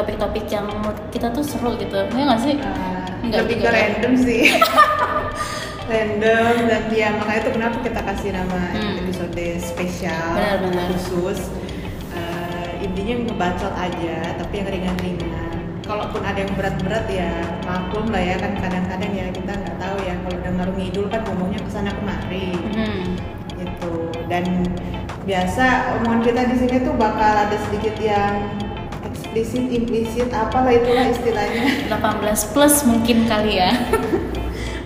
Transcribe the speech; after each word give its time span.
topik-topik 0.00 0.44
yang 0.48 0.64
menurut 0.66 0.96
kita 1.08 1.28
tuh 1.28 1.44
seru 1.44 1.76
gitu, 1.76 1.92
ya 1.94 2.24
nggak 2.24 2.40
sih? 2.40 2.56
Eh, 2.56 3.04
Enggak 3.20 3.40
lebih 3.44 3.56
ke 3.58 3.64
ya. 3.64 3.70
random 3.70 4.12
sih. 4.16 4.42
random 5.90 6.54
dan 6.70 6.82
ya 6.88 7.08
makanya 7.12 7.40
itu 7.40 7.50
kenapa 7.52 7.76
kita 7.82 8.00
kasih 8.04 8.30
nama 8.32 8.60
Hmm. 8.70 8.96
episode 9.02 9.34
spesial 9.60 10.30
Benar-benar. 10.34 10.86
khusus. 10.94 11.40
Eh, 12.10 12.70
intinya 12.80 13.14
ngebacot 13.26 13.74
aja 13.74 14.16
tapi 14.38 14.54
yang 14.56 14.68
ringan-ringan. 14.70 15.50
Kalaupun 15.82 16.22
ada 16.22 16.38
yang 16.38 16.52
berat-berat 16.54 17.06
ya 17.10 17.30
maklum 17.60 18.06
lah 18.08 18.22
ya 18.22 18.38
kan 18.38 18.54
kadang-kadang 18.56 19.10
ya 19.10 19.26
kita 19.28 19.52
nggak 19.52 19.76
tahu 19.76 19.96
ya 20.00 20.14
kalau 20.16 20.38
dengar 20.40 20.68
ngidul 20.70 21.06
kan 21.06 21.20
ngomongnya 21.26 21.60
ke 21.60 21.70
sana 21.70 21.90
kemari. 21.90 22.54
Mhm. 22.56 23.18
gitu 23.60 23.92
dan 24.24 24.64
biasa 25.20 25.66
omongan 26.00 26.24
kita 26.24 26.48
di 26.48 26.56
sini 26.56 26.76
tuh 26.80 26.96
bakal 26.96 27.20
ada 27.44 27.52
sedikit 27.60 27.92
yang 28.00 28.40
eksplisit 29.30 29.70
implisit 29.70 30.30
apalah 30.34 30.74
itulah 30.74 31.06
istilahnya 31.06 31.86
18 31.94 32.50
plus 32.50 32.74
mungkin 32.82 33.30
kali 33.30 33.62
ya. 33.62 33.70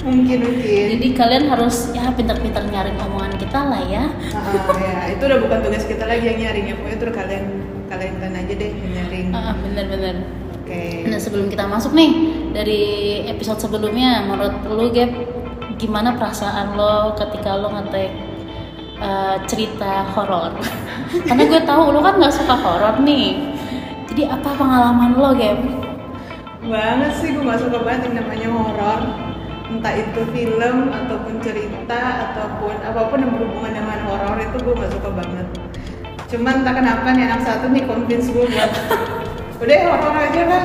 mungkin 0.04 0.38
mungkin 0.44 0.84
Jadi 1.00 1.08
kalian 1.16 1.48
harus 1.48 1.88
ya 1.96 2.12
pintar-pintar 2.12 2.60
nyaring 2.68 2.92
omongan 3.00 3.40
kita 3.40 3.56
lah 3.56 3.80
ya. 3.88 4.04
Ah, 4.36 4.68
ya 4.76 5.16
itu 5.16 5.22
udah 5.24 5.40
bukan 5.40 5.58
tugas 5.64 5.88
kita 5.88 6.04
lagi 6.04 6.28
yang 6.28 6.38
nyaring 6.38 6.64
ya 6.68 6.74
pokoknya 6.76 6.92
itu 6.92 7.04
udah 7.08 7.16
kalian 7.16 7.44
kalian 7.88 8.14
kan 8.20 8.30
aja 8.36 8.52
deh 8.52 8.70
nyaring 8.84 9.26
Ah, 9.32 9.56
bener-bener. 9.56 10.16
oke 10.60 10.82
Nah 11.08 11.16
sebelum 11.16 11.48
kita 11.48 11.64
masuk 11.64 11.96
nih 11.96 12.10
dari 12.52 12.82
episode 13.24 13.64
sebelumnya, 13.64 14.28
menurut 14.28 14.60
lu 14.68 14.92
Gap, 14.92 15.08
gimana 15.74 16.12
perasaan 16.12 16.76
lo 16.76 17.16
ketika 17.16 17.56
lo 17.56 17.72
ngetek 17.72 18.12
uh, 19.00 19.40
cerita 19.48 20.04
horor? 20.12 20.52
Karena 21.26 21.42
gue 21.48 21.60
tahu 21.64 21.82
lo 21.88 22.04
kan 22.04 22.20
nggak 22.20 22.34
suka 22.34 22.52
horor 22.54 23.00
nih. 23.00 23.53
Jadi 24.12 24.22
apa 24.28 24.50
pengalaman 24.54 25.16
lo 25.16 25.32
Gap? 25.32 25.58
banget 26.64 27.12
sih 27.20 27.28
gue 27.36 27.44
gak 27.44 27.60
suka 27.60 27.76
banget 27.84 28.08
yang 28.08 28.24
namanya 28.24 28.48
horor. 28.48 29.00
Entah 29.68 29.94
itu 29.96 30.20
film 30.32 30.76
ataupun 30.92 31.34
cerita 31.44 32.00
ataupun 32.30 32.74
apa 32.84 33.00
pun 33.12 33.18
yang 33.20 33.32
berhubungan 33.36 33.72
dengan 33.76 34.00
horor 34.08 34.36
itu 34.40 34.56
gue 34.64 34.74
gak 34.76 34.92
suka 34.92 35.08
banget. 35.12 35.46
Cuman 36.32 36.64
entah 36.64 36.74
kenapa 36.76 37.04
nih 37.12 37.24
anak 37.28 37.42
satu 37.44 37.68
nih 37.68 37.84
convince 37.84 38.32
gue 38.32 38.44
buat 38.48 38.72
udah 39.62 39.76
ya, 39.76 39.86
horor 39.92 40.14
aja 40.18 40.42
kan 40.50 40.64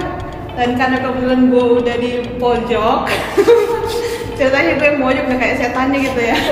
dan 0.56 0.70
karena 0.76 0.98
kebetulan 1.00 1.42
gue 1.48 1.66
udah 1.80 1.96
di 2.00 2.12
pojok 2.36 3.00
ceritanya 4.40 4.72
gue 4.76 4.90
mojok 5.00 5.24
udah 5.30 5.40
kayak 5.40 5.56
setannya 5.60 6.00
gitu 6.00 6.22
ya. 6.22 6.38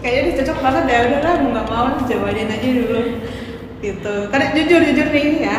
Kayaknya 0.00 0.22
dia 0.24 0.36
cocok 0.40 0.58
banget 0.64 0.84
ya 0.88 0.98
udah 1.12 1.20
lah 1.20 1.34
mau 1.44 1.48
nggak 1.52 1.66
mau 1.68 1.86
jawanin 2.08 2.48
aja 2.48 2.68
dulu 2.72 3.00
gitu 3.80 4.28
karena 4.28 4.46
jujur 4.52 4.80
jujur 4.84 5.08
nih 5.08 5.40
ya 5.40 5.56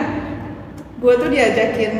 gue 1.01 1.13
tuh 1.17 1.29
diajakin 1.33 1.93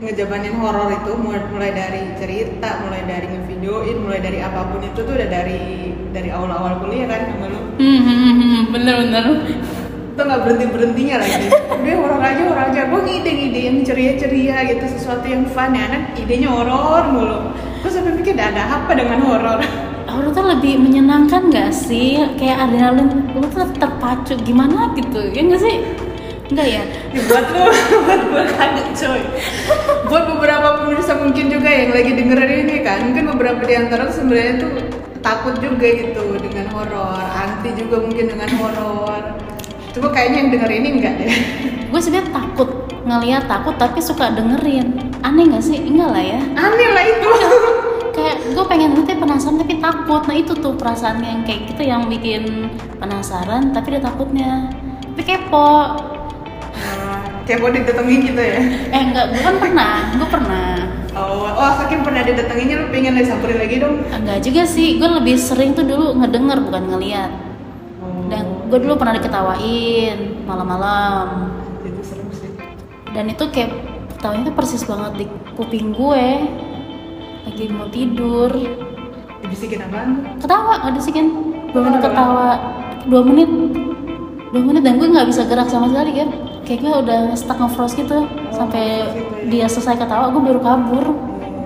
ngejabanin 0.00 0.56
horor 0.56 0.88
itu 0.96 1.12
mulai, 1.20 1.44
mulai 1.52 1.70
dari 1.76 2.02
cerita, 2.16 2.80
mulai 2.80 3.04
dari 3.04 3.26
ngevideoin, 3.28 3.96
mulai 4.00 4.20
dari 4.24 4.40
apa 4.40 4.64
pun 4.72 4.80
itu 4.80 4.96
tuh 5.04 5.12
udah 5.12 5.28
dari 5.28 5.92
dari 6.10 6.32
awal-awal 6.32 6.80
kuliah 6.80 7.04
kan 7.04 7.28
sama 7.28 7.46
lu. 7.52 7.60
Hmm, 7.76 8.72
bener-bener. 8.72 9.24
Itu 10.16 10.20
nggak 10.24 10.40
berhenti 10.40 10.66
berhentinya 10.72 11.16
lagi. 11.20 11.46
Udah 11.52 11.96
horor 12.00 12.22
aja, 12.24 12.42
horor 12.48 12.64
aja. 12.72 12.80
Gue 12.88 13.00
ngide-ngide 13.04 13.60
yang 13.60 13.76
ceria-ceria 13.84 14.56
gitu, 14.72 14.84
sesuatu 14.88 15.26
yang 15.28 15.44
fun 15.52 15.76
ya. 15.76 15.84
Anak 15.92 16.16
idenya 16.16 16.48
horor 16.48 17.04
mulu. 17.12 17.38
Gue 17.84 17.90
sampai 17.92 18.16
mikir 18.16 18.40
ada 18.40 18.80
apa 18.80 18.96
dengan 18.96 19.20
horor. 19.20 19.60
Horor 20.08 20.30
tuh 20.32 20.44
lebih 20.46 20.80
menyenangkan 20.80 21.52
gak 21.52 21.72
sih? 21.74 22.22
Kayak 22.40 22.68
adrenalin, 22.68 23.28
lo 23.36 23.46
tuh 23.50 23.68
terpacu 23.76 24.38
gimana 24.44 24.92
gitu, 24.96 25.28
ya 25.32 25.40
nggak 25.44 25.60
sih? 25.60 25.76
Enggak 26.50 26.66
ya? 26.66 26.82
Ya, 27.14 27.20
buat 27.30 27.46
lu, 27.54 27.62
buat 28.06 28.22
gue 28.32 28.44
kaget 28.58 28.88
coy. 28.98 29.22
Buat 30.10 30.24
beberapa 30.34 30.68
pemirsa 30.82 31.12
mungkin 31.20 31.46
juga 31.46 31.70
yang 31.70 31.90
lagi 31.94 32.10
dengerin 32.16 32.54
ini 32.66 32.76
kan, 32.82 32.98
mungkin 33.06 33.24
beberapa 33.36 33.62
di 33.62 33.74
antara 33.78 34.10
sebenarnya 34.10 34.54
tuh 34.58 34.72
takut 35.22 35.54
juga 35.62 35.86
gitu 35.86 36.40
dengan 36.42 36.66
horor, 36.74 37.22
anti 37.22 37.70
juga 37.78 38.02
mungkin 38.02 38.34
dengan 38.34 38.50
horor. 38.58 39.22
Cuma 39.94 40.08
kayaknya 40.10 40.38
yang 40.42 40.50
denger 40.54 40.70
ini 40.70 40.88
enggak 40.98 41.14
deh. 41.22 41.30
gue 41.90 42.00
sebenarnya 42.00 42.30
takut 42.30 42.70
ngeliat 43.02 43.44
takut 43.50 43.74
tapi 43.74 43.98
suka 43.98 44.30
dengerin 44.30 44.94
aneh 45.26 45.50
gak 45.50 45.64
sih 45.64 45.80
enggak 45.82 46.10
lah 46.14 46.22
ya 46.22 46.40
Aneh 46.54 46.88
lah 46.94 47.04
itu. 47.04 47.30
gue 48.50 48.64
pengen 48.66 48.96
nanti 48.96 49.12
penasaran 49.16 49.56
tapi 49.60 49.74
takut. 49.78 50.22
Nah 50.24 50.36
itu 50.36 50.52
tuh 50.56 50.72
perasaan 50.74 51.20
yang 51.20 51.44
kayak 51.44 51.72
gitu 51.72 51.82
yang 51.84 52.08
bikin 52.08 52.72
penasaran 52.96 53.70
tapi 53.70 53.96
ada 53.96 54.08
takutnya. 54.08 54.72
Tapi 55.12 55.22
kepo. 55.22 55.72
Kayak 57.44 57.58
mau 57.66 57.70
didatengin 57.74 58.20
gitu 58.30 58.38
ya. 58.40 58.58
eh 58.94 59.02
enggak 59.10 59.26
gue 59.34 59.42
kan 59.42 59.56
pernah 59.58 59.94
gue 60.14 60.28
pernah. 60.30 60.68
Oh, 61.10 61.50
oh 61.50 61.70
saking 61.82 62.06
pernah 62.06 62.22
didatenginnya 62.22 62.76
lu 62.78 62.86
pengen 62.94 63.18
lagi 63.18 63.26
samperin 63.26 63.58
lagi 63.58 63.76
dong. 63.82 64.06
enggak 64.14 64.38
juga 64.46 64.62
sih 64.62 65.02
gue 65.02 65.10
lebih 65.10 65.34
sering 65.34 65.74
tuh 65.74 65.82
dulu 65.82 66.14
ngedenger 66.14 66.62
bukan 66.62 66.82
ngeliat. 66.94 67.32
Oh, 67.98 68.30
dan 68.30 68.70
gue 68.70 68.78
dulu 68.78 68.94
pernah 68.94 69.18
diketawain 69.18 70.46
malam-malam. 70.46 71.50
Itu 71.82 72.02
seru 72.06 72.30
sih. 72.30 72.54
dan 73.10 73.26
itu 73.26 73.42
kayak 73.50 73.74
ketawanya 74.14 74.42
tuh 74.46 74.54
persis 74.54 74.82
banget 74.86 75.12
di 75.18 75.26
kuping 75.58 75.90
gue 75.90 76.26
lagi 77.50 77.66
mau 77.66 77.90
tidur. 77.90 78.50
Dibisikin 79.42 79.82
apaan? 79.82 80.38
ketawa 80.38 80.78
nggak 80.78 80.94
disikin 80.94 81.26
dua 81.74 81.82
menit 81.82 82.00
Ketawa. 82.00 82.48
Dua 83.10 83.22
menit. 83.26 83.50
Dua 84.50 84.62
menit 84.62 84.82
dan 84.82 84.94
gue 84.96 85.08
nggak 85.10 85.26
bisa 85.26 85.42
gerak 85.46 85.66
sama 85.66 85.90
sekali 85.90 86.14
kan 86.14 86.28
kayak 86.62 86.86
gue 86.86 86.94
udah 87.02 87.20
stuck 87.34 87.58
nge-froze 87.58 87.98
gitu 87.98 88.30
sampai 88.54 89.02
nge-froze 89.02 89.18
gitu 89.18 89.34
ya. 89.34 89.50
dia 89.50 89.66
selesai 89.66 89.98
ketawa 89.98 90.30
gue 90.30 90.42
baru 90.46 90.60
kabur. 90.62 91.04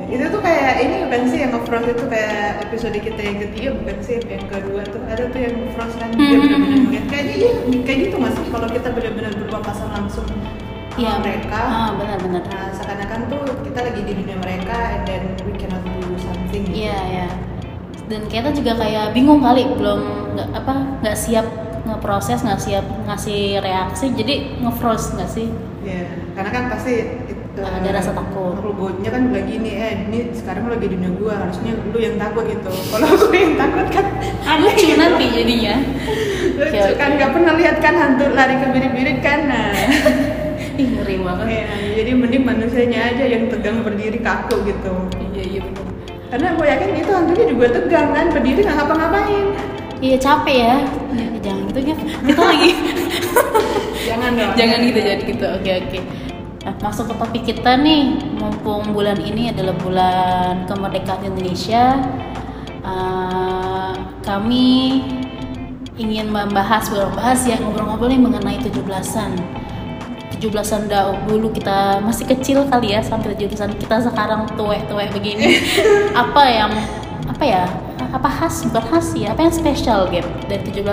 Eh, 0.04 0.16
itu 0.16 0.26
tuh 0.30 0.40
kayak 0.40 0.72
ini 0.80 0.96
bukan 1.04 1.20
sih 1.28 1.38
yang 1.44 1.52
nge-frost 1.52 1.86
itu? 1.86 2.04
Kayak 2.08 2.40
episode 2.64 2.96
kita 2.96 3.20
yang 3.20 3.38
ketiga 3.42 3.68
bukan 3.76 3.96
sih? 4.00 4.16
Yang 4.24 4.44
kedua 4.48 4.80
tuh? 4.88 5.00
Ada 5.04 5.22
tuh 5.28 5.40
yang 5.40 5.54
nge-frost 5.58 5.94
kan? 6.00 6.08
Dia 6.12 6.24
Hmm. 6.24 6.40
benar-benar 6.40 6.78
ngeliat 6.80 7.06
kayaknya 7.12 7.34
iya 7.36 7.50
kayak 7.84 7.98
gitu 8.08 8.16
mas 8.16 8.36
kalau 8.40 8.68
kita 8.72 8.88
benar-benar 8.88 9.32
berpapasan 9.36 9.88
langsung 9.92 10.26
Iya 10.94 11.18
mereka. 11.18 11.58
ah 11.58 11.90
benar-benar 11.98 12.42
nah 12.46 12.70
seakan-akan 12.70 13.20
tuh 13.26 13.42
kita 13.66 13.78
lagi 13.82 14.00
di 14.06 14.12
dunia 14.14 14.38
mereka 14.38 14.76
and 14.94 15.02
then 15.02 15.22
we 15.42 15.52
cannot 15.58 15.82
do 15.82 16.14
something 16.16 16.62
gitu. 16.70 16.86
iya 16.86 16.98
iya. 17.10 17.28
Dan 18.04 18.28
kita 18.28 18.52
juga 18.52 18.78
kayak 18.78 19.10
bingung 19.10 19.40
kali 19.40 19.64
belum 19.74 20.00
nggak 20.36 20.48
apa 20.54 20.74
nggak 21.02 21.16
siap 21.18 21.46
ngeproses 21.84 22.44
nggak 22.44 22.60
siap 22.62 22.84
ngasih 23.10 23.58
reaksi 23.58 24.12
jadi 24.12 24.34
ngefroze 24.62 25.18
nggak 25.18 25.30
sih? 25.30 25.48
Ya 25.82 26.06
karena 26.38 26.50
kan 26.50 26.64
pasti 26.70 26.94
Ada 27.54 27.90
rasa 27.94 28.10
takut. 28.10 28.58
logonya 28.66 29.14
kan 29.14 29.30
udah 29.30 29.42
gini 29.46 29.78
eh 29.78 30.10
ini 30.10 30.34
sekarang 30.34 30.66
lagi 30.66 30.90
di 30.90 30.98
dunia 30.98 31.14
gua 31.14 31.38
harusnya 31.38 31.78
lu 31.86 31.98
yang 31.98 32.18
takut 32.18 32.50
gitu. 32.50 32.66
Kalau 32.66 33.14
gue 33.14 33.30
yang 33.30 33.54
takut 33.54 33.86
kan 33.94 34.06
aneh 34.42 34.74
lucu 34.74 34.90
gitu. 34.90 34.98
nanti 34.98 35.24
jadinya. 35.30 35.74
Lucu 36.58 36.82
Oke, 36.82 36.98
kan 36.98 37.10
nggak 37.14 37.30
pernah 37.30 37.54
lihat 37.54 37.76
kan 37.78 37.94
hantu 37.94 38.26
lari 38.34 38.58
ke 38.58 38.66
birit-birit 38.74 39.18
kan? 39.22 39.38
Nah 39.46 39.70
ih 40.78 40.88
ngeri 40.90 41.16
banget. 41.22 41.46
Ya, 41.48 41.64
jadi 42.02 42.10
mending 42.14 42.44
manusianya 42.44 43.00
aja 43.14 43.24
yang 43.24 43.42
tegang 43.48 43.82
berdiri 43.86 44.18
kaku 44.20 44.62
gitu. 44.66 44.92
Iya 45.34 45.42
iya 45.42 45.60
bener. 45.62 45.84
Karena 46.30 46.48
gue 46.58 46.66
yakin 46.66 46.90
itu 46.98 47.10
hantunya 47.14 47.44
juga 47.46 47.66
tegang 47.70 48.08
kan 48.10 48.26
berdiri 48.34 48.60
nggak 48.64 48.76
ngapa-ngapain. 48.82 49.46
Iya 50.02 50.16
capek 50.18 50.56
ya. 50.58 50.76
Ya, 51.14 51.26
jangan 51.40 51.62
gitu 51.70 51.78
ya 51.80 51.94
kita 52.26 52.42
lagi. 52.50 52.70
Jangan 54.04 54.30
dong. 54.36 54.52
Jangan 54.58 54.78
gitu 54.82 54.98
jangan 55.00 55.20
gitu. 55.30 55.44
Oke 55.60 55.70
oke. 55.80 55.98
Nah, 56.64 56.74
masuk 56.80 57.04
ke 57.12 57.14
topik 57.20 57.42
kita 57.44 57.72
nih. 57.76 58.02
Mumpung 58.40 58.92
bulan 58.92 59.20
ini 59.20 59.52
adalah 59.52 59.76
bulan 59.78 60.64
kemerdekaan 60.68 61.22
Indonesia 61.28 62.00
eh, 62.84 63.92
kami 64.24 65.00
ingin 65.94 66.26
membahas 66.26 66.90
bukan 66.90 67.14
membahas 67.14 67.40
ya 67.46 67.56
ngobrol-ngobrol 67.62 68.10
nih 68.10 68.18
mengenai 68.18 68.58
17-an 68.58 69.30
17-an 70.44 70.82
dahulu 70.86 71.48
kita 71.48 71.76
masih 71.98 72.28
kecil 72.28 72.68
kali 72.68 72.92
ya 72.92 73.00
sampai 73.00 73.32
17-an 73.32 73.72
kita 73.74 73.96
sekarang 74.02 74.44
tuwek-tuwek 74.52 75.08
begini 75.10 75.56
apa 76.22 76.42
yang 76.44 76.72
apa 77.24 77.44
ya 77.44 77.64
apa 78.12 78.28
khas 78.28 78.68
bukan 78.68 78.84
khas 78.84 79.16
ya 79.16 79.32
apa 79.32 79.40
yang 79.42 79.54
spesial 79.54 80.04
game 80.06 80.28
dari 80.44 80.60
17 80.68 80.84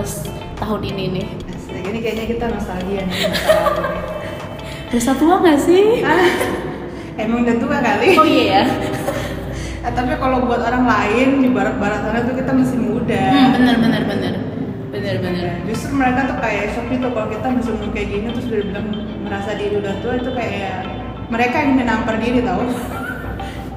tahun 0.56 0.82
ini 0.88 1.04
nih 1.12 1.26
Asli, 1.52 1.80
ini 1.84 2.00
kayaknya 2.00 2.26
kita 2.30 2.46
nostalgia 2.48 3.02
nih 3.04 3.16
masa. 3.28 3.52
Berasa 4.88 5.12
tua 5.16 5.40
gak 5.40 5.56
sih? 5.58 6.04
Ah, 6.04 6.28
emang 7.16 7.44
udah 7.44 7.56
tua 7.58 7.78
kali 7.80 8.08
Oh 8.14 8.28
iya 8.28 8.44
ya. 8.44 8.64
Eh, 9.82 9.92
tapi 9.98 10.16
kalau 10.16 10.44
buat 10.44 10.60
orang 10.62 10.84
lain 10.84 11.40
di 11.40 11.50
barat-barat 11.50 12.04
sana 12.04 12.24
tuh 12.24 12.36
kita 12.36 12.52
masih 12.52 12.78
muda 12.78 13.24
Hmm, 13.28 13.48
bener 13.56 13.76
bener 13.78 14.04
bener. 14.06 14.34
Bener 14.92 15.16
bener. 15.20 15.52
justru 15.64 15.96
mereka 15.96 16.28
tuh 16.28 16.38
kayak 16.38 16.72
shock 16.72 16.88
gitu 16.88 17.08
kalau 17.08 17.28
kita 17.28 17.48
masih 17.48 17.72
umur 17.72 17.90
kayak 17.92 18.08
gini 18.10 18.28
terus 18.30 18.46
udah 18.46 18.64
bilang 18.66 18.88
merasa 19.32 19.56
diri 19.56 19.80
udah 19.80 19.96
tua 20.04 20.20
itu 20.20 20.28
kayak 20.36 20.84
mereka 21.32 21.56
yang 21.64 21.80
menampar 21.80 22.20
diri 22.20 22.44
tau. 22.44 22.68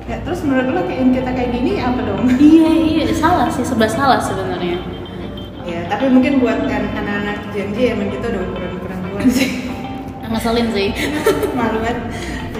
Ya, 0.04 0.20
terus 0.20 0.44
menurut 0.44 0.68
lo 0.68 0.84
kayak 0.84 1.16
kita 1.16 1.30
kayak 1.32 1.48
gini 1.48 1.80
apa 1.80 2.04
dong? 2.04 2.28
Iya 2.36 2.68
iya 2.76 3.04
salah 3.08 3.48
sih 3.48 3.64
sebelah 3.64 3.88
salah 3.88 4.20
sebenarnya. 4.20 4.76
ya 5.64 5.80
tapi 5.88 6.12
mungkin 6.12 6.44
buat 6.44 6.60
an- 6.60 6.92
anak-anak 6.92 7.48
Gen 7.56 7.72
Z 7.72 7.96
emang 7.96 8.12
kita 8.12 8.28
udah 8.28 8.42
ukuran-ukuran 8.52 8.98
tua 9.00 9.22
sih. 9.32 9.64
Ngeselin 10.28 10.68
sih. 10.76 10.88
malu 11.56 11.80
banget. 11.80 11.98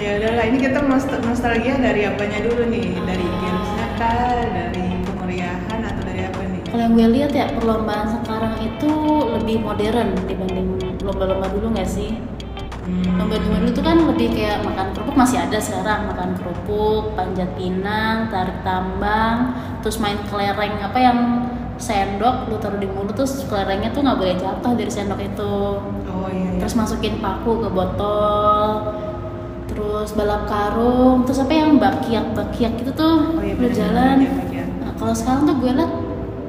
Ya 0.01 0.09
udahlah 0.17 0.45
ini 0.49 0.57
kita 0.57 0.79
nost- 0.89 1.21
nostalgia 1.21 1.77
dari 1.77 2.09
apanya 2.09 2.39
dulu 2.41 2.65
nih? 2.65 2.97
Dari 3.05 3.25
gamesnya 3.37 3.87
kah 3.93 4.41
dari 4.49 4.85
kemeriahan 5.05 5.79
atau 5.85 6.01
dari 6.01 6.21
apa 6.25 6.41
nih? 6.49 6.61
Kalau 6.65 6.81
yang 6.81 6.93
gue 6.97 7.07
lihat 7.13 7.31
ya 7.37 7.45
perlombaan 7.53 8.09
sekarang 8.09 8.57
itu 8.57 8.89
lebih 9.37 9.61
modern 9.61 10.17
dibanding 10.25 10.81
lomba-lomba 11.05 11.45
dulu 11.53 11.77
nggak 11.77 11.85
sih? 11.85 12.17
Lomba-lomba 12.85 13.57
dulu 13.65 13.71
tuh 13.73 13.83
kan 13.83 13.97
lebih 13.97 14.27
kayak 14.37 14.61
makan 14.61 14.93
kerupuk 14.93 15.15
masih 15.17 15.41
ada 15.41 15.57
sekarang 15.57 16.05
makan 16.05 16.37
kerupuk, 16.37 17.17
panjat 17.17 17.49
pinang, 17.57 18.29
tarik 18.29 18.61
tambang, 18.61 19.57
terus 19.81 19.97
main 19.97 20.21
kelereng 20.29 20.77
apa 20.77 20.99
yang 21.01 21.17
sendok 21.75 22.47
lu 22.47 22.55
taruh 22.55 22.79
di 22.79 22.87
mulut 22.87 23.11
terus 23.11 23.43
kelerengnya 23.51 23.91
tuh 23.91 23.99
nggak 23.99 24.15
boleh 24.15 24.35
jatuh 24.39 24.71
dari 24.79 24.91
sendok 24.91 25.19
itu. 25.19 25.55
oh 25.83 26.27
iya, 26.31 26.55
iya. 26.55 26.59
terus 26.63 26.77
masukin 26.79 27.19
paku 27.19 27.59
ke 27.59 27.67
botol 27.67 28.95
terus 29.67 30.15
balap 30.15 30.47
karung 30.47 31.27
terus 31.27 31.43
apa 31.43 31.51
yang 31.51 31.75
bakiak 31.75 32.31
bakiak 32.31 32.79
gitu 32.79 32.91
tuh 32.95 33.17
oh 33.35 33.43
iya 33.43 33.67
jalan 33.75 34.23
nah, 34.79 34.93
kalau 34.95 35.11
sekarang 35.11 35.43
tuh 35.51 35.55
gue 35.59 35.71
liat 35.75 35.93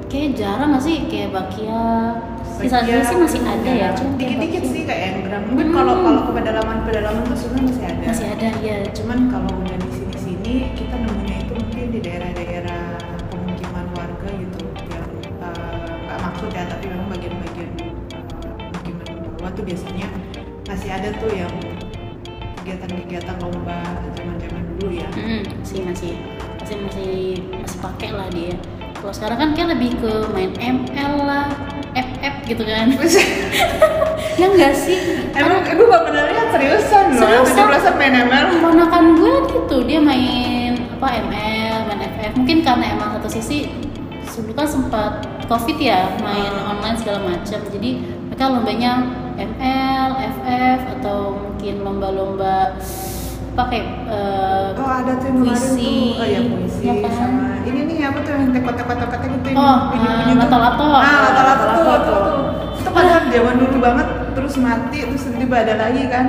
kayak 0.07 0.29
jarang 0.39 0.71
gak 0.71 0.83
sih 0.87 1.03
kayak 1.11 1.35
bakiak 1.35 2.36
sisa 2.57 2.77
Bagian, 2.81 3.05
sih 3.05 3.17
masih 3.17 3.41
ada 3.43 3.71
ya 3.71 3.87
cuma 3.93 4.11
kayak 4.17 4.29
dikit-dikit 4.41 4.63
sih 4.65 4.81
kayak 4.83 5.03
engram 5.21 5.41
mungkin 5.47 5.67
Hmm. 5.67 5.75
kalau 5.77 5.95
kalau 6.01 6.21
ke 6.25 6.31
pedalaman 6.33 6.77
pedalaman 6.83 7.23
tuh 7.25 7.37
sebenarnya 7.37 7.65
masih 7.69 7.85
ada. 7.85 8.03
Masih 8.07 8.27
ada 8.33 8.47
ya 8.59 8.77
cuman 8.91 9.19
kalau 9.29 9.51
udah 9.61 9.77
di 9.77 9.89
sini 9.93 10.15
sini 10.17 10.53
kita 10.73 10.95
nemunya 10.97 11.35
itu 11.39 11.51
mungkin 11.53 11.85
di 11.91 11.99
daerah-daerah 12.01 12.83
pemukiman 13.29 13.85
warga 13.93 14.29
gitu. 14.33 14.61
Yang 14.89 15.07
eh, 15.37 15.85
nggak 16.03 16.19
maksud 16.23 16.49
ya 16.49 16.63
tapi 16.65 16.85
memang 16.87 17.07
bagian-bagian 17.11 17.69
eh, 17.77 18.23
pemukiman 18.57 19.05
bawah 19.37 19.51
tuh 19.53 19.63
biasanya 19.63 20.07
masih 20.65 20.89
ada 20.91 21.09
tuh 21.15 21.31
yang 21.31 21.53
kegiatan-kegiatan 22.57 23.35
lomba 23.39 23.79
zaman-zaman 24.13 24.63
dulu 24.75 24.91
ya. 24.91 25.07
Mm, 25.15 25.41
masih 25.61 25.79
masih 25.87 26.13
masih 26.59 26.75
masih 26.83 27.11
masih 27.55 27.79
pakai 27.79 28.09
lah 28.11 28.27
dia. 28.33 28.55
Kalau 28.97 29.13
sekarang 29.13 29.37
kan 29.39 29.49
kayak 29.53 29.69
lebih 29.77 29.91
ke 30.01 30.11
main 30.33 30.51
ML 30.57 31.13
lah 31.21 31.47
gitu 32.47 32.63
kan. 32.63 32.87
Ya 34.37 34.45
enggak 34.45 34.77
sih? 34.77 35.01
Emang 35.33 35.65
gue 35.65 35.81
gak 35.81 36.03
pernah 36.05 36.29
lihat 36.29 36.53
seriusan 36.53 37.05
loh 37.09 37.25
Seriusan? 37.25 37.45
tujuh 37.49 37.65
belasan 37.65 37.93
main 37.97 38.13
ML 38.21 38.45
ponakan 38.61 39.05
gue 39.17 39.33
gitu 39.49 39.77
dia 39.81 39.97
main 39.97 40.77
apa 40.93 41.25
ML 41.25 41.77
main 41.89 42.01
FF 42.05 42.31
mungkin 42.37 42.57
karena 42.61 42.85
emang 42.93 43.17
satu 43.17 43.29
sisi 43.33 43.65
dulu 44.29 44.53
kan 44.53 44.69
sempat 44.69 45.25
covid 45.49 45.81
ya 45.81 46.05
main 46.21 46.53
Hmm. 46.53 46.69
online 46.69 46.97
segala 47.01 47.25
macam 47.25 47.57
jadi 47.65 47.89
mereka 48.29 48.43
lombanya 48.45 48.91
ML 49.33 50.11
FF 50.37 50.79
atau 51.01 51.17
mungkin 51.33 51.81
lomba-lomba 51.81 52.77
apa 53.57 53.73
kayak 53.73 53.87
eh, 54.05 54.67
Oh 54.77 54.85
ada 54.85 55.17
tuh 55.17 55.27
yang 55.27 55.37
Puisi. 55.41 56.13
tuh, 56.13 56.21
oh 56.21 56.27
ya 56.27 56.39
puisi 56.45 56.81
Ya 56.83 56.93
kan? 57.01 57.11
sama 57.11 57.45
ini 57.65 57.79
nih 57.83 57.97
apa 58.05 58.21
tuh 58.21 58.31
yang 58.31 58.53
teko-teko-teko 58.53 59.25
gitu 59.33 59.47
yang 59.49 59.57
Oh, 59.57 59.65
ah, 59.65 60.21
tuh. 60.21 60.37
lato-lato. 60.37 60.85
Ah, 60.93 61.17
lato-lato 61.25 61.65
tuh, 61.65 61.81
Lato-lato. 61.81 62.13
tuh. 62.13 62.41
Itu 62.77 62.89
padahal 62.93 63.21
zaman 63.27 63.55
dulu 63.57 63.77
banget 63.81 64.07
terus 64.31 64.53
mati 64.57 64.97
terus 65.01 65.21
tiba-tiba 65.25 65.55
ada 65.57 65.73
lagi 65.79 66.01
kan. 66.05 66.25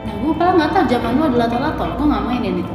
nah 0.00 0.14
gue 0.14 0.32
malah 0.34 0.52
nggak 0.54 0.70
tahu 0.72 0.84
zaman 0.88 1.12
lu 1.14 1.24
ada 1.26 1.36
lato-lato 1.38 1.84
gue 1.92 2.06
nggak 2.08 2.24
mainin 2.24 2.54
itu 2.58 2.74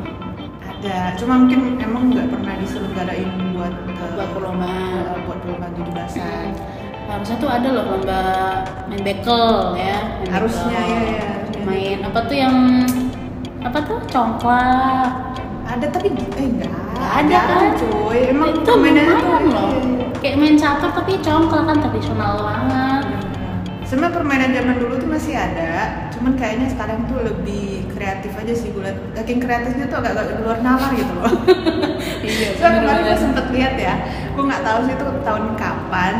Ada, 0.61 0.97
cuma 1.17 1.33
mungkin 1.35 1.59
emang 1.75 2.03
nggak 2.07 2.27
pernah 2.29 2.53
diselenggarain 2.55 3.29
buat 3.51 3.73
eh, 3.73 4.09
Buat 4.13 4.29
perlombaan. 4.31 5.01
eh, 5.09 5.19
buat 5.25 5.37
perlombaan 5.41 5.71
tujuh 5.73 5.91
belasan. 5.91 6.49
harusnya 7.09 7.35
tuh 7.35 7.49
ada 7.49 7.67
loh 7.67 7.85
lomba 7.89 8.21
main 8.85 9.01
bekel 9.01 9.73
ya 9.75 9.97
main 10.15 10.29
Harusnya 10.29 10.77
bekel. 10.77 10.93
ya, 10.93 11.01
ya, 11.09 11.61
main 11.65 11.97
apa 12.05 12.19
tuh 12.23 12.37
yang 12.37 12.55
apa 13.59 13.77
tuh 13.83 13.99
congklak 14.07 15.11
Ada 15.69 15.85
tapi 15.93 16.09
eh 16.17 16.45
enggak. 16.49 16.71
Nggak 16.97 17.13
ada 17.21 17.39
kan? 17.45 17.71
cuy. 17.77 18.19
Emang 18.33 18.49
itu 18.57 18.71
lumayan 18.73 19.05
loh 19.05 19.21
iya, 19.21 19.37
iya. 19.85 20.05
kayak 20.17 20.35
main 20.41 20.55
catur 20.57 20.89
tapi 20.89 21.13
congklak 21.21 21.63
kan 21.69 21.77
tradisional 21.77 22.33
banget 22.41 23.03
Sebenarnya 23.89 24.21
permainan 24.21 24.53
zaman 24.53 24.75
dulu 24.77 25.01
tuh 25.01 25.09
masih 25.09 25.33
ada, 25.33 26.05
cuman 26.13 26.37
kayaknya 26.37 26.69
sekarang 26.69 27.09
tuh 27.09 27.25
lebih 27.25 27.89
kreatif 27.89 28.37
aja 28.37 28.53
sih 28.53 28.69
gue. 28.69 28.85
Saking 29.17 29.41
kreatifnya 29.41 29.89
tuh 29.89 29.97
agak-agak 29.97 30.37
di 30.37 30.41
luar 30.45 30.61
nalar 30.61 30.93
gitu 30.93 31.09
loh. 31.17 31.33
iya 32.21 32.53
So 32.53 32.69
kemarin 32.69 33.01
gue 33.09 33.17
sempet 33.17 33.45
lihat 33.49 33.81
ya, 33.81 33.97
gue 34.29 34.43
nggak 34.45 34.61
tahu 34.61 34.79
sih 34.85 34.93
itu 34.93 35.05
tahun 35.25 35.57
kapan, 35.57 36.13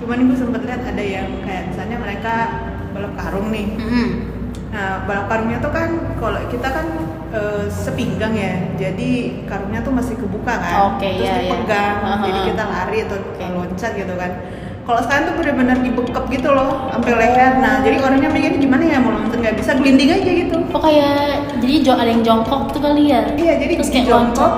cuman 0.00 0.18
gue 0.32 0.36
sempet 0.40 0.60
lihat 0.64 0.80
ada 0.80 1.04
yang 1.04 1.28
kayak 1.44 1.68
misalnya 1.68 1.96
mereka 2.00 2.34
balap 2.96 3.12
karung 3.12 3.52
nih. 3.52 3.68
Mm-mm. 3.76 4.08
Nah 4.70 5.02
balap 5.02 5.26
karungnya 5.26 5.58
tuh 5.58 5.72
kan 5.74 5.90
kalau 6.22 6.38
kita 6.46 6.68
kan 6.70 6.86
eh, 7.34 7.66
sepinggang 7.66 8.34
ya, 8.34 8.54
jadi 8.78 9.10
karungnya 9.50 9.82
tuh 9.82 9.90
masih 9.90 10.14
kebuka 10.14 10.54
kan, 10.62 10.94
Oke, 10.94 11.10
terus 11.10 11.26
iya, 11.26 11.34
iya. 11.42 11.50
dipegang, 11.50 11.96
Aha. 12.02 12.22
jadi 12.22 12.38
kita 12.54 12.64
lari 12.66 12.98
atau 13.02 13.18
Oke. 13.18 13.44
loncat 13.50 13.92
gitu 13.98 14.14
kan. 14.14 14.32
Kalau 14.80 15.00
sekarang 15.06 15.22
tuh 15.30 15.34
benar-benar 15.38 15.76
dibekep 15.82 16.24
gitu 16.34 16.48
loh, 16.50 16.90
sampai 16.90 17.12
leher. 17.14 17.52
Nah 17.62 17.74
jadi 17.82 17.96
orangnya 18.02 18.30
mikirnya 18.30 18.58
gimana 18.58 18.82
ya 18.86 18.98
mau 18.98 19.10
loncat 19.14 19.38
nggak 19.38 19.56
bisa, 19.58 19.70
gelinding 19.78 20.10
aja 20.10 20.30
gitu. 20.46 20.56
oh 20.70 20.80
kayak 20.80 21.50
jadi 21.58 21.74
ada 21.90 22.10
yang 22.10 22.22
jongkok 22.22 22.62
tuh 22.70 22.80
kali 22.82 23.10
ya 23.10 23.26
Iya 23.34 23.54
jadi 23.58 23.72
terus 23.74 23.90
kayak 23.90 24.06
jongkok, 24.06 24.52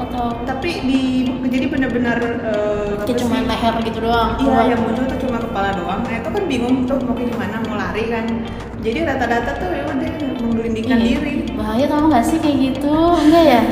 atau 0.00 0.24
tapi 0.48 0.80
di 0.84 1.00
jadi 1.48 1.66
benar-benar 1.68 2.18
eh, 2.24 2.92
apa 2.96 3.04
kayak 3.04 3.18
cuma 3.20 3.36
leher 3.44 3.74
gitu 3.84 3.98
doang 4.04 4.30
Iya, 4.40 4.48
Wah. 4.52 4.64
yang 4.64 4.80
muncul 4.80 5.04
tuh 5.08 5.16
kepala 5.58 5.74
doang. 5.74 6.00
Nah 6.06 6.14
itu 6.14 6.28
kan 6.30 6.44
bingung 6.46 6.76
tuh 6.86 7.02
mau 7.02 7.18
ke 7.18 7.26
gimana, 7.26 7.58
mau 7.66 7.74
lari 7.74 8.06
kan. 8.06 8.26
Jadi 8.78 8.98
rata-rata 9.02 9.50
tuh 9.58 9.68
ya 9.74 9.82
udah 9.90 10.10
menggelindingkan 10.38 10.98
Iya. 11.02 11.06
diri. 11.18 11.34
bahaya 11.58 11.90
tau 11.90 12.06
gak 12.06 12.22
sih 12.22 12.38
kayak 12.38 12.58
gitu 12.70 12.94
enggak 13.18 13.44
ya 13.50 13.62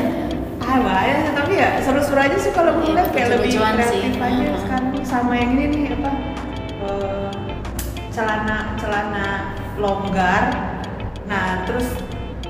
Ah 0.58 0.82
bahaya 0.82 1.14
sih, 1.22 1.30
tapi 1.30 1.52
ya 1.54 1.78
seru-seru 1.78 2.18
aja 2.18 2.34
sih 2.34 2.50
kalau 2.50 2.74
gue 2.82 2.90
lihat 2.90 3.14
kayak 3.14 3.38
lebih 3.38 3.54
lucu-lucuan 3.54 3.74
sih. 3.86 4.02
kreatif 4.02 4.18
aja 4.18 4.46
sekarang 4.58 4.86
sama 5.06 5.32
yang 5.38 5.50
ini 5.54 5.64
nih 5.70 5.82
apa 5.94 6.10
eh, 6.82 7.30
celana 8.10 8.58
celana 8.74 9.26
longgar. 9.78 10.42
Nah 11.30 11.62
terus 11.62 11.86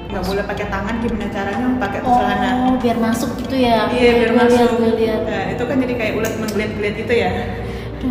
nggak 0.08 0.24
boleh 0.24 0.44
pakai 0.48 0.66
tangan 0.72 0.94
gimana 1.04 1.26
caranya 1.28 1.66
pakai 1.76 2.00
oh 2.00 2.16
celana 2.16 2.48
biar 2.80 2.96
masuk 2.96 3.30
gitu 3.36 3.56
ya 3.58 3.90
iya 3.92 4.10
biar 4.16 4.30
lihat, 4.32 4.48
masuk 4.48 4.68
gua 4.78 4.90
lihat 4.96 5.20
Nah, 5.26 5.42
itu 5.50 5.62
kan 5.66 5.76
jadi 5.82 5.94
kayak 5.98 6.12
ulat 6.14 6.34
menggeliat-geliat 6.38 6.94
gitu 6.96 7.12
ya 7.12 7.30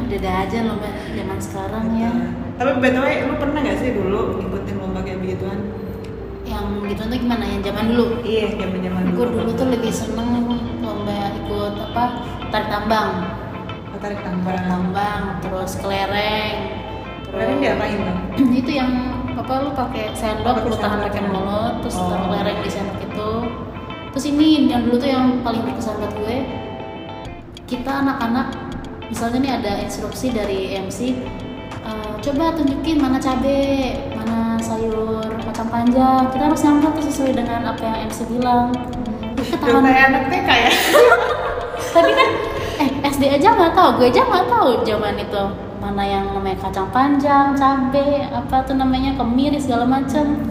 Ada 0.06 0.32
aja 0.48 0.58
lomba 0.64 0.90
zaman 1.12 1.40
sekarang 1.40 1.86
ya. 1.96 2.12
Tapi 2.56 2.72
btw 2.80 3.06
lu 3.28 3.36
pernah 3.36 3.60
nggak 3.60 3.78
sih 3.78 3.90
dulu 3.92 4.20
ngikutin 4.40 4.76
lomba 4.80 5.00
kayak 5.04 5.20
begituan? 5.20 5.60
Yang 6.46 6.66
gitu 6.88 7.02
tuh 7.06 7.18
gimana? 7.18 7.44
Yang 7.44 7.62
zaman 7.68 7.86
dulu? 7.92 8.06
Iya 8.22 8.44
zaman 8.56 8.80
zaman 8.80 9.04
gue 9.12 9.26
dulu 9.28 9.52
tuh 9.52 9.68
lebih 9.70 9.92
seneng 9.92 10.30
lomba 10.80 11.18
ikut 11.36 11.74
apa? 11.92 12.04
Tarik 12.48 12.70
tambang. 12.70 13.12
Oh, 13.92 14.00
tarik 14.00 14.20
tarik 14.20 14.20
tambang 14.24 14.60
tambang 14.64 15.22
terus 15.40 15.72
kelereng 15.80 16.56
kalian 17.28 17.60
diapain 17.60 18.00
bang? 18.00 18.20
Itu 18.64 18.72
yang 18.72 18.92
apa 19.36 19.54
lu 19.60 19.76
pakai 19.76 20.16
sendok 20.16 20.56
Pakai 20.56 20.72
lu 20.72 20.78
tahan 20.80 21.00
pakai 21.04 21.20
ya. 21.20 21.28
mulut 21.28 21.74
terus 21.84 21.96
Oh. 22.00 22.08
taruh 22.08 22.28
kelereng 22.32 22.58
di 22.64 22.70
sendok 22.72 23.00
itu. 23.04 23.32
Terus 24.16 24.26
ini 24.26 24.48
yang 24.66 24.88
dulu 24.88 24.96
tuh 24.96 25.10
yang 25.12 25.44
paling 25.44 25.60
berkesan 25.60 26.00
buat 26.00 26.14
gue 26.16 26.38
kita 27.66 27.92
anak-anak 27.92 28.65
misalnya 29.10 29.40
nih 29.42 29.54
ada 29.62 29.72
instruksi 29.86 30.34
dari 30.34 30.76
MC 30.78 31.00
eh, 31.86 32.12
coba 32.22 32.56
tunjukin 32.58 32.98
mana 32.98 33.22
cabe 33.22 33.94
mana 34.18 34.58
sayur 34.58 35.26
kacang 35.56 35.70
panjang. 35.72 36.24
Kita 36.36 36.44
harus 36.52 36.62
nyamper 36.68 36.92
tuh 37.00 37.04
sesuai 37.08 37.32
dengan 37.32 37.62
apa 37.64 37.80
yang 37.80 37.98
MC 38.12 38.20
bilang. 38.28 38.76
Udah 39.36 39.46
ketahuan. 39.48 39.84
Kayak 39.88 40.04
anak 40.12 40.24
TK 40.28 40.50
ya? 40.52 40.72
Tapi 41.96 42.12
kan 42.12 42.30
eh 42.76 42.90
SD 43.08 43.24
aja 43.40 43.48
nggak 43.56 43.72
tahu 43.72 43.90
gue 44.04 44.08
aja 44.12 44.22
nggak 44.28 44.46
tahu 44.52 44.70
zaman 44.84 45.16
itu. 45.16 45.44
Mana 45.80 46.04
yang 46.04 46.26
namanya 46.34 46.58
kacang 46.60 46.90
panjang 46.92 47.56
cabe 47.56 48.26
apa 48.28 48.58
tuh 48.68 48.76
namanya 48.76 49.16
kemiri 49.16 49.56
segala 49.62 49.86
macam 49.88 50.44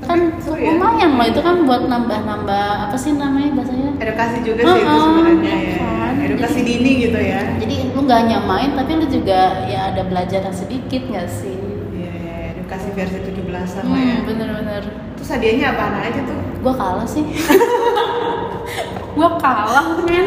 kan 0.00 0.32
ya? 0.58 0.74
lumayan 0.74 1.14
loh 1.14 1.26
itu 1.28 1.38
kan 1.44 1.62
buat 1.68 1.86
nambah-nambah 1.86 2.66
apa 2.88 2.96
sih 2.98 3.14
namanya 3.14 3.54
bahasanya? 3.54 3.90
Edukasi 4.02 4.36
juga 4.42 4.62
sih 4.66 4.80
itu 4.82 4.90
Uh-uh, 4.90 5.00
sebenarnya 5.06 5.54
iya 5.54 5.78
ya? 5.78 5.99
Edukasi 6.26 6.60
dini 6.60 6.90
gitu 7.08 7.18
ya. 7.18 7.40
Jadi 7.56 7.92
lu 7.96 8.00
nggak 8.04 8.18
hanya 8.26 8.38
main 8.44 8.76
tapi 8.76 8.96
lu 9.00 9.06
juga 9.08 9.64
ya 9.66 9.92
ada 9.94 10.02
belajar 10.04 10.44
sedikit 10.52 11.02
nggak 11.08 11.28
sih? 11.28 11.56
Iya 11.96 12.10
iya, 12.12 12.34
edukasi 12.56 12.88
versi 12.92 13.18
17-an 13.24 13.84
lah 13.86 13.98
ya. 13.98 14.14
hmm, 14.16 14.26
bener-bener 14.28 14.82
terus 15.16 15.28
hadiahnya 15.32 15.66
apaan 15.74 15.94
aja 16.00 16.20
tuh. 16.24 16.38
Gue 16.60 16.74
kalah 16.76 17.08
sih. 17.08 17.24
Gue 19.18 19.30
kalah 19.42 19.86
men. 20.06 20.26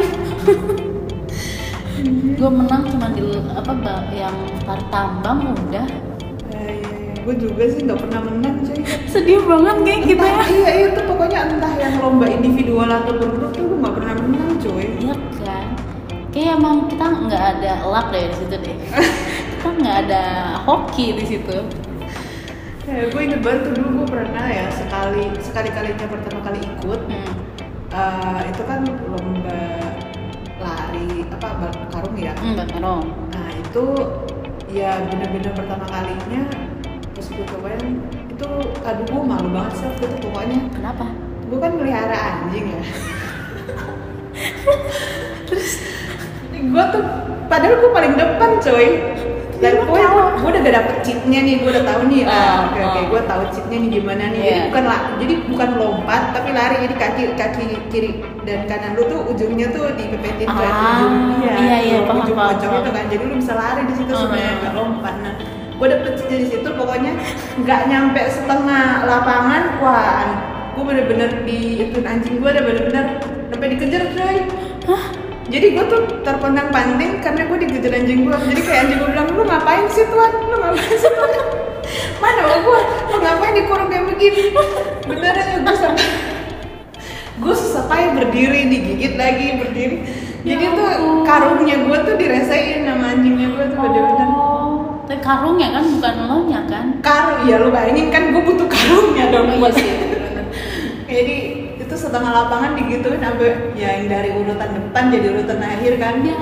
Gue 2.34 2.50
menang 2.50 2.82
cuma 2.90 3.08
di 3.14 3.24
apa 3.54 3.72
yang 4.12 4.36
tarik 4.68 4.86
tambang 4.92 5.56
udah. 5.56 5.86
Eh, 6.52 6.74
iya, 6.76 6.92
iya. 6.92 7.14
gue 7.24 7.34
juga 7.40 7.64
sih 7.64 7.80
nggak 7.88 7.98
pernah 8.04 8.20
menang 8.28 8.60
cuy. 8.60 8.80
Sedih 9.08 9.40
banget 9.48 9.76
kayak 9.82 10.00
gitu 10.04 10.20
ya. 10.20 10.34
Entah- 10.36 10.50
iya 10.52 10.70
itu 10.92 11.00
pokoknya 11.08 11.40
entah 11.48 11.72
yang 11.80 11.94
lomba 11.98 12.26
individual 12.28 12.90
atau 12.90 13.16
grup 13.16 13.50
tuh 13.56 13.64
gue 13.64 13.78
nggak 13.80 13.94
pernah 13.96 14.14
menang 14.20 14.52
cuy. 14.60 14.86
Iya 15.00 15.14
kan 15.40 15.66
kayak 16.34 16.58
emang 16.58 16.90
kita 16.90 17.06
nggak 17.06 17.42
ada 17.56 17.72
luck 17.86 18.10
deh 18.10 18.26
di 18.26 18.36
situ 18.42 18.56
deh. 18.58 18.76
Kita 19.54 19.68
nggak 19.80 19.96
ada 20.04 20.22
hoki 20.66 21.16
di 21.16 21.24
situ. 21.24 21.56
Ya, 22.84 23.08
gue 23.08 23.20
inget 23.22 23.40
banget 23.40 23.60
tuh 23.64 23.72
dulu 23.80 24.04
gue 24.04 24.06
pernah 24.12 24.44
ya 24.44 24.68
sekali 24.68 25.32
sekali 25.40 25.72
kalinya 25.72 26.04
pertama 26.04 26.44
kali 26.44 26.60
ikut 26.60 27.00
hmm. 27.08 27.32
eh, 27.96 28.40
itu 28.52 28.62
kan 28.68 28.84
lomba 29.08 29.64
lari 30.60 31.24
apa 31.32 31.48
balap 31.64 31.80
karung 31.88 32.16
ya? 32.20 32.36
Hmm, 32.36 32.60
Mbak 32.60 32.66
Karong. 32.76 33.04
nah 33.32 33.48
itu 33.56 33.84
ya 34.68 35.00
bener-bener 35.00 35.52
pertama 35.56 35.88
kalinya 35.88 36.44
terus 37.16 37.32
gue 37.32 37.46
cobain 37.56 38.04
itu 38.28 38.48
aduh 38.84 39.04
gue 39.08 39.22
malu 39.24 39.48
banget 39.48 39.72
sih 39.80 39.84
waktu 39.88 40.04
itu 40.04 40.16
pokoknya. 40.28 40.58
Kenapa? 40.76 41.06
Gue 41.48 41.58
kan 41.62 41.72
melihara 41.80 42.18
anjing 42.44 42.68
ya. 42.68 42.82
Terus 45.48 45.68
gue 46.64 46.84
tuh 46.90 47.02
padahal 47.46 47.74
gue 47.76 47.90
paling 47.90 48.14
depan 48.14 48.50
coy. 48.58 48.88
Dan 49.54 49.80
gue 49.80 49.96
gue 50.42 50.48
udah 50.50 50.60
gak 50.60 50.76
dapet 50.76 50.96
cheatnya 51.00 51.40
nih 51.40 51.54
gue 51.62 51.70
udah 51.72 51.84
tahu 51.86 52.00
nih. 52.10 52.22
Ah, 52.26 52.34
ah 52.34 52.56
oke 52.68 52.80
oke 52.84 53.00
ah. 53.00 53.04
gue 53.08 53.20
tahu 53.24 53.42
cheatnya 53.48 53.76
nih 53.80 53.90
gimana 53.96 54.24
nih. 54.28 54.40
Jadi 54.42 54.50
Iya. 54.50 54.62
bukan 54.68 54.84
lah 54.84 55.00
jadi 55.16 55.34
bukan 55.48 55.68
lompat 55.80 56.22
tapi 56.36 56.50
lari. 56.52 56.76
Jadi 56.84 56.94
kaki 56.94 57.22
kaki 57.32 57.64
kiri 57.88 58.10
dan 58.44 58.68
kanan 58.68 58.92
lu 58.92 59.08
tuh 59.08 59.20
ujungnya 59.30 59.72
tuh 59.72 59.94
dipepetin 59.94 60.48
ke 60.48 60.52
Ah, 60.52 61.00
ujung. 61.00 61.14
iya, 61.40 61.54
iya, 61.56 61.76
iya, 61.80 61.96
ke 62.02 62.04
paham, 62.04 62.18
ujung 62.26 62.36
pojok 62.36 62.70
itu 62.82 62.90
kan. 62.92 63.04
Jadi 63.08 63.22
lu 63.24 63.34
bisa 63.40 63.52
lari 63.56 63.82
di 63.88 63.94
situ 63.96 64.12
Ah, 64.12 64.18
sebenarnya 64.20 64.52
ah. 64.52 64.58
nggak 64.60 64.74
lompat. 64.76 65.14
Nah 65.22 65.34
gue 65.74 65.86
dapet 65.88 66.10
cheatnya 66.18 66.38
di 66.42 66.48
situ. 66.50 66.68
Pokoknya 66.74 67.12
nggak 67.62 67.80
nyampe 67.88 68.22
setengah 68.28 68.86
lapangan 69.06 69.62
wah 69.80 70.28
gue 70.74 70.82
bener-bener 70.82 71.30
di 71.46 71.58
itu 71.88 72.02
anjing 72.02 72.42
gue 72.42 72.50
udah 72.50 72.64
bener-bener 72.66 73.06
sampai 73.48 73.66
dikejar 73.72 74.10
coy 74.10 74.36
jadi 75.44 75.66
gue 75.76 75.84
tuh 75.92 76.00
terpandang-panding 76.24 77.20
karena 77.20 77.44
gue 77.44 77.58
dikejar 77.68 77.92
anjing 78.00 78.24
gue 78.24 78.36
jadi 78.48 78.62
kayak 78.64 78.80
anjing 78.88 78.98
gue 79.00 79.10
bilang 79.12 79.28
lu 79.36 79.42
ngapain 79.44 79.84
sih 79.92 80.04
tuan? 80.08 80.32
Lu 80.32 80.56
ngapain 80.56 80.96
sih 80.96 81.10
tuan? 81.12 81.32
Mana 82.22 82.40
mau 82.48 82.58
gue 82.64 82.80
lu 83.12 83.18
ngapain 83.20 83.52
dikurung 83.52 83.88
kayak 83.92 84.04
begini? 84.08 84.42
Beneran 85.04 85.46
ya 85.52 85.58
gue 85.60 85.76
sampai 85.76 86.08
gue 87.34 87.54
susah 87.54 87.84
payah 87.90 88.10
berdiri 88.16 88.72
digigit 88.72 89.14
lagi 89.20 89.60
berdiri. 89.60 89.96
Jadi 90.44 90.64
Ya 90.64 90.70
tuh 90.76 91.24
karungnya 91.24 91.76
gue 91.88 91.98
tuh 92.04 92.14
dirasain 92.20 92.84
sama 92.84 93.16
anjingnya 93.16 93.48
gue 93.52 93.64
tuh 93.68 93.78
bener-bener. 93.80 94.28
Oh. 94.28 95.00
Tapi 95.04 95.20
karungnya 95.20 95.68
kan 95.76 95.84
bukan 95.84 96.14
lo 96.24 96.36
nya 96.48 96.60
kan? 96.64 96.86
Karung 97.04 97.44
ya 97.44 97.60
lu 97.60 97.68
bayangin 97.68 98.08
kan 98.08 98.32
gue 98.32 98.40
butuh 98.40 98.68
karungnya 98.68 99.28
dong. 99.28 99.44
Oh, 99.44 99.52
iya 99.52 99.60
buat 99.60 99.72
sih, 99.76 99.92
jadi 101.08 101.63
itu 101.94 102.10
setengah 102.10 102.34
lapangan 102.34 102.74
digituin 102.74 103.22
sampai 103.22 103.70
ya 103.78 104.02
yang 104.02 104.10
dari 104.10 104.34
urutan 104.34 104.70
depan 104.74 105.14
jadi 105.14 105.26
urutan 105.30 105.62
akhir 105.62 105.92
kan 106.02 106.26
ya 106.26 106.34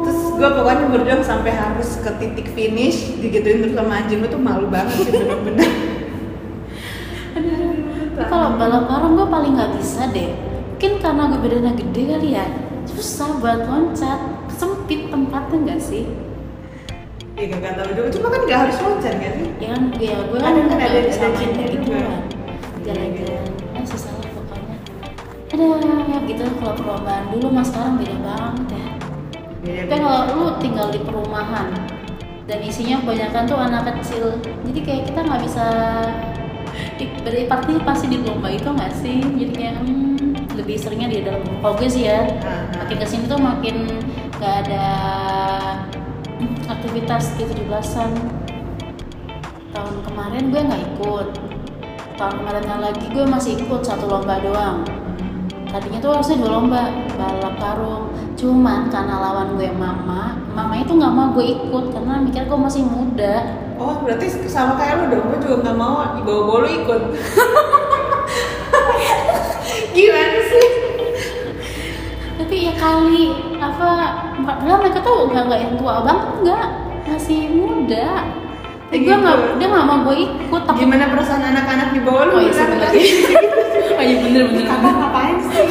terus 0.00 0.32
gue 0.32 0.48
pokoknya 0.48 0.86
berjuang 0.88 1.20
sampai 1.20 1.52
harus 1.52 2.00
ke 2.00 2.08
titik 2.16 2.48
finish 2.56 3.12
digituin 3.20 3.60
terus 3.60 3.76
sama 3.76 4.00
anjing 4.00 4.24
gue 4.24 4.32
tuh 4.32 4.40
malu 4.40 4.64
banget 4.72 4.96
sih 5.04 5.12
bener-bener 5.12 5.68
kalau 8.32 8.56
balap 8.56 8.88
karung 8.88 9.18
gue 9.18 9.26
paling 9.26 9.52
nggak 9.58 9.72
bisa 9.76 10.06
deh. 10.14 10.30
Mungkin 10.74 10.92
karena 11.00 11.22
gue 11.32 11.38
badannya 11.40 11.72
gede 11.80 12.02
kali 12.14 12.28
ya. 12.36 12.46
Susah 12.86 13.40
buat 13.40 13.66
loncat. 13.66 14.20
Sempit 14.54 15.10
tempatnya 15.10 15.56
nggak 15.66 15.80
sih? 15.82 16.04
Iya 17.34 17.58
gak 17.58 17.74
tahu 17.74 17.90
juga, 17.98 18.08
cuma 18.14 18.26
kan 18.30 18.40
gak 18.46 18.60
harus 18.62 18.76
loncat 18.78 19.14
kan? 19.18 19.34
Ya 19.58 19.68
kan, 19.74 19.82
ya 19.98 20.14
gue 20.30 20.38
kan 20.38 20.54
Ada 20.54 20.54
kan 20.54 20.64
nggak 20.70 20.86
ada- 20.86 20.94
main 20.94 21.10
cinta 21.34 21.58
kayak 21.58 21.70
gitu 21.74 21.88
kan. 21.90 22.22
Jalan-jalan, 22.86 23.42
Ada 25.54 25.70
ya 26.10 26.18
gitu 26.26 26.42
kalau 26.58 26.74
perlombaan 26.74 27.30
dulu 27.30 27.46
mas 27.54 27.70
sekarang 27.70 27.94
beda 28.02 28.16
banget 28.26 28.74
ya. 28.74 28.86
Tapi 29.86 29.96
kalau 30.02 30.20
lu 30.34 30.44
tinggal 30.58 30.90
di 30.90 30.98
perumahan 30.98 31.70
dan 32.50 32.58
isinya 32.58 32.98
kebanyakan 33.06 33.46
tuh 33.46 33.54
anak 33.62 33.86
kecil, 34.02 34.34
jadi 34.66 34.80
kayak 34.82 35.02
kita 35.14 35.20
nggak 35.22 35.42
bisa 35.46 35.66
di- 36.98 37.14
berpartisipasi 37.22 38.04
di 38.10 38.18
lomba 38.26 38.50
itu 38.50 38.66
nggak 38.66 38.92
sih? 38.98 39.22
Jadi 39.22 39.52
kayak 39.54 39.74
hmm, 39.78 40.58
lebih 40.58 40.74
seringnya 40.74 41.08
di 41.14 41.18
dalam. 41.22 41.46
Kalau 41.62 41.78
gue 41.78 41.86
sih 41.86 42.10
ya, 42.10 42.26
Ah, 42.42 42.66
makin 42.82 42.96
ke 42.98 43.06
sini 43.06 43.24
tuh 43.30 43.38
makin 43.38 43.76
nggak 44.42 44.54
ada 44.66 44.86
hmm, 46.42 46.66
aktivitas 46.66 47.30
di 47.38 47.46
17-an. 47.46 48.10
Tahun 49.70 49.94
kemarin 50.02 50.50
gue 50.50 50.60
nggak 50.66 50.82
ikut. 50.98 51.28
Tahun 52.18 52.34
kemarinnya 52.42 52.90
lagi 52.90 53.06
gue 53.06 53.22
masih 53.22 53.54
ikut 53.54 53.86
satu 53.86 54.10
lomba 54.10 54.42
doang 54.42 54.82
tadinya 55.74 55.98
tuh 55.98 56.14
harusnya 56.14 56.38
dua 56.38 56.54
lomba 56.54 56.86
balap 57.18 57.58
karung. 57.58 58.14
Cuman 58.38 58.86
karena 58.94 59.18
lawan 59.18 59.58
gue 59.58 59.66
mama 59.74 60.38
mama 60.54 60.78
itu 60.78 60.94
nggak 60.94 61.10
mau 61.10 61.34
gue 61.34 61.50
ikut 61.50 61.90
karena 61.90 62.22
mikir 62.22 62.46
gue 62.46 62.54
masih 62.54 62.86
muda. 62.86 63.58
Oh 63.74 63.98
berarti 64.06 64.30
sama 64.46 64.78
kayak 64.78 65.02
lu 65.02 65.18
dong, 65.18 65.34
gue 65.34 65.42
juga 65.42 65.66
gak 65.66 65.74
mau 65.74 66.14
dibawa-bawa 66.14 66.62
lu 66.62 66.70
ikut. 66.78 67.02
Gimana 69.98 70.40
sih? 70.46 70.86
tapi 72.34 72.66
ya 72.66 72.74
kali 72.76 73.30
apa 73.62 73.88
padahal 74.42 74.82
mereka 74.82 74.98
tuh 75.00 75.30
nggak 75.30 75.46
nggak 75.48 75.58
yang 75.58 75.74
tua 75.74 76.06
banget 76.06 76.30
nggak. 76.46 76.70
Masih 77.04 77.50
muda 77.50 78.24
tapi 78.94 79.02
gue 79.02 79.10
Gitu. 79.10 79.22
nggak 79.26 79.36
dia 79.58 79.66
nggak 79.74 79.86
mau 79.90 79.98
gue 80.06 80.16
ikut 80.22 80.62
takut 80.70 80.86
Gimana 80.86 81.10
perasaan 81.10 81.42
anak-anak 81.42 81.88
di 81.98 82.00
bawah 82.06 82.30
lu? 82.30 82.38
oh 82.38 82.42
iya 82.46 82.52
sebenarnya 82.54 83.02
oh 83.98 84.04
iya 84.06 84.16
bener 84.22 84.42
bener 84.54 84.64
Kakak 84.70 84.94
ngapain 84.94 85.36
sih? 85.50 85.66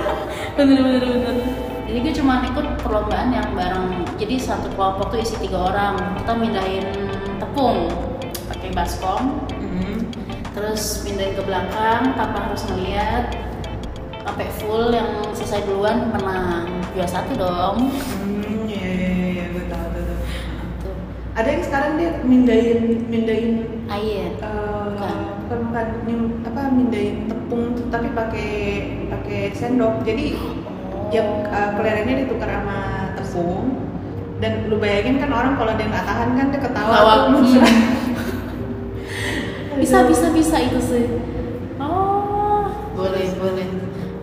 Bener 0.56 0.80
bener 0.84 1.00
bener. 1.04 1.36
Jadi 1.88 1.98
gue 2.00 2.12
cuma 2.16 2.44
ikut 2.44 2.66
perlombaan 2.80 3.28
yang 3.32 3.48
bareng 3.52 4.04
jadi 4.16 4.36
satu 4.36 4.68
kelompok 4.72 5.12
tuh 5.12 5.20
isi 5.20 5.36
tiga 5.40 5.68
orang. 5.68 5.96
Kita 6.16 6.32
mindahin 6.32 6.84
tepung 7.36 7.92
pakai 8.48 8.72
baskom. 8.72 9.44
Hmm. 9.52 10.00
terus 10.52 11.00
pindahin 11.04 11.32
ke 11.32 11.42
belakang 11.44 12.12
tanpa 12.16 12.48
harus 12.48 12.64
ngeliat 12.68 13.32
sampai 14.24 14.48
full 14.60 14.92
yang 14.92 15.08
selesai 15.32 15.64
duluan 15.68 16.08
menang. 16.12 16.68
Juara 16.92 17.08
satu 17.08 17.32
dong. 17.36 17.88
Hmm, 17.88 18.68
iya, 18.68 19.31
Ada 21.32 21.48
yang 21.48 21.62
sekarang 21.64 21.92
dia 21.96 22.10
mindahin, 22.28 23.08
mindahin 23.08 23.52
air. 23.88 24.36
eh, 24.36 24.84
Bukan. 24.92 25.16
bukan 25.48 25.88
apa 26.44 26.60
mindahin 26.72 27.24
tepung 27.24 27.72
tuh, 27.72 27.88
tapi 27.88 28.12
pakai 28.12 28.50
pakai 29.08 29.40
sendok. 29.56 30.04
Jadi 30.04 30.36
yang 31.12 31.44
uh, 31.48 31.76
kelerengnya 31.76 32.24
ditukar 32.24 32.48
sama 32.48 33.12
tepung 33.16 33.80
dan 34.40 34.68
lu 34.68 34.76
bayangin 34.80 35.20
kan 35.20 35.28
orang 35.32 35.54
kalau 35.60 35.72
dia 35.76 35.88
nggak 35.88 36.04
tahan 36.08 36.28
kan 36.36 36.46
dia 36.52 36.60
ketawa. 36.60 36.96
Tuh. 37.32 37.40
Hmm. 37.40 37.64
bisa 39.80 40.04
bisa 40.04 40.26
bisa 40.36 40.56
itu 40.60 40.80
sih. 40.84 41.04
Oh. 41.80 42.68
Boleh 42.92 43.32
boleh. 43.40 43.68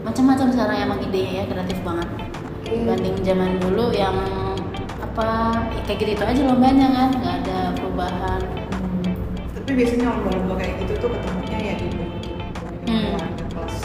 Macam-macam 0.05 0.47
sekarang 0.53 0.77
emang 0.85 0.99
idenya 1.05 1.41
ya 1.41 1.45
kreatif 1.49 1.79
banget. 1.81 2.07
Iya. 2.69 2.85
dibanding 2.85 3.17
zaman 3.25 3.51
dulu 3.57 3.89
yang 3.97 4.13
apa 5.19 5.51
ya 5.75 5.81
kayak 5.85 6.15
gitu, 6.15 6.23
aja 6.23 6.41
lombanya 6.47 6.87
kan 6.87 7.09
nggak 7.11 7.35
ada 7.43 7.59
perubahan 7.75 8.41
Hmm. 8.71 9.11
tapi 9.53 9.69
biasanya 9.75 10.05
lomba-lomba 10.15 10.53
kayak 10.55 10.73
gitu 10.79 10.93
tuh 10.97 11.09
ketemunya 11.11 11.57
ya 11.59 11.73
di 11.75 11.87
Hmm. 12.87 13.11
warga 13.13 13.45
kelas 13.51 13.77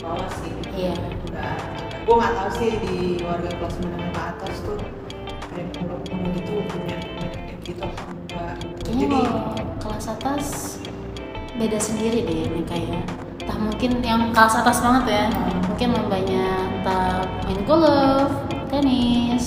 bawah 0.00 0.28
sih 0.40 0.52
iya 0.72 0.94
Nggak- 1.28 1.60
gue 2.00 2.14
nggak 2.16 2.32
tahu 2.34 2.50
sih 2.56 2.70
di 2.80 2.94
warga 3.20 3.50
kelas 3.52 3.74
menengah 3.78 4.10
ke 4.10 4.22
atas 4.26 4.54
tuh 4.64 4.76
kayak 5.46 5.68
pulau-pulau 5.76 6.28
gitu 6.32 6.52
punya 6.66 6.96
gitu 7.60 7.82
apa 7.82 8.02
enggak 8.08 8.54
kayaknya 8.80 9.04
jadi 9.06 9.20
kalau 9.20 9.60
kelas 9.78 10.06
atas 10.10 10.44
beda 11.54 11.78
sendiri 11.78 12.18
deh 12.24 12.40
ini 12.48 12.62
kayak 12.64 13.04
entah 13.38 13.58
mungkin 13.58 13.90
yang 14.00 14.32
kelas 14.32 14.56
atas 14.56 14.80
banget 14.80 15.04
ya 15.06 15.24
Hmm. 15.28 15.60
mungkin 15.68 15.88
lombanya 15.92 16.44
entah 16.72 17.20
main 17.44 17.60
golf 17.62 18.32
tenis 18.66 19.44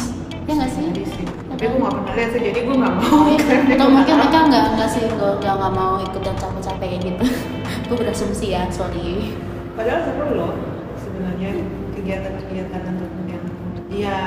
ya 0.54 0.60
nggak 0.62 0.72
sih? 0.78 0.86
Tapi 1.50 1.64
gue 1.66 1.80
nggak 1.82 1.94
pernah 1.98 2.14
lihat 2.14 2.30
sih 2.30 2.42
jadi 2.46 2.60
gue 2.62 2.76
nggak 2.78 2.96
mau. 3.02 3.18
Iya. 3.26 3.42
atau 3.74 3.86
gua 3.90 3.90
mungkin 3.90 4.16
mereka 4.22 4.40
nggak 4.46 4.66
nggak 4.78 4.90
sih 4.90 5.04
nggak 5.10 5.34
nggak 5.42 5.54
nggak 5.58 5.74
mau 5.74 5.94
ikut 5.98 6.22
yang 6.22 6.38
capek-capek 6.38 6.88
kayak 6.88 7.02
gitu. 7.02 7.26
Gue 7.90 7.98
berasumsi 8.00 8.46
ya 8.54 8.64
sorry. 8.70 9.34
Padahal 9.74 10.02
seru 10.06 10.28
loh 10.38 10.54
sebenarnya 11.02 11.50
kegiatan-kegiatan 11.98 12.82
untuk 12.94 13.12
yang 13.26 13.46
ya 13.90 14.20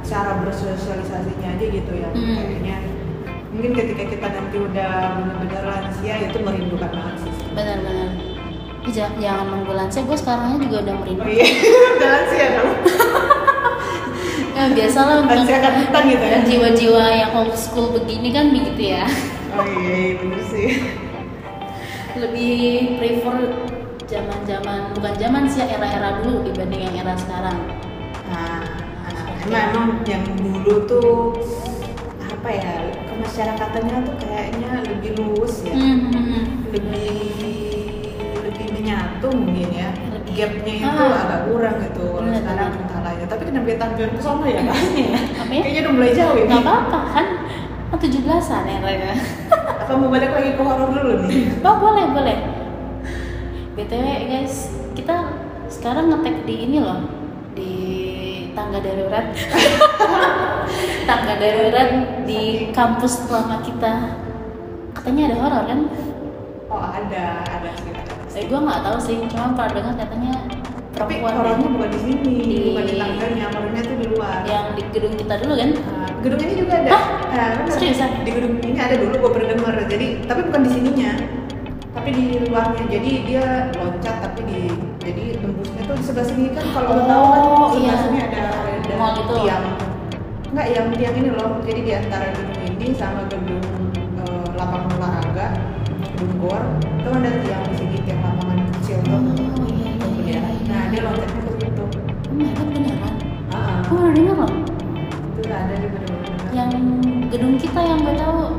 cara 0.00 0.32
bersosialisasinya 0.40 1.48
aja 1.60 1.64
gitu 1.68 1.92
ya. 1.92 2.08
Hmm. 2.16 2.36
kayaknya 2.40 2.76
mungkin 3.48 3.72
ketika 3.72 4.04
kita 4.12 4.26
nanti 4.28 4.56
udah 4.60 4.92
benar-benar 5.18 5.64
lansia 5.64 6.14
itu 6.24 6.38
merindukan 6.40 6.90
banget 6.92 7.16
sih. 7.24 7.32
Benar-benar 7.52 8.10
Ih, 8.88 8.94
jangan, 8.94 9.20
jangan 9.20 9.46
nunggu 9.52 9.72
lansia 9.76 10.00
gue 10.00 10.16
sekarangnya 10.16 10.58
juga 10.64 10.76
udah 10.80 10.94
merindu 11.02 11.20
oh 11.20 11.28
iya 11.28 11.48
udah 12.00 12.08
lansia 12.08 12.46
dong 12.56 12.72
ya 14.58 14.66
biasa 14.74 14.98
lah 15.06 15.16
untuk 15.22 15.46
kan 15.46 15.74
hutan 15.78 16.02
gitu 16.10 16.24
ya. 16.26 16.38
jiwa-jiwa 16.42 17.04
yang 17.14 17.30
old 17.38 17.54
school 17.54 17.94
begini 17.94 18.34
kan 18.34 18.50
begitu 18.50 18.98
ya. 18.98 19.06
Oh 19.54 19.62
iya 19.62 19.94
iya, 19.94 20.12
bener 20.18 20.42
sih. 20.50 20.70
Lebih 22.18 22.54
prefer 22.98 23.36
zaman-zaman 24.10 24.98
bukan 24.98 25.14
zaman 25.14 25.46
sih 25.46 25.62
era-era 25.62 26.18
dulu 26.18 26.42
dibanding 26.42 26.90
yang 26.90 27.06
era 27.06 27.14
sekarang. 27.14 27.58
Nah, 28.34 28.66
nah, 29.06 29.24
emang 29.46 29.62
emang 29.70 29.88
yang 30.10 30.26
dulu 30.26 30.74
tuh 30.90 31.10
apa 32.18 32.48
ya 32.50 32.74
kemasyarakatannya 33.14 33.96
tuh 34.10 34.14
kayaknya 34.26 34.70
lebih 34.90 35.10
luas 35.22 35.54
ya. 35.62 35.74
Hmm, 35.78 36.10
hmm, 36.10 36.42
lebih 36.74 37.14
lebih 38.42 38.66
menyatu 38.74 39.28
mungkin 39.30 39.70
ya 39.70 39.90
gapnya 40.38 40.72
itu 40.78 40.86
Ah. 40.86 41.18
agak 41.20 41.40
kurang 41.44 41.76
gitu 41.82 42.04
kalau 42.08 42.30
sekarang 42.30 42.68
bener. 42.70 42.80
entah 42.80 43.00
lah 43.00 43.12
ya. 43.12 43.24
Tapi 43.26 43.42
kenapa 43.44 43.64
kita 43.66 43.78
tampil 43.80 44.06
ke 44.08 44.20
sana 44.20 44.46
ya 44.46 44.60
kayaknya 44.62 45.02
ya 45.04 45.20
Apa 45.36 45.50
ya? 45.50 45.60
kayaknya 45.60 45.80
udah 45.82 45.92
mulai 45.92 46.10
jauh 46.12 46.34
ya 46.34 46.44
nggak 46.46 46.62
apa-apa 46.62 47.00
kan? 47.10 47.26
Kan 47.88 47.98
17-an 47.98 48.64
eranya 48.68 49.12
apa 49.80 49.92
mau 49.94 50.08
balik 50.08 50.30
lagi 50.30 50.50
ke 50.52 50.62
horor 50.62 50.88
dulu 50.90 51.12
nih? 51.24 51.40
Oh 51.58 51.76
boleh 51.78 52.04
boleh. 52.08 52.36
Btw 53.74 54.04
guys 54.24 54.54
kita 54.92 55.16
sekarang 55.68 56.08
ngetek 56.08 56.44
di 56.44 56.54
ini 56.62 56.78
loh 56.78 57.00
di 57.52 57.72
tangga 58.52 58.78
darurat. 58.78 59.26
Tangga 61.08 61.34
darurat 61.34 61.90
di 62.22 62.42
kampus 62.70 63.24
lama 63.26 63.64
kita. 63.64 64.12
Katanya 64.92 65.22
ada 65.24 65.36
horor 65.40 65.62
kan? 65.64 65.80
Oh 66.68 66.84
ada 66.84 67.24
ada 67.42 67.68
sih 67.74 67.92
saya 68.38 68.46
gue 68.46 68.60
nggak 68.62 68.82
tahu 68.86 68.98
sih 69.02 69.18
cuma 69.26 69.50
pernah 69.50 69.74
dengar 69.74 69.94
katanya 69.98 70.32
tapi 70.94 71.14
horornya 71.18 71.66
bukan 71.68 71.90
di 71.90 71.98
sini 71.98 72.34
Di- 72.38 72.62
bukan 72.70 72.84
di 72.86 72.94
tangganya 72.94 73.44
horornya 73.50 73.82
tuh 73.82 73.96
di 73.98 74.06
luar 74.14 74.38
yang 74.46 74.64
di 74.78 74.82
gedung 74.94 75.14
kita 75.18 75.34
dulu 75.42 75.54
kan 75.58 75.70
Nah, 75.74 76.10
gedung 76.22 76.40
ini 76.40 76.54
juga 76.54 76.74
ada 76.76 76.90
Hah? 76.94 77.02
Nah. 77.34 77.50
Seriusan? 77.66 78.10
di 78.22 78.30
gedung 78.30 78.54
ini 78.62 78.78
ada 78.78 78.94
dulu 78.94 79.14
gue 79.18 79.30
pernah 79.34 79.48
denger 79.52 79.74
jadi 79.90 80.06
tapi 80.22 80.40
bukan 80.46 80.60
di 80.62 80.70
sininya 80.70 81.10
tapi 81.90 82.08
di 82.14 82.24
luarnya 82.46 82.84
jadi 82.86 83.10
dia 83.26 83.44
loncat 83.74 84.16
tapi 84.22 84.40
di 84.46 84.60
jadi 85.02 85.22
tembusnya 85.36 85.82
tuh 85.82 85.94
di 85.98 86.04
sebelah 86.06 86.26
sini 86.28 86.46
kan 86.54 86.64
kalau 86.70 86.88
lo 86.94 87.02
tahu 87.04 87.24
kan 87.26 87.40
Oh, 87.42 87.68
sebelah 87.74 87.90
iya. 87.90 87.94
sini 88.00 88.18
ada 88.22 88.42
ada 88.54 88.94
Mall 88.94 89.14
itu. 89.16 89.34
tiang 89.36 89.64
enggak 90.48 90.66
yang 90.70 90.86
tiang 90.94 91.14
ini 91.16 91.30
loh 91.32 91.50
jadi 91.60 91.80
di 91.82 91.92
antara 91.92 92.26
gedung 92.30 92.54
ini 92.70 92.86
sama 92.94 93.26
gedung 93.26 93.66
eh, 94.16 94.46
lapangan 94.54 94.90
olahraga 94.94 95.46
gedung 96.08 96.32
gor 96.38 96.62
itu 96.78 97.08
ada 97.08 97.30
tiang 97.42 97.62
di 97.64 97.74
sini 97.76 97.87
nah 99.08 100.84
dia 100.92 101.00
oh 101.08 101.16
my 102.36 102.48
god 102.52 102.68
beneran 102.68 103.14
baru 103.88 104.22
loh 104.36 104.52
itu 105.40 105.48
ada 105.48 105.74
di 105.80 105.88
bener-bener 105.88 106.36
yang 106.52 106.68
gedung 107.32 107.56
kita 107.56 107.80
yang 107.80 108.04
gue 108.04 108.14
tahu 108.20 108.52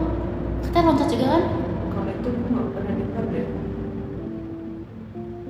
kita 0.66 0.78
loncat 0.82 1.08
juga 1.10 1.26
kan 1.38 1.44
Kalau 1.90 2.10
itu 2.10 2.28
gue 2.34 2.50
nggak 2.50 2.68
pernah 2.74 2.94
dengar 2.98 3.24
deh. 3.30 3.46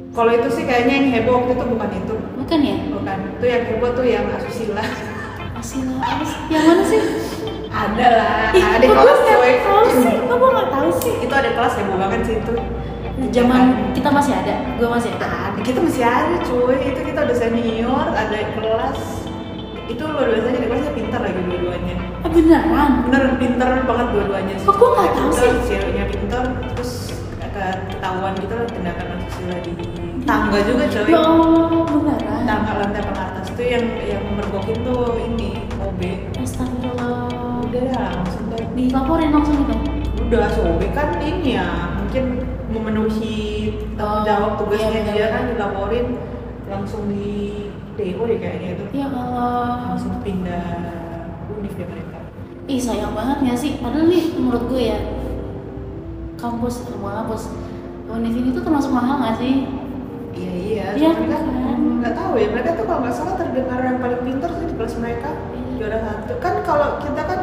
Kalau 0.09 0.31
itu 0.35 0.47
sih 0.51 0.63
kayaknya 0.67 0.93
yang 0.99 1.07
heboh 1.15 1.33
waktu 1.39 1.51
itu 1.53 1.65
bukan 1.69 1.89
itu, 1.95 2.15
bukan 2.35 2.59
ya 2.59 2.75
bukan. 2.91 3.17
Itu 3.39 3.45
yang 3.45 3.63
heboh 3.71 3.89
tuh 3.93 4.03
yang 4.03 4.25
asusila. 4.35 4.83
Apa 4.83 5.62
sih? 5.63 5.79
yang 6.49 6.63
mana 6.65 6.83
sih 6.83 7.01
ada 7.69 8.07
lah, 8.17 8.49
Ih, 8.51 8.63
ada 8.65 8.83
kelas 8.83 9.19
cewek. 9.21 9.55
sih 9.95 10.15
kok 10.17 10.35
gue 10.35 10.49
nggak 10.49 10.69
tahu 10.73 10.89
sih 10.99 11.13
Itu 11.23 11.33
ada 11.35 11.49
kelas 11.55 11.73
heboh 11.79 11.95
banget 11.95 12.19
sih 12.25 12.35
itu. 12.41 12.53
Zaman 13.29 13.61
kita 13.91 14.09
masih 14.09 14.33
ada 14.33 14.55
gue 14.75 14.87
masih 14.87 15.11
ada 15.15 15.27
Ada, 15.49 15.59
kita 15.61 15.79
masih 15.79 16.03
ada 16.03 16.35
cuy. 16.41 16.77
Itu 16.85 16.99
kita 17.03 17.19
udah 17.21 17.35
senior, 17.35 18.05
ada 18.09 18.37
kelas. 18.55 18.99
Itu 19.85 20.03
luar 20.05 20.29
biasanya 20.29 20.55
di 20.55 20.67
kelasnya 20.67 20.93
pintar 20.93 21.19
lagi 21.19 21.41
dua-duanya. 21.41 21.95
ah 22.19 22.29
beneran 22.29 22.91
Bener 23.05 23.23
pintar 23.35 23.69
banget 23.83 24.07
dua-duanya. 24.13 24.55
Kok 24.61 24.73
gue 24.73 24.89
nggak 24.89 25.11
tahu 25.11 25.29
sih? 25.33 25.51
Ceweknya 25.65 26.05
pintar, 26.07 26.43
terus 26.71 26.91
ke- 27.41 27.79
ketahuan 27.89 28.33
gitu 28.37 28.53
lah 28.53 28.67
tindakan 28.67 29.07
asusila 29.17 29.57
di 29.59 29.71
tangga 30.23 30.59
juga 30.61 30.83
cuy. 30.87 31.11
Allah 31.11 31.83
beneran 31.89 32.41
tangga 32.45 32.71
lantai 32.77 33.01
paling 33.01 33.25
atas 33.25 33.47
tuh 33.51 33.65
yang 33.65 33.85
yang 33.99 34.23
mergokin 34.31 34.77
tuh 34.81 35.01
ini 35.19 35.49
OB 35.75 36.01
Astagfirullah 36.39 37.27
udah 37.65 37.83
langsung 38.15 38.45
deh 38.47 38.63
dilaporin 38.73 39.29
langsung 39.29 39.55
gitu 39.59 39.75
udah 40.23 40.47
so 40.49 40.61
OB 40.63 40.81
kan 40.93 41.17
ini 41.19 41.57
ya 41.57 41.67
mungkin 42.09 42.41
memenuhi 42.73 43.37
tanggung 43.93 44.17
Oh, 44.17 44.25
jawab 44.25 44.51
tugasnya 44.57 44.99
iya, 45.05 45.13
dia 45.13 45.27
kan 45.29 45.43
dilaporin 45.53 46.17
langsung 46.65 47.05
di 47.05 47.69
DO 47.93 48.25
deh 48.25 48.37
kayaknya 48.41 48.69
itu. 48.73 48.85
Ya 48.97 49.13
Allah. 49.13 49.93
Langsung 49.93 50.17
pindah 50.25 50.89
univ 51.53 51.69
deh 51.77 51.85
mereka. 51.85 52.17
Ih 52.65 52.81
sayang 52.81 53.13
banget 53.13 53.45
gak 53.45 53.59
sih? 53.61 53.77
Padahal 53.77 54.09
nih 54.09 54.25
menurut 54.41 54.63
gue 54.73 54.81
ya 54.89 54.99
kampus 56.41 56.89
semua 56.89 57.21
kampus 57.21 57.53
univ 58.09 58.33
ini 58.33 58.57
tuh 58.57 58.65
termasuk 58.65 58.89
mahal 58.89 59.21
gak 59.29 59.37
sih? 59.37 59.69
Iya 60.33 60.53
iya. 60.57 60.85
Iya, 60.97 61.09
tapi 61.13 61.29
kan? 61.29 61.45
nggak 61.99 62.15
tahu 62.15 62.33
ya 62.41 62.47
mereka 62.49 62.79
tuh 62.79 62.87
kalau 62.87 63.03
nggak 63.05 63.11
salah 63.21 63.35
terdengar 63.37 63.79
yang 63.85 63.99
paling 64.01 64.21
pintar 64.25 64.49
sih 64.57 64.65
di 64.65 64.73
kelas 64.73 64.97
mereka. 64.97 65.29
Iya. 65.53 65.77
juara 65.77 65.97
satu. 66.01 66.33
Kan 66.41 66.55
kalau 66.65 66.97
kita 67.05 67.21
kan 67.21 67.39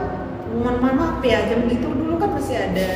mohon 0.58 0.76
maaf 0.82 1.22
ya 1.22 1.46
jam 1.46 1.70
itu 1.70 1.86
dulu 1.86 2.18
kan 2.18 2.34
masih 2.34 2.58
ada 2.58 2.90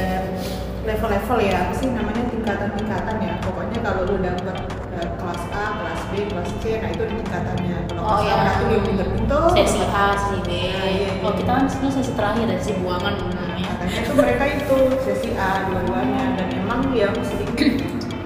level-level 0.91 1.39
ya 1.41 1.55
apa 1.63 1.75
sih 1.75 1.89
namanya 1.91 2.23
tingkatan-tingkatan 2.29 3.17
ya. 3.19 3.35
Pokoknya 3.41 3.79
kalau 3.81 4.03
lu 4.05 4.17
dapet 4.19 4.57
eh, 4.95 5.09
kelas 5.15 5.43
A 5.51 5.65
kelas 5.79 6.01
B 6.09 6.13
kelas 6.27 6.49
C 6.59 6.65
nah 6.79 6.89
itu 6.89 7.03
di 7.07 7.15
tingkatannya. 7.21 7.77
Kalau 7.89 8.03
Oh, 8.03 8.19
kelas 8.19 8.27
iya. 8.27 8.35
A 8.35 8.53
itu 8.53 8.65
yang 8.69 8.85
pintar-pintar 8.85 9.43
sesi 9.55 9.81
A 9.87 10.07
sesi 10.15 10.39
B 10.43 10.51
Nah, 10.51 10.87
iya, 10.91 11.09
iya. 11.09 11.11
oh 11.23 11.33
kita 11.33 11.51
kan 11.53 11.65
sebenarnya 11.67 11.95
sesi 11.97 12.13
terakhir 12.13 12.47
ya 12.47 12.57
sesi 12.59 12.73
buangan 12.79 13.15
namanya 13.21 13.69
katanya 13.71 14.01
tuh 14.03 14.15
mereka 14.19 14.45
itu 14.51 14.77
sesi 15.03 15.31
A 15.39 15.51
dua-duanya. 15.69 16.25
Dan 16.37 16.49
emang 16.59 16.81
yang 16.93 17.15
sedikit 17.23 17.71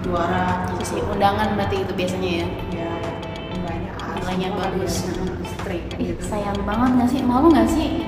juara. 0.01 0.69
Sesi 0.79 1.01
undangan 1.01 1.49
berarti 1.55 1.77
itu 1.81 1.93
biasanya 1.93 2.31
ya? 2.31 2.47
Ya 2.73 2.91
nilainya 3.53 3.91
A 3.99 4.07
Nilainya 4.17 4.49
semua 4.51 4.63
bagus. 4.63 4.95
ya, 5.01 5.13
straight 5.55 5.87
Ih, 5.97 6.13
gitu. 6.13 6.23
sayang 6.25 6.59
banget 6.63 6.91
gak 6.97 7.09
sih? 7.11 7.21
Malu 7.21 7.47
gak 7.51 7.69
sih? 7.69 8.05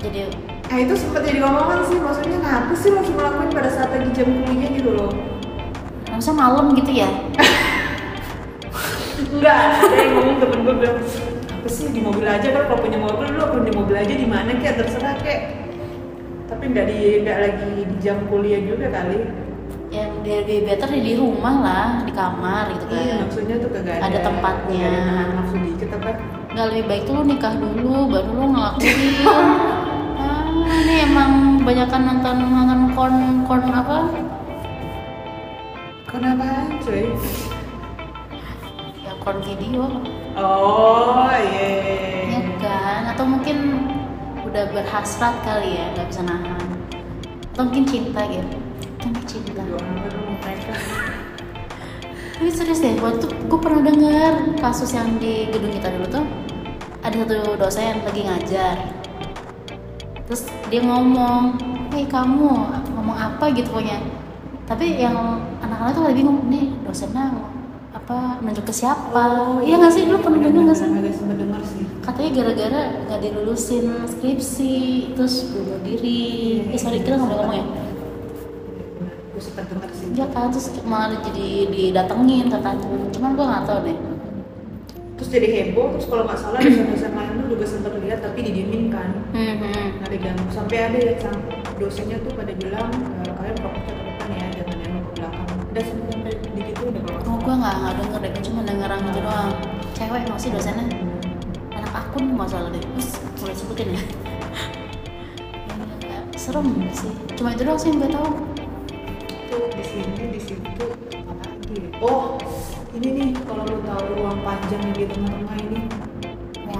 Jadi 0.00 0.20
Nah 0.66 0.78
itu 0.82 0.94
sempat 0.98 1.22
jadi 1.22 1.38
ngomongan 1.38 1.80
sih, 1.86 1.98
maksudnya 2.02 2.38
ngapa 2.42 2.74
sih 2.74 2.90
lo 2.90 3.00
cuma 3.06 3.20
lakuin 3.30 3.50
pada 3.54 3.70
saat 3.70 3.90
lagi 3.94 4.10
jam 4.10 4.28
kuliah 4.42 4.70
gitu 4.74 4.90
loh? 4.92 5.10
Masa 6.10 6.34
malam 6.34 6.74
gitu 6.74 6.90
ya? 6.90 7.08
Enggak, 9.16 9.58
yang 9.94 10.10
ngomong 10.18 10.36
temen 10.42 10.58
gue 10.66 10.74
bilang 10.76 10.98
apa 11.56 11.68
sih 11.72 11.90
di 11.90 12.00
mobil 12.02 12.26
aja 12.26 12.46
kan 12.52 12.62
kalau 12.70 12.78
punya 12.78 12.98
mobil 13.00 13.26
lu 13.32 13.58
di 13.64 13.72
mobil 13.74 13.96
aja 13.96 14.14
di 14.14 14.26
mana 14.26 14.50
kayak 14.58 14.76
terserah 14.82 15.14
kayak. 15.22 15.42
Tapi 16.46 16.62
nggak 16.70 16.86
di 16.86 16.98
nggak 17.26 17.38
lagi 17.42 17.70
di 17.90 17.94
jam 18.02 18.22
kuliah 18.26 18.60
juga 18.62 18.86
kali. 18.90 19.18
Yang 19.90 20.10
dia 20.26 20.36
lebih 20.42 20.58
better 20.66 20.88
ya 20.92 21.02
di 21.02 21.14
rumah 21.14 21.54
lah 21.62 21.86
di 22.02 22.12
kamar 22.12 22.74
gitu 22.74 22.84
kan. 22.90 23.00
iya 23.00 23.14
maksudnya 23.22 23.56
tuh 23.62 23.70
kagak 23.70 24.02
ada 24.02 24.04
Ada 24.10 24.18
tempatnya. 24.28 24.90
nafsu 25.30 25.56
dikit 25.62 25.88
apa. 25.94 26.10
Nggak 26.52 26.66
lebih 26.74 26.84
baik 26.90 27.02
tuh 27.06 27.12
lu 27.14 27.22
nikah 27.22 27.54
dulu 27.54 27.94
baru 28.10 28.30
lu 28.34 28.46
ngelakuin 28.50 28.98
ini 30.76 31.08
emang 31.08 31.64
banyakan 31.64 32.02
nonton 32.04 32.36
nonton 32.52 32.80
kon 32.92 33.14
kon 33.48 33.62
apa? 33.72 33.98
Kenapa 36.04 36.68
cuy? 36.84 37.16
Ya 39.00 39.12
kon 39.24 39.40
video. 39.40 39.88
Oh 40.36 41.32
iya. 41.32 42.28
Ya 42.28 42.40
kan? 42.60 43.02
Atau 43.16 43.24
mungkin 43.24 43.88
udah 44.44 44.68
berhasrat 44.72 45.34
kali 45.48 45.80
ya 45.80 45.88
nggak 45.96 46.08
bisa 46.12 46.22
nahan. 46.28 46.68
Atau 47.56 47.62
mungkin 47.72 47.84
cinta 47.88 48.20
gitu. 48.28 48.56
Mungkin 49.00 49.24
cinta. 49.24 49.64
Apa 49.64 50.50
tapi 52.36 52.52
serius 52.52 52.84
deh 52.84 53.00
waktu 53.00 53.32
gue 53.32 53.58
pernah 53.64 53.80
dengar 53.80 54.60
kasus 54.60 54.92
yang 54.92 55.16
di 55.16 55.48
gedung 55.48 55.72
kita 55.72 55.88
dulu 55.88 56.20
tuh. 56.20 56.26
Ada 57.00 57.24
satu 57.24 57.56
dosen 57.56 58.04
lagi 58.04 58.28
ngajar 58.28 58.95
terus 60.26 60.42
dia 60.68 60.82
ngomong 60.82 61.54
hei 61.94 62.04
kamu 62.10 62.50
ngomong 62.92 63.16
apa 63.16 63.50
gitu 63.54 63.70
pokoknya. 63.70 64.02
Tapi 64.66 64.98
yang 64.98 65.14
anak-anak 65.62 65.94
tuh 65.94 66.02
pada 66.10 66.14
bingung 66.18 66.50
nih 66.50 66.74
dosennya 66.82 67.30
apa 67.94 68.42
menunjuk 68.42 68.66
ke 68.66 68.74
siapa? 68.74 69.62
Iya 69.62 69.78
nggak 69.78 69.92
sih? 69.94 70.02
Lu 70.10 70.18
pernah 70.18 70.42
dengar 70.42 70.74
nggak 70.74 70.78
sih? 70.78 70.90
denger 71.22 71.62
sih. 71.62 71.84
Katanya 72.02 72.30
gara-gara 72.42 72.82
nggak 73.06 73.20
dilulusin 73.22 73.86
skripsi 74.10 74.74
terus 75.14 75.54
bunuh 75.54 75.78
diri. 75.86 76.66
Eh 76.74 76.78
sorry 76.78 76.98
kita 77.00 77.14
nggak 77.22 77.30
boleh 77.30 77.38
ngomong 77.46 77.54
ya? 77.54 77.64
Gue 79.30 79.42
sempet 79.42 79.64
denger 79.70 79.90
sih. 79.94 80.06
Iya 80.18 80.26
kan 80.34 80.50
terus 80.50 80.66
malah 80.82 81.18
jadi 81.22 81.70
didatengin 81.70 82.50
katanya. 82.50 82.82
Cuman 83.14 83.30
gua 83.38 83.46
nggak 83.46 83.64
tahu 83.70 83.78
deh 83.86 83.98
Terus 85.16 85.28
jadi 85.32 85.48
heboh, 85.48 85.96
terus 85.96 86.06
kalau 86.06 86.28
nggak 86.28 86.36
salah 86.36 86.60
dosen-dosen 86.60 87.12
lain 87.12 87.32
tuh 87.40 87.48
juga 87.56 87.64
sempat 87.64 87.92
lihat 87.96 88.20
tapi 88.20 88.38
didiemin 88.44 88.92
kan. 88.92 89.10
Hmm. 89.32 90.04
Diganggu, 90.06 90.44
sampai 90.52 90.76
ada 90.86 90.98
ya 91.00 91.14
sam- 91.16 91.40
dosennya 91.76 92.20
tuh 92.20 92.32
pada 92.32 92.52
bilang 92.52 92.88
"Eh, 93.24 93.32
kalian 93.32 93.56
fokus 93.58 93.82
ke 93.82 93.92
depan 93.96 94.28
ya, 94.30 94.46
jangan 94.54 94.76
nengok 94.76 95.02
ke 95.02 95.12
belakang. 95.16 95.48
Udah 95.72 95.84
sampai 95.84 96.08
sampai 96.12 96.32
di 96.52 96.60
gitu 96.68 96.82
udah 96.86 97.00
kalau 97.02 97.20
oh 97.26 97.36
gua 97.40 97.54
nggak 97.56 97.74
nggak 97.76 97.94
denger 97.96 98.20
deh 98.20 98.32
cuma 98.44 98.60
denger 98.62 98.88
orang 98.88 99.00
gitu 99.02 99.20
doang. 99.20 99.50
Cewek 99.92 100.20
emang 100.24 100.36
sih 100.38 100.50
dosennya? 100.52 100.84
Anak 101.72 101.92
akun 101.96 102.24
masalah 102.32 102.68
deh. 102.68 102.82
Terus 102.84 103.10
boleh 103.40 103.54
sebutin 103.56 103.88
ya. 103.96 104.02
Ya, 106.06 106.18
serem 106.38 106.66
sih. 106.92 107.10
Cuma 107.34 107.50
itu 107.50 107.62
doang 107.64 107.76
sih 107.76 107.88
yang 107.90 107.98
gue 107.98 108.10
tahu. 108.12 108.28
Tuh 109.50 109.64
di 109.74 109.82
sini, 109.82 110.22
di 110.30 110.40
situ, 110.40 110.84
apa 111.12 111.32
lagi 111.42 111.74
ya? 111.74 111.88
Oh, 111.98 112.38
ini 112.96 113.08
nih 113.12 113.30
kalau 113.44 113.68
lu 113.68 113.78
tahu 113.84 114.04
ruang 114.16 114.40
panjang 114.40 114.80
yang 114.80 114.96
di 114.96 115.04
tengah-tengah 115.04 115.56
ini. 115.68 115.80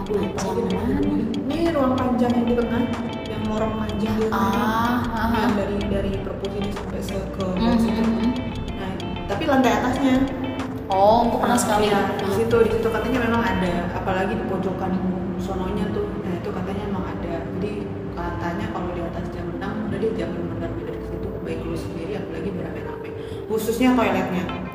Tuh, 0.06 0.22
panjang 0.32 0.68
mana? 0.72 0.96
Ini 1.44 1.56
ruang 1.76 1.92
panjang 1.92 2.32
yang 2.32 2.46
di 2.48 2.54
tengah, 2.56 2.82
yang 3.28 3.42
lorong 3.44 3.74
panjang. 3.76 4.14
Tengah 4.16 4.32
ah 4.32 4.96
ah, 5.12 5.28
Yang 5.36 5.52
ah. 5.52 5.56
dari 5.60 5.76
dari 5.92 6.12
perpus 6.24 6.52
ini 6.56 6.70
sampai 6.72 7.00
se 7.04 7.16
ke 7.20 7.46
situ. 7.84 8.00
hmm. 8.00 8.32
Nah, 8.80 8.92
tapi 9.28 9.42
lantai 9.44 9.72
atasnya. 9.76 10.16
Oh 10.88 11.28
gue 11.28 11.38
pernah 11.42 11.58
sekali? 11.58 11.92
Ah. 11.92 12.08
di 12.16 12.32
situ 12.32 12.56
di 12.64 12.70
situ 12.72 12.88
katanya 12.88 13.18
memang 13.28 13.42
ada 13.44 13.72
apalagi 13.92 14.40
di 14.40 14.44
pojokan 14.48 14.92
sononya 15.36 15.84
tuh. 15.92 16.08
Nah 16.24 16.32
itu 16.32 16.48
katanya 16.48 16.82
memang 16.88 17.04
ada. 17.12 17.44
Jadi 17.60 17.72
katanya 18.16 18.66
kalau 18.72 18.88
di 18.96 19.00
atas 19.04 19.24
jam 19.36 19.44
6 19.52 19.60
udah 19.60 19.98
deh 20.00 20.12
jangan 20.16 20.40
benar-benar 20.48 20.96
ke 20.96 21.04
situ. 21.12 21.28
Baik 21.44 21.60
lu 21.60 21.76
sendiri 21.76 22.12
apalagi 22.16 22.50
beramai-ramai 22.56 23.10
khususnya 23.46 23.94
toiletnya 23.94 24.65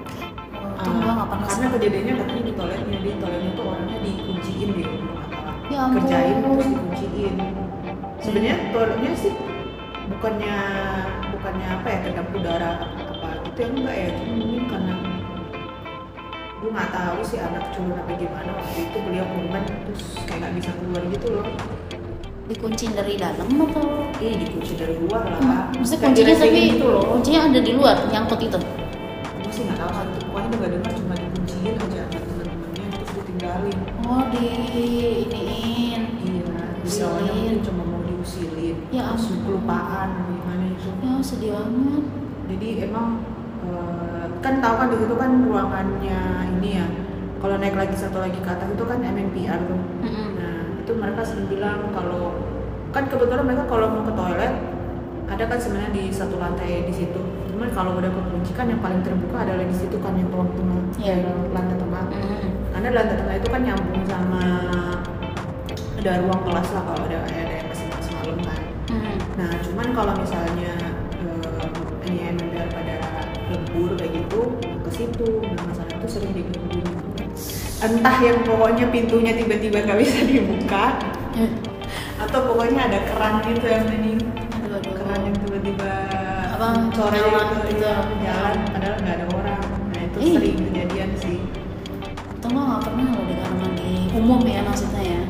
Gue 1.32 1.40
pernah 1.40 1.48
karena 1.48 1.68
kejadiannya 1.80 2.14
katanya 2.20 2.44
di 2.44 2.54
toiletnya 2.60 3.00
di 3.00 3.12
toiletnya 3.16 3.52
tuh 3.56 3.66
orangnya 3.72 3.98
dikunciin 4.04 4.70
nggak 4.76 4.88
salah. 4.92 5.56
Ya 5.72 5.78
ampun. 5.80 5.96
kerjain 6.04 6.38
terus 6.44 6.68
dikunciin. 6.68 7.36
Sebenarnya 8.20 8.56
toiletnya 8.76 9.12
sih 9.16 9.34
bukannya 10.12 10.56
bukannya 11.32 11.68
apa 11.72 11.88
ya 11.88 11.98
kedap 12.04 12.28
udara 12.36 12.72
apa, 12.84 13.00
apa 13.16 13.28
gitu 13.48 13.60
ya 13.64 13.68
enggak 13.72 13.96
ya. 13.96 14.08
Cuma 14.20 14.34
mungkin 14.44 14.64
karena 14.68 14.94
gue 16.52 16.70
nggak 16.76 16.90
tahu 16.92 17.20
sih 17.24 17.40
anak 17.40 17.64
culun 17.72 17.96
apa 17.96 18.12
gimana. 18.20 18.52
Waktu 18.52 18.80
itu 18.92 18.98
beliau 19.00 19.26
korban 19.32 19.64
terus 19.88 20.04
kayak 20.28 20.36
nggak 20.36 20.54
bisa 20.60 20.70
keluar 20.84 21.04
gitu 21.16 21.28
loh. 21.32 21.46
Dikunciin 22.52 22.92
dari 22.92 23.14
dalam 23.16 23.48
atau? 23.48 23.88
Ih 24.20 24.36
dikunci 24.36 24.76
dari 24.76 25.00
luar 25.00 25.24
lah. 25.32 25.40
Hmm, 25.40 25.80
maksudnya 25.80 26.12
kuncinya 26.12 26.36
tapi 26.36 26.76
gitu 26.76 26.86
loh. 26.92 27.04
kuncinya 27.08 27.42
ada 27.48 27.60
di 27.64 27.72
luar 27.72 27.96
nyangkut 28.12 28.44
itu? 28.44 28.60
Gue 29.40 29.52
sih 29.56 29.64
nggak 29.64 29.80
tahu 29.80 29.92
satu 29.96 30.22
pokoknya 30.28 30.48
udah 30.48 30.60
nggak 30.60 30.72
dengar 30.76 30.92
cuma 30.96 31.16
ditinggalin 33.60 33.80
oh 34.08 34.24
di 34.32 34.46
iniin 35.28 36.04
Iya, 36.22 37.08
Usilin. 37.08 37.24
mungkin 37.24 37.58
cuma 37.64 37.84
mau 37.88 38.02
diusilin. 38.04 38.76
Ya 38.92 39.16
terus 39.16 39.32
kelupaan 39.48 40.10
gimana 40.28 40.64
itu? 40.76 40.90
Ya 41.00 41.14
sedih 41.24 41.52
amat 41.56 42.04
jadi 42.52 42.68
emang 42.90 43.24
eh, 43.64 44.26
kan 44.44 44.60
tahu 44.60 44.76
kan 44.76 44.88
di 44.92 44.98
situ 45.00 45.16
kan 45.16 45.32
ruangannya 45.40 46.20
ini 46.60 46.70
ya. 46.82 46.88
Kalau 47.42 47.56
naik 47.58 47.74
lagi 47.74 47.96
satu 47.98 48.20
lagi 48.20 48.38
ke 48.38 48.50
atas 48.50 48.70
itu 48.70 48.84
kan 48.86 49.00
MMPR 49.02 49.60
tuh. 49.66 49.82
Nah 50.36 50.58
itu 50.78 50.92
mereka 50.94 51.22
sering 51.24 51.48
bilang 51.48 51.90
kalau 51.96 52.38
kan 52.92 53.08
kebetulan 53.08 53.46
mereka 53.48 53.64
kalau 53.66 53.88
mau 53.88 54.04
ke 54.04 54.14
toilet 54.14 54.54
ada 55.32 55.44
kan 55.48 55.58
sebenarnya 55.58 55.92
di 55.96 56.04
satu 56.12 56.36
lantai 56.38 56.86
di 56.86 56.94
situ. 56.94 57.22
Cuman 57.50 57.72
kalau 57.72 57.96
udah 57.98 58.12
kekunci 58.12 58.52
kan 58.52 58.68
yang 58.68 58.84
paling 58.84 59.00
terbuka 59.02 59.48
adalah 59.48 59.64
di 59.64 59.74
situ 59.74 59.96
kan 60.04 60.14
yang 60.20 60.28
ruang 60.30 60.52
tengah 60.54 60.82
yang 61.00 61.24
lantai 61.56 61.78
tengah. 61.80 62.04
Mm-mm. 62.12 62.41
Karena 62.82 62.98
lantai 62.98 63.14
tengah 63.14 63.36
itu 63.38 63.48
kan 63.54 63.62
nyambung 63.62 64.04
sama 64.10 64.44
ada 66.02 66.12
ruang 66.26 66.42
kelas 66.50 66.68
lah 66.74 66.82
kalau 66.82 67.02
ada 67.06 67.18
ada 67.30 67.42
yang 67.62 67.68
masih 67.70 67.86
semalam 68.02 68.38
kan. 68.42 68.62
Mm-mm. 68.90 69.16
nah 69.38 69.52
cuman 69.62 69.88
kalau 69.94 70.14
misalnya 70.18 70.74
eh, 71.14 72.10
ini 72.10 72.20
MMPR 72.34 72.74
pada 72.74 72.98
lembur 73.54 73.94
kayak 74.02 74.12
gitu 74.18 74.42
ke 74.58 74.90
situ. 74.90 75.30
Nah 75.46 75.62
masalah 75.70 75.94
itu 75.94 76.08
sering 76.10 76.34
digangguin 76.34 76.90
entah 77.86 78.18
yang 78.18 78.42
pokoknya 78.42 78.86
pintunya 78.90 79.34
tiba-tiba 79.38 79.78
nggak 79.86 80.00
bisa 80.02 80.26
dibuka 80.26 80.86
Eh, 81.38 81.48
atau 82.18 82.50
pokoknya 82.50 82.90
ada 82.90 83.00
keran 83.06 83.46
gitu 83.46 83.66
yang 83.70 83.86
ini. 83.94 84.18
Keran 84.84 85.20
yang 85.22 85.36
tiba-tiba 85.38 85.92
Apa, 86.58 86.92
sore 86.98 87.18
nyala 87.24 87.42
gitu, 87.46 87.78
gitu. 87.78 87.86
iya, 87.86 87.94
jalan 88.26 88.56
padahal 88.74 88.96
nggak 89.06 89.16
ada 89.22 89.26
orang. 89.38 89.62
Nah 89.94 90.02
itu 90.02 90.18
sering 90.34 90.58
itu 90.60 90.91
mah 92.52 92.64
nggak 92.68 92.82
pernah 92.84 93.06
loh 93.16 93.24
di 93.24 93.36
kamar 93.40 93.58
mandi 93.64 93.94
umum 94.12 94.42
ya 94.44 94.62
maksudnya 94.68 95.04
ya 95.04 95.22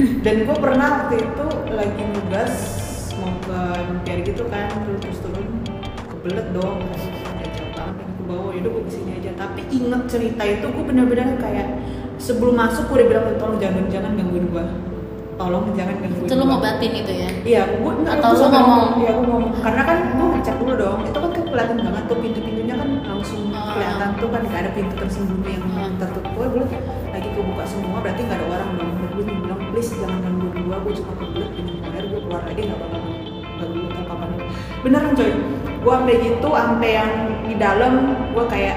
dan 0.26 0.36
gue 0.42 0.56
pernah 0.58 0.88
waktu 1.06 1.16
itu 1.22 1.46
lagi 1.70 2.02
nugas 2.10 2.54
mau 3.22 3.32
ke 3.46 3.58
MPR 3.78 4.20
gitu 4.26 4.44
kan 4.50 4.68
terus 4.82 4.98
terus 5.06 5.18
turun 5.22 5.46
kebelet 6.10 6.46
dong 6.50 6.78
ada 6.82 7.46
jauh 7.54 7.70
banget 7.74 7.96
yang 8.02 8.12
ke 8.18 8.22
bawah 8.26 8.50
yaudah 8.50 8.70
gue 8.74 8.82
ke 8.86 8.92
sini 8.92 9.10
aja 9.22 9.30
tapi 9.38 9.60
inget 9.70 10.02
cerita 10.10 10.42
itu 10.42 10.66
gue 10.66 10.84
bener-bener 10.84 11.38
kayak 11.38 11.68
sebelum 12.18 12.58
masuk 12.58 12.90
gue 12.90 12.96
udah 13.00 13.08
bilang 13.08 13.24
tolong 13.38 13.58
jangan 13.62 13.84
jangan 13.86 14.12
gangguin 14.18 14.46
gue 14.50 14.64
tolong 15.38 15.64
jangan 15.72 15.96
gangguin 16.02 16.26
itu 16.26 16.34
gua." 16.36 16.46
ngobatin 16.58 16.90
gitu 16.92 17.12
ya 17.16 17.30
Iya, 17.40 17.62
gue 17.80 17.92
enggak 18.04 18.20
Atau 18.20 18.28
gua 18.28 18.36
lu 18.36 18.42
sampai 18.44 18.60
ngomong? 18.60 18.90
Iya, 19.00 19.10
gue 19.16 19.26
ngomong. 19.32 19.52
Karena 19.64 19.82
kan 19.88 19.98
gue 20.12 20.26
ngecek 20.36 20.54
dulu 20.60 20.72
dong. 20.76 20.98
Itu 21.08 21.18
kan 21.24 21.30
kan 21.32 21.42
kelihatan 21.48 21.76
banget 21.80 22.04
tuh 22.04 22.18
pintu-pintunya 22.20 22.74
kan 22.76 22.88
langsung 23.20 23.52
kelihatan 23.52 24.10
tuh 24.16 24.28
kan 24.32 24.42
gak 24.48 24.60
ada 24.64 24.70
pintu 24.72 24.94
tersembunyi 24.96 25.60
yang 25.60 25.64
Ah. 25.76 25.92
tertutup. 26.00 26.32
Gue 26.32 26.46
bilang 26.56 26.70
lagi 27.12 27.28
kebuka 27.36 27.64
semua 27.68 27.98
berarti 28.00 28.20
gak 28.24 28.36
ada 28.40 28.46
orang 28.48 28.70
dong. 28.80 28.90
Gue 29.12 29.24
bilang 29.28 29.60
please 29.68 29.92
jangan 29.92 30.18
gangguin 30.24 30.56
gue. 30.64 30.76
Gue 30.80 30.92
cuma 30.96 31.12
kebelet 31.20 31.50
minum 31.52 31.76
air. 31.84 32.04
Gue 32.08 32.20
keluar 32.24 32.42
lagi 32.48 32.60
gak 32.64 32.78
bakal 32.80 33.00
ganggu 33.60 33.80
apa 33.92 34.12
apa. 34.16 34.24
Beneran 34.80 35.12
coy. 35.12 35.30
Gue 35.80 35.92
sampai 35.92 36.16
gitu, 36.20 36.48
sampai 36.48 36.90
yang 36.92 37.12
di 37.44 37.54
dalam 37.56 37.92
gue 38.32 38.44
kayak 38.48 38.76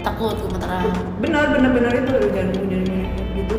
takut 0.00 0.32
gemeteran 0.32 0.88
bener 1.20 1.44
bener 1.52 1.70
bener 1.76 1.92
itu 1.92 2.12
jangan 2.32 2.50
jangan 2.56 3.02
gitu. 3.36 3.56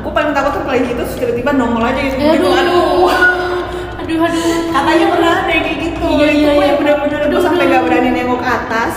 Gue 0.00 0.12
paling 0.16 0.32
takut 0.32 0.52
tuh 0.56 0.64
kayak 0.64 0.82
gitu 0.88 1.02
tiba-tiba 1.18 1.50
nongol 1.52 1.84
aja 1.84 2.00
gitu. 2.00 2.16
aduh 2.16 2.34
Gitu, 2.34 2.48
aduh 2.48 3.04
aduh 4.00 4.26
aduh 4.26 4.42
katanya 4.72 5.06
pernah 5.12 5.30
ada 5.36 5.54
kayak 5.54 5.76
gitu 5.78 6.06
Iya, 6.10 6.26
iya, 6.32 6.48
gue 6.50 6.64
iya. 6.64 6.74
bener-bener 6.80 7.09
gue 7.30 7.38
Aduh, 7.38 7.46
sampai 7.46 7.64
aduh. 7.64 7.72
gak 7.72 7.82
berani 7.86 8.10
nengok 8.10 8.40
ke 8.42 8.48
atas 8.50 8.94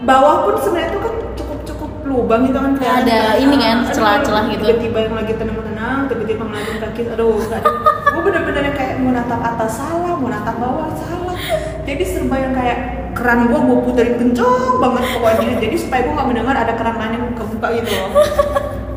bawah 0.00 0.36
pun 0.44 0.54
sebenarnya 0.56 0.88
itu 0.88 0.98
kan 0.98 1.12
cukup 1.36 1.58
cukup 1.68 1.90
lubang 2.08 2.40
gitu 2.48 2.56
kan 2.56 2.72
kelihatan 2.72 3.04
Ada 3.04 3.18
kan. 3.20 3.36
ini 3.36 3.56
kan, 3.60 3.76
celah-celah 3.92 4.44
gitu. 4.48 4.64
tiba-tiba 4.64 4.98
yang 5.04 5.14
lagi 5.14 5.32
tenang-tenang 5.36 5.98
tiba-tiba 6.08 6.42
ngeliatin 6.42 6.76
kaki 6.80 7.02
aduh 7.12 7.36
gak 7.44 7.60
ada 7.60 7.70
gue 8.06 8.22
bener-bener 8.24 8.62
yang 8.64 8.76
kayak 8.76 8.94
mau 9.04 9.12
natap 9.12 9.40
atas 9.44 9.70
salah 9.76 10.14
mau 10.16 10.28
natap 10.32 10.56
bawah 10.56 10.88
salah 10.96 11.36
jadi 11.84 12.02
serba 12.02 12.36
yang 12.40 12.54
kayak 12.56 12.78
keran 13.12 13.48
gue 13.48 13.60
gue 13.60 13.78
puterin 13.84 14.14
kenceng 14.16 14.80
banget 14.80 15.04
pokoknya 15.12 15.52
jadi 15.60 15.76
supaya 15.76 16.00
gue 16.08 16.14
gak 16.16 16.28
mendengar 16.32 16.56
ada 16.56 16.72
keran 16.80 16.96
lain 16.96 17.12
yang 17.12 17.26
kebuka 17.36 17.68
gitu 17.76 17.90
loh 17.92 18.08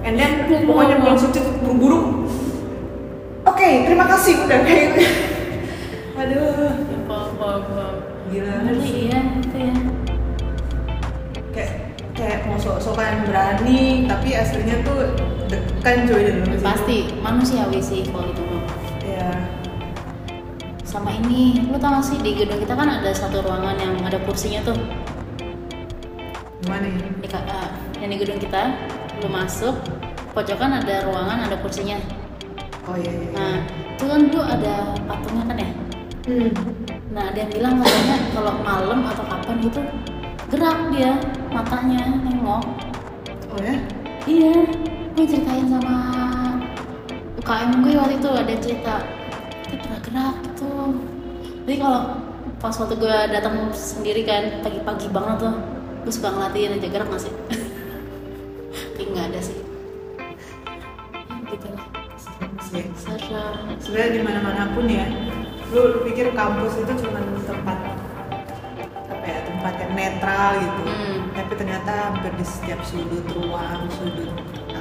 and 0.08 0.16
then 0.16 0.32
pokoknya 0.48 0.96
gue 1.04 1.08
langsung 1.12 1.32
cepet 1.36 1.56
buru-buru 1.60 2.00
oke 3.44 3.70
terima 3.84 4.06
kasih 4.08 4.40
udah 4.48 4.60
kayak 4.64 4.90
aduh. 6.24 6.72
Gila 8.30 8.54
Ngeri 8.62 9.10
iya 9.10 9.20
itu 9.42 9.58
ya. 9.58 9.76
Kayak 11.50 11.74
kayak 12.14 12.40
mau 12.46 12.58
sok-sokan 12.62 13.26
berani 13.26 14.06
tapi 14.06 14.38
aslinya 14.38 14.86
tuh 14.86 15.18
dekan 15.50 16.06
coy 16.06 16.22
di 16.22 16.32
dalam 16.38 16.54
situ. 16.54 16.62
pasti 16.62 16.98
manusiawi 17.26 17.80
sih 17.82 18.02
kalau 18.14 18.30
itu 18.30 18.46
ya 19.02 19.34
sama 20.86 21.10
ini 21.16 21.66
lu 21.70 21.78
tau 21.82 21.98
gak 21.98 22.06
sih 22.06 22.18
di 22.22 22.38
gedung 22.38 22.62
kita 22.62 22.78
kan 22.78 23.02
ada 23.02 23.10
satu 23.14 23.42
ruangan 23.42 23.78
yang 23.82 23.94
ada 24.06 24.22
kursinya 24.22 24.62
tuh. 24.62 24.78
Gimana 26.66 26.86
ya 26.86 26.98
di, 27.02 27.28
eh, 27.34 27.70
yang 28.04 28.10
di 28.14 28.18
gedung 28.22 28.38
kita 28.38 28.78
lu 29.26 29.30
masuk 29.32 29.74
pojokan 30.38 30.86
ada 30.86 31.10
ruangan 31.10 31.50
ada 31.50 31.58
kursinya. 31.62 31.98
Oh 32.86 32.98
iya 32.98 33.10
iya, 33.10 33.26
iya. 33.26 33.38
nah 33.38 33.56
itu 33.98 34.06
kan 34.06 34.22
tuh 34.34 34.44
ada 34.46 34.76
patungnya 35.06 35.44
kan 35.46 35.58
ya? 35.58 35.70
Hmm. 36.30 36.99
Nah 37.10 37.34
ada 37.34 37.42
yang 37.42 37.52
bilang 37.52 37.76
katanya 37.82 38.18
kalau 38.38 38.54
malam 38.62 39.00
atau 39.10 39.26
kapan 39.26 39.58
gitu 39.66 39.82
gerak 40.50 40.78
dia 40.90 41.14
matanya 41.54 42.02
nengok. 42.26 42.64
Oh 43.54 43.60
ya? 43.62 43.78
Iya 44.26 44.66
gue 45.14 45.26
ceritain 45.26 45.66
sama 45.70 45.96
UKM 47.38 47.86
gue 47.86 47.94
waktu 47.98 48.16
itu 48.18 48.30
ada 48.34 48.54
cerita. 48.58 48.96
Dia 49.70 49.78
pernah 49.78 50.00
gerak 50.02 50.36
gitu. 50.50 50.74
Jadi 51.66 51.76
kalau 51.78 52.02
pas 52.58 52.76
waktu 52.76 52.96
gue 52.98 53.18
datang 53.30 53.56
sendiri 53.78 54.22
kan 54.26 54.66
pagi-pagi 54.66 55.08
banget 55.14 55.38
tuh 55.50 55.56
gue 56.06 56.14
suka 56.14 56.34
ngeliatin 56.34 56.78
aja 56.82 56.88
gerak 56.90 57.08
gak 57.14 57.24
sih? 57.30 57.34
Tapi 58.98 59.04
nggak 59.06 59.26
ada 59.34 59.40
sih. 59.42 59.58
Gitu 61.46 61.68
lah. 61.74 61.86
Serem 62.18 62.54
sih. 62.62 62.86
serem 62.98 63.78
sebenarnya 63.78 64.12
di 64.18 64.22
mana 64.26 64.40
mana 64.42 64.64
pun 64.74 64.86
ya 64.90 65.06
lu, 65.74 65.82
lu 65.94 65.98
pikir 66.06 66.34
kampus 66.34 66.74
itu 66.82 66.94
cuma 67.06 67.20
tempat 67.46 67.78
apa 69.10 69.26
ya 69.26 69.40
tempat 69.46 69.74
yang 69.78 69.94
netral 69.94 70.52
gitu. 70.58 70.82
Hmm. 70.90 71.18
tapi 71.38 71.54
ternyata 71.56 71.92
hampir 72.10 72.32
di 72.34 72.46
setiap 72.46 72.80
sudut 72.86 73.26
ruang 73.38 73.86
sudut 73.94 74.32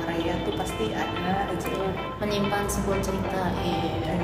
area 0.08 0.34
tuh 0.44 0.54
pasti 0.56 0.92
ada 0.96 1.46
aja 1.52 1.68
Iya, 1.68 1.90
menyimpan 2.18 2.64
sebuah 2.66 2.98
cerita 3.04 3.42
iya. 3.62 4.16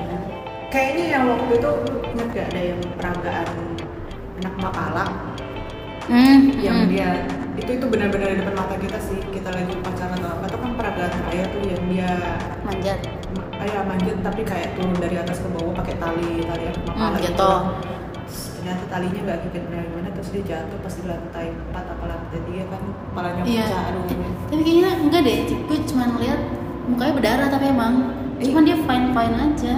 Kayaknya 0.74 1.05
yang 1.14 1.24
waktu 1.31 1.53
itu 1.55 1.70
inget 2.11 2.29
gak 2.35 2.46
ada 2.50 2.61
yang 2.66 2.81
peragaan 2.98 3.48
anak 4.42 4.55
mapala? 4.59 5.07
Hmm, 6.11 6.50
yang 6.59 6.83
hmm. 6.83 6.90
dia 6.90 7.11
itu 7.55 7.79
itu 7.79 7.87
benar-benar 7.87 8.35
di 8.35 8.42
depan 8.42 8.59
mata 8.59 8.74
kita 8.83 8.98
sih. 8.98 9.22
Kita 9.31 9.55
lagi 9.55 9.70
upacara 9.70 10.18
atau 10.18 10.31
apa 10.35 10.44
itu 10.50 10.59
kan 10.59 10.72
peragaan 10.74 11.12
raya 11.31 11.44
tuh 11.55 11.62
yang 11.62 11.83
dia 11.87 12.11
manjat. 12.66 12.98
ma- 13.38 13.43
kayak 13.66 13.85
manjat 13.85 14.16
tapi 14.20 14.42
kayak 14.42 14.68
turun 14.74 14.96
dari 14.96 15.16
atas 15.16 15.38
ke 15.38 15.48
bawah 15.48 15.72
pakai 15.74 15.94
tali 15.96 16.29
tali 16.42 16.64
mapala 16.85 16.94
Hmm, 16.94 17.16
gitu. 17.16 17.24
jatuh. 17.27 17.59
Terus 18.24 18.38
ternyata 18.55 18.85
talinya 18.88 19.20
nggak 19.22 19.38
gigit 19.42 19.64
dari 19.66 19.88
mana 19.90 20.09
terus 20.11 20.29
dia 20.31 20.42
jatuh 20.46 20.79
pas 20.79 20.92
di 20.92 21.03
lantai 21.05 21.46
4 21.50 21.72
apa 21.74 22.05
lantai 22.07 22.38
tiga 22.42 22.64
kan 22.66 22.83
kepalanya 22.85 23.42
Iya. 23.44 23.64
pecah 23.64 23.83
aduh 23.87 24.05
tapi 24.44 24.62
kayaknya 24.62 24.90
enggak 24.98 25.20
deh 25.22 25.37
gue 25.46 25.79
cuma 25.85 26.05
ngeliat 26.07 26.40
mukanya 26.85 27.12
berdarah 27.14 27.48
tapi 27.48 27.64
emang 27.66 27.94
Eh. 28.35 28.44
cuman 28.44 28.62
dia 28.62 28.77
fine 28.79 29.07
fine 29.11 29.35
aja 29.38 29.74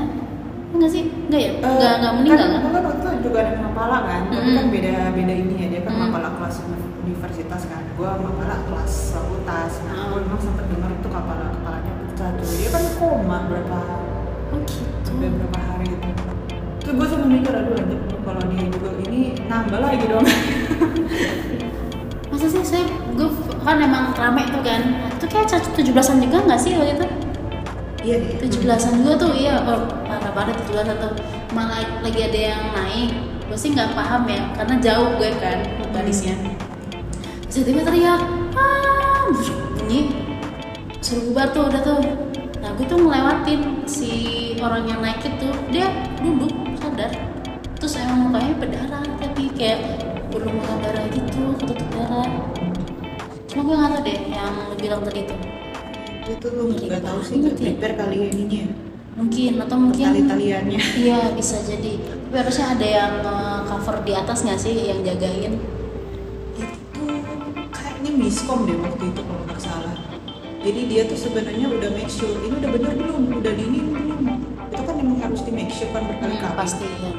enggak 0.68 0.90
sih 0.90 1.02
enggak 1.24 1.40
ya 1.40 1.50
Eh, 1.52 1.62
enggak 1.64 1.92
enggak 1.96 2.12
meninggal 2.16 2.38
kan, 2.38 2.50
kan 2.52 2.60
kan 2.68 2.82
waktu 2.84 3.06
itu 3.08 3.18
juga 3.24 3.38
ada 3.40 3.52
mapala 3.60 3.98
kan 4.04 4.20
tapi 4.26 4.38
Mm-mm. 4.40 4.56
kan 4.56 4.66
beda 4.68 4.92
beda 5.12 5.32
ini 5.36 5.54
ya 5.56 5.66
dia 5.68 5.80
kan 5.80 5.92
Mm. 5.92 6.00
mapala 6.04 6.28
kelas 6.32 6.56
universitas 7.00 7.62
kan 7.64 7.82
gua 7.92 8.10
mapala 8.16 8.56
kelas 8.62 8.92
fakultas 9.12 9.72
nah 9.82 9.94
Ah. 9.96 10.06
gua 10.08 10.18
memang 10.20 10.40
sempat 10.40 10.64
dengar 10.64 10.90
itu 10.92 11.08
kepala 11.08 11.44
kepalanya 11.50 11.92
pecah 12.04 12.28
tuh 12.32 12.46
dia 12.52 12.68
kan 12.68 12.82
koma 13.16 13.48
berapa 13.48 13.80
oh 14.52 14.60
gitu. 14.68 15.12
berapa 15.16 15.58
hari 15.64 15.88
itu 15.88 16.10
terus 16.84 16.92
gue 16.92 17.06
sampai 17.08 17.28
mikir 17.32 17.52
aduh 17.56 17.80
anjir 17.80 18.06
kalau 18.26 18.42
di 18.50 18.66
Google 18.74 18.98
ini 19.06 19.38
nambah 19.46 19.78
lagi 19.78 20.06
dong. 20.10 20.22
Masa 22.30 22.46
sih 22.50 22.62
saya 22.66 22.82
gue 23.14 23.28
kan 23.62 23.78
emang 23.78 24.10
rame 24.18 24.42
tuh 24.50 24.62
kan. 24.66 24.82
Itu 25.14 25.30
kayak 25.30 25.46
tujuh 25.78 25.94
belasan 25.94 26.18
juga 26.18 26.42
nggak 26.42 26.58
sih 26.58 26.74
waktu 26.74 26.98
itu? 26.98 27.06
Iya 28.02 28.14
deh 28.18 28.34
tujuh 28.42 28.58
belasan 28.66 28.98
juga 28.98 29.12
tuh 29.18 29.32
iya. 29.38 29.62
Oh, 29.62 29.86
parah 30.10 30.32
banget 30.34 30.58
tujuh 30.62 30.72
belasan 30.74 30.96
tuh. 30.98 31.14
Malah 31.54 31.86
lagi 32.02 32.20
ada 32.26 32.40
yang 32.50 32.62
naik. 32.74 33.10
Gue 33.46 33.58
sih 33.58 33.70
nggak 33.70 33.94
paham 33.94 34.26
ya 34.26 34.42
karena 34.58 34.74
jauh 34.82 35.14
gue 35.22 35.30
kan 35.38 35.62
barisnya 35.94 36.34
terus 37.46 37.72
tiba 37.72 37.80
teriak 37.86 38.20
ah! 38.58 39.22
Bunyi. 39.80 40.12
Suruh 41.00 41.30
bubar 41.30 41.54
tuh 41.54 41.70
udah 41.70 41.80
tuh 41.80 42.25
gue 42.76 42.84
tuh 42.84 42.98
ngelewatin 43.00 43.60
si 43.88 44.12
orang 44.60 44.84
yang 44.84 45.00
naik 45.00 45.24
itu. 45.24 45.48
Dia 45.72 45.88
duduk 46.20 46.52
sadar. 46.76 47.12
Terus 47.80 47.96
emang 48.00 48.28
mukanya 48.28 48.52
berdarah 48.60 49.04
tapi 49.20 49.48
kayak 49.56 49.80
berlumuran 50.28 50.78
darah 50.84 51.04
gitu 51.08 51.56
ketutup 51.56 51.88
darah. 51.96 52.28
Cuma 53.48 53.60
gue 53.64 53.76
nggak 53.80 53.90
tahu 53.96 54.02
deh 54.04 54.18
yang 54.28 54.52
lu 54.68 54.74
bilang 54.76 55.00
tadi 55.04 55.22
tuh 55.24 55.40
itu 56.26 56.46
lu 56.50 56.74
nggak 56.74 57.02
tahu 57.06 57.22
sih 57.22 57.38
nggak 57.38 57.54
ya? 57.54 57.60
prepare 57.70 57.94
kali 57.96 58.16
ya 58.20 58.28
ininya. 58.34 58.64
Mungkin 59.16 59.52
atau 59.64 59.76
mungkin 59.80 60.04
tali 60.12 60.22
taliannya 60.28 60.80
Iya 61.08 61.20
bisa 61.32 61.56
jadi. 61.64 61.96
Tapi 62.28 62.36
harusnya 62.36 62.66
ada 62.76 62.86
yang 62.86 63.12
eh, 63.24 63.60
cover 63.64 63.96
di 64.04 64.12
atas 64.12 64.44
nggak 64.44 64.60
sih 64.60 64.74
yang 64.92 65.00
jagain? 65.00 65.56
itu 66.56 67.04
kayaknya 67.72 68.10
miskom 68.16 68.64
deh 68.64 68.76
waktu 68.80 69.04
itu 69.12 69.20
kalau 69.20 69.42
nggak 69.44 69.60
salah 69.60 69.85
jadi 70.66 70.80
dia 70.90 71.02
tuh 71.06 71.14
sebenarnya 71.14 71.66
udah 71.70 71.90
make 71.94 72.10
sure 72.10 72.34
ini 72.42 72.58
udah 72.58 72.70
bener 72.74 72.92
belum? 72.98 73.22
Udah 73.38 73.52
dini 73.54 73.78
belum? 73.86 74.20
Itu 74.74 74.82
kan 74.82 74.94
emang 74.98 75.18
harus 75.22 75.40
di 75.46 75.52
make 75.54 75.70
sure 75.70 75.86
kan 75.94 76.02
berkali-kali 76.10 76.42
Hmm, 76.42 76.58
pasti 76.58 76.86
ya. 76.90 77.10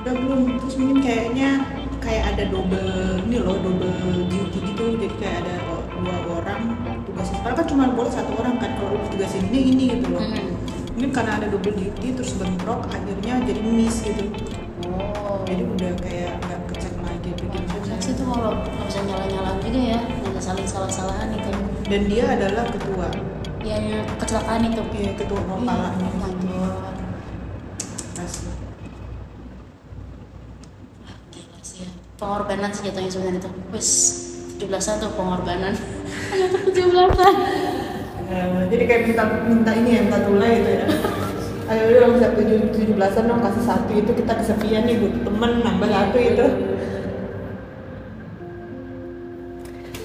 udah 0.00 0.14
belum? 0.16 0.40
Terus 0.64 0.74
mungkin 0.80 0.98
kayaknya 1.04 1.50
kayak 2.00 2.24
ada 2.32 2.44
double 2.48 3.20
ini 3.28 3.36
loh 3.44 3.60
double 3.60 3.92
duty 4.32 4.58
gitu. 4.64 4.84
Jadi 4.96 5.14
kayak 5.20 5.36
ada 5.44 5.54
dua 6.00 6.16
orang 6.40 6.60
tugasnya. 7.04 7.36
Sekarang 7.44 7.56
kan 7.60 7.66
cuma 7.68 7.84
boleh 7.92 8.12
satu 8.12 8.32
orang 8.40 8.56
kan 8.56 8.70
kalau 8.80 8.96
lu 8.96 9.04
tugasin 9.12 9.44
ini 9.52 9.60
ini 9.76 9.84
gitu 10.00 10.08
loh. 10.08 10.24
Hmm. 10.24 10.56
mungkin 10.94 11.10
karena 11.10 11.42
ada 11.42 11.46
double 11.50 11.74
duty 11.74 12.14
terus 12.14 12.38
bentrok 12.38 12.86
akhirnya 12.86 13.42
jadi 13.44 13.60
miss 13.66 14.00
gitu. 14.06 14.30
Oh. 14.86 15.42
jadi 15.42 15.66
udah 15.66 15.92
kayak 15.98 16.38
nggak 16.38 16.60
kecek 16.70 16.94
lagi 17.02 17.30
begitu 17.34 17.74
sih 17.98 18.14
tuh 18.14 18.30
kalau 18.30 18.54
nggak 18.62 18.86
bisa 18.86 19.00
nyala-nyalaan 19.02 19.58
juga 19.58 19.80
ya, 19.80 19.98
nggak 20.06 20.38
saling 20.38 20.68
salah-salahan 20.70 21.34
itu. 21.34 21.50
Dan 21.84 22.00
dia 22.04 22.24
adalah 22.26 22.64
ketua 22.66 23.08
Yang 23.60 23.84
kecelakaan 24.18 24.62
itu. 24.66 24.82
iya 24.92 25.12
ketua 25.14 25.40
Iya, 25.40 25.48
kepalanya. 25.48 26.68
Asli. 28.14 28.52
Gila 31.32 31.58
sih 31.60 31.78
ya. 31.82 31.90
Pengorbanan 32.14 32.70
sih 32.70 32.82
jatuhnya 32.84 33.08
sebenarnya 33.08 33.40
itu. 33.40 33.50
Wes 33.72 33.88
17-an 34.56 34.96
tuh 35.00 35.10
pengorbanan. 35.12 35.72
Tuh 35.72 36.72
17-an. 36.72 37.34
Eh, 38.24 38.60
jadi 38.68 38.84
kayak 38.84 39.02
minta 39.06 39.24
minta 39.44 39.72
ini 39.72 39.88
ya 39.90 40.00
minta 40.02 40.20
tulai 40.20 40.50
gitu 40.58 40.70
ya 40.74 40.84
ayo 41.64 41.82
udah 41.88 42.08
bisa 42.12 42.28
tujuh 42.36 42.56
tujuh 42.72 42.92
belasan 42.92 43.24
dong 43.24 43.40
kasih 43.40 43.64
satu 43.64 43.92
itu 43.92 44.12
kita 44.12 44.32
kesepian 44.36 44.84
nih 44.84 45.00
butuh 45.00 45.20
temen 45.24 45.52
nambah 45.60 45.88
satu 45.88 46.16
itu 46.20 46.46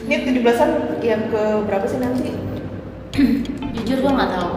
ini 0.10 0.26
tujuh 0.26 0.42
belasan 0.42 0.70
yang 1.02 1.30
ke 1.30 1.42
berapa 1.64 1.86
sih 1.86 2.02
nanti 2.02 2.34
Jujur 3.76 4.02
gua 4.02 4.12
nggak 4.16 4.32
tahu. 4.32 4.50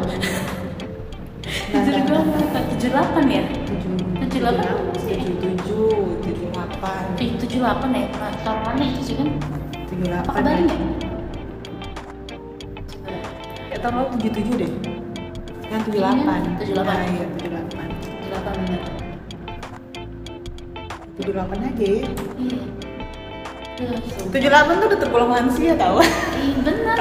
Jujur 1.73 1.97
gua 2.05 2.21
nggak 2.21 2.49
tahu. 2.53 2.65
78 2.81 3.29
ya? 3.29 3.43
tujuh 3.65 3.93
Tujuh 4.23 4.39
delapan? 4.41 4.75
tujuh 4.97 5.19
tujuh 5.37 5.89
tujuh 6.21 6.49
delapan 6.53 7.03
Eh, 7.17 7.29
78 7.37 7.93
ya? 7.93 8.07
Tahun 8.43 8.61
mana 8.63 8.83
itu 8.83 9.01
sih 9.03 9.15
kan? 9.17 9.29
tujuh 9.87 10.05
Apa 10.09 10.13
delapan 10.33 10.41
kabarnya? 10.41 10.77
ya 13.67 13.77
tahun 13.79 13.95
lalu 13.95 14.09
tujuh 14.15 14.31
tujuh 14.33 14.55
deh 14.57 14.73
yang 15.69 15.81
tujuh 15.83 16.01
delapan 16.01 16.41
Iya, 16.61 16.77
78. 16.77 16.85
nah, 16.85 17.01
iya 17.05 17.25
tujuh 17.31 17.49
delapan 17.51 17.87
78 18.29 18.57
bener. 18.59 18.83
tujuh 21.13 21.33
delapan 21.33 21.59
aja 21.63 21.85
ya 21.85 22.01
Iya. 22.39 22.61
Tujuh 24.29 24.49
delapan 24.49 24.75
tuh 24.79 24.87
udah 24.89 25.01
tergolong 25.01 25.31
lansia 25.31 25.73
tau 25.75 25.99
Ih, 26.37 26.55
bener. 26.61 26.99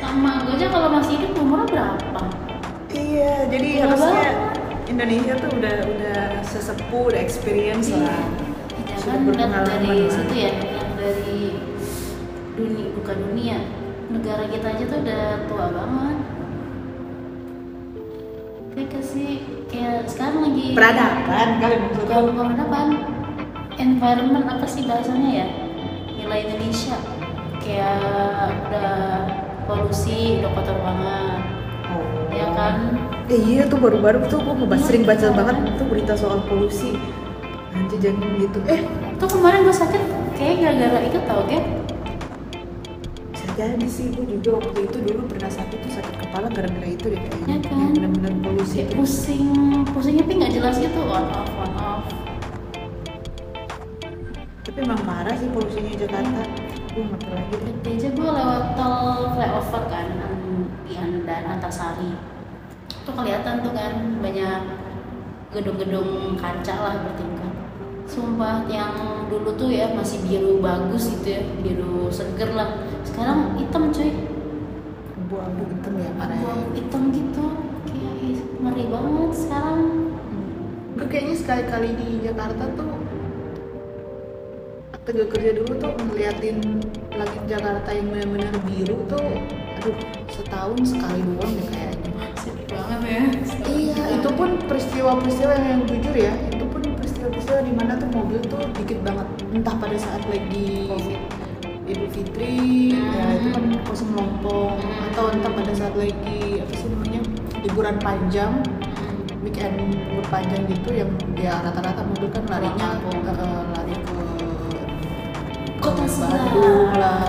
Sama 0.00 0.30
gue 0.42 0.54
aja 0.54 0.66
kalau 0.68 0.88
masih 0.90 1.14
hidup 1.18 1.32
umurnya 1.36 1.66
berapa? 1.68 2.22
Iya, 2.90 3.50
jadi 3.50 3.68
Tua 3.68 3.82
harusnya 3.90 4.12
banget. 4.14 4.36
Indonesia 4.84 5.34
tuh 5.34 5.50
udah 5.50 5.74
udah 5.84 6.20
sesepuh, 6.44 7.02
udah 7.10 7.20
experience 7.20 7.88
lah. 7.90 8.22
Kita 8.70 8.92
Sudah 8.96 9.12
kan 9.12 9.20
berpengalaman 9.26 9.80
dari 9.82 10.00
lah. 10.00 10.12
situ 10.12 10.34
ya, 10.36 10.50
yang 10.54 10.90
dari 10.94 11.40
dunia 12.54 12.86
bukan 12.94 13.16
dunia, 13.26 13.58
negara 14.08 14.44
kita 14.46 14.66
aja 14.70 14.84
tuh 14.86 14.98
udah 15.02 15.22
tua 15.48 15.66
banget. 15.68 16.16
Kayak 18.74 18.88
kasih 18.90 19.30
kayak 19.70 19.96
sekarang 20.06 20.38
lagi 20.42 20.66
Peradaban 20.74 21.48
kali 21.58 21.74
maksud 21.78 21.98
Bukan 22.02 22.18
lu. 22.18 22.26
bukan 22.30 22.44
peradaban 22.50 22.86
Environment 23.78 24.46
apa 24.46 24.66
sih 24.70 24.86
bahasanya 24.86 25.30
ya? 25.42 25.46
Nilai 26.14 26.46
Indonesia. 26.46 26.96
Kayak 27.58 28.54
udah 28.70 28.94
polusi, 29.66 30.38
udah 30.38 30.50
kotor 30.54 30.78
banget. 30.78 31.40
Oh. 31.90 32.04
Ya 32.30 32.46
kan? 32.54 32.76
Eh, 33.26 33.40
iya 33.40 33.62
tuh 33.66 33.80
baru-baru 33.80 34.28
tuh 34.28 34.38
gue 34.44 34.54
Iya, 34.68 34.78
sering 34.84 35.02
baca 35.08 35.26
iya. 35.26 35.34
banget 35.34 35.56
tuh 35.80 35.86
berita 35.88 36.12
soal 36.14 36.44
polusi. 36.46 36.94
anjir 37.74 37.98
jangan 37.98 38.38
gitu. 38.38 38.58
Eh. 38.70 38.86
Tuh 39.18 39.26
kemarin 39.26 39.66
gue 39.66 39.74
sakit 39.74 40.02
kayak 40.38 40.54
gara-gara 40.62 40.98
itu 41.02 41.18
tau 41.26 41.42
bisa 43.34 43.46
jadi 43.58 43.86
sih 43.90 44.14
gue 44.14 44.38
juga 44.38 44.62
waktu 44.62 44.86
itu 44.86 44.98
dulu 45.02 45.26
pernah 45.26 45.50
sakit 45.50 45.78
tuh 45.82 45.92
sakit 45.98 46.14
kepala 46.22 46.46
gara-gara 46.54 46.86
itu 46.86 47.06
deh 47.10 47.18
kayaknya. 47.18 47.46
Ya 47.50 47.58
kan? 47.66 47.90
Bener-bener 47.98 48.32
polusi 48.46 48.86
itu. 48.86 48.94
pusing, 48.94 49.82
pusingnya 49.90 50.22
tapi 50.22 50.34
nggak 50.38 50.52
jelas 50.54 50.78
gitu 50.78 51.00
on 51.02 51.26
off 51.34 51.50
on 51.58 51.70
off 51.74 51.83
tapi 54.74 54.90
emang 54.90 55.06
parah 55.06 55.38
sih 55.38 55.46
polusinya 55.54 55.94
Jakarta. 55.94 56.42
Gue 56.98 57.06
lagi 57.30 57.54
deh. 57.62 57.74
Tadi 57.78 57.94
aja 57.94 58.08
gue 58.10 58.26
lewat 58.26 58.64
tol 58.74 59.30
flyover 59.38 59.82
kan 59.86 60.08
An- 60.18 60.66
di 60.82 60.98
dan 61.22 61.46
Antasari. 61.46 62.18
Tuh 63.06 63.14
kelihatan 63.14 63.62
tuh 63.62 63.70
kan 63.70 64.18
banyak 64.18 64.60
gedung-gedung 65.54 66.34
kaca 66.34 66.74
lah 66.74 66.94
bertingkat. 67.06 67.54
Sumpah 68.10 68.66
yang 68.66 69.30
dulu 69.30 69.54
tuh 69.54 69.70
ya 69.70 69.94
masih 69.94 70.18
biru 70.26 70.58
bagus 70.58 71.06
gitu 71.06 71.38
ya 71.38 71.46
biru 71.62 72.10
seger 72.10 72.50
lah. 72.58 72.82
Sekarang 73.06 73.54
hitam 73.54 73.94
cuy. 73.94 74.10
Abu-abu 75.22 75.70
hitam 75.70 75.94
ya 76.02 76.10
parah. 76.18 76.34
Abu-abu 76.34 76.74
hitam 76.74 77.14
gitu. 77.14 77.46
Kayak 77.94 78.42
ngeri 78.58 78.84
banget 78.90 79.30
sekarang. 79.38 79.82
Gue 80.98 81.06
kayaknya 81.06 81.34
sekali-kali 81.38 81.94
di 81.94 82.08
Jakarta 82.26 82.74
tuh 82.74 83.03
kerja 85.04 85.24
kerja 85.28 85.50
dulu 85.60 85.72
tuh 85.76 85.92
ngeliatin 86.00 86.80
langit 87.12 87.42
Jakarta 87.44 87.92
yang 87.92 88.08
benar-benar 88.08 88.54
biru 88.64 88.96
tuh 89.04 89.26
aduh 89.76 89.96
setahun 90.32 90.96
sekali 90.96 91.20
doang 91.28 91.52
deh 91.60 91.68
kayaknya 91.68 92.10
sedih 92.40 92.66
banget 92.72 93.00
ya 93.04 93.22
iya 93.68 94.04
itu 94.16 94.28
pun 94.32 94.56
peristiwa-peristiwa 94.64 95.52
yang, 95.60 95.66
yang 95.68 95.82
jujur 95.84 96.14
ya 96.16 96.32
itu 96.48 96.64
pun 96.64 96.82
peristiwa-peristiwa 96.96 97.60
di 97.68 97.72
mana 97.76 97.92
tuh 98.00 98.08
mobil 98.16 98.40
tuh 98.48 98.64
dikit 98.80 98.98
banget 99.04 99.28
entah 99.52 99.76
pada 99.76 99.96
saat 100.00 100.22
lagi 100.24 100.88
Covid. 100.88 101.20
Idul 101.84 102.08
Fitri 102.08 102.56
Hmm. 102.96 103.12
ya 103.12 103.24
itu 103.36 103.48
kan 103.52 103.64
kosong 103.84 104.10
lompong 104.16 104.80
Hmm. 104.80 105.06
atau 105.12 105.24
entah 105.36 105.52
pada 105.52 105.72
saat 105.76 105.92
lagi 106.00 106.64
apa 106.64 106.72
sih 106.72 106.88
namanya 106.88 107.20
liburan 107.60 107.96
panjang 108.00 108.52
weekend 109.44 109.76
libur 109.76 110.24
panjang 110.32 110.64
gitu 110.64 110.96
yang 110.96 111.10
ya 111.36 111.60
rata-rata 111.60 112.00
mobil 112.08 112.32
kan 112.32 112.48
larinya 112.48 112.96
kampung. 112.96 113.20
eh, 113.20 113.20
eh, 113.20 113.24
ke 113.28 113.32
ke 113.36 113.44
sebelah. 113.44 113.63
Bandung 116.04 116.92
lah 117.00 117.24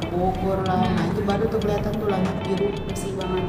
ke 0.00 0.08
Bogor 0.08 0.64
lah. 0.64 0.88
Nah 0.88 1.04
itu 1.12 1.20
baru 1.20 1.44
tuh 1.52 1.60
kelihatan 1.60 1.92
tuh 2.00 2.08
langit 2.08 2.32
biru 2.48 2.72
bersih 2.88 3.12
banget. 3.20 3.44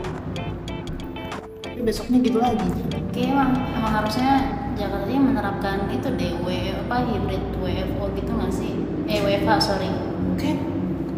Tapi 1.63 1.82
besoknya 1.82 2.17
gitu 2.19 2.38
lagi. 2.43 2.67
Kayak 3.15 3.32
emang, 3.32 3.52
emang 3.80 3.93
harusnya 4.04 4.32
Jakarta 4.76 5.08
ini 5.08 5.24
menerapkan 5.24 5.88
itu 5.88 6.12
DW 6.12 6.48
apa 6.84 6.95
hybrid 7.08 7.43
WFO 7.63 8.12
gitu 8.12 8.32
nggak 8.36 8.52
sih? 8.52 8.76
Eh 9.08 9.24
WFH 9.24 9.52
sorry. 9.63 9.88
Oke, 10.36 10.60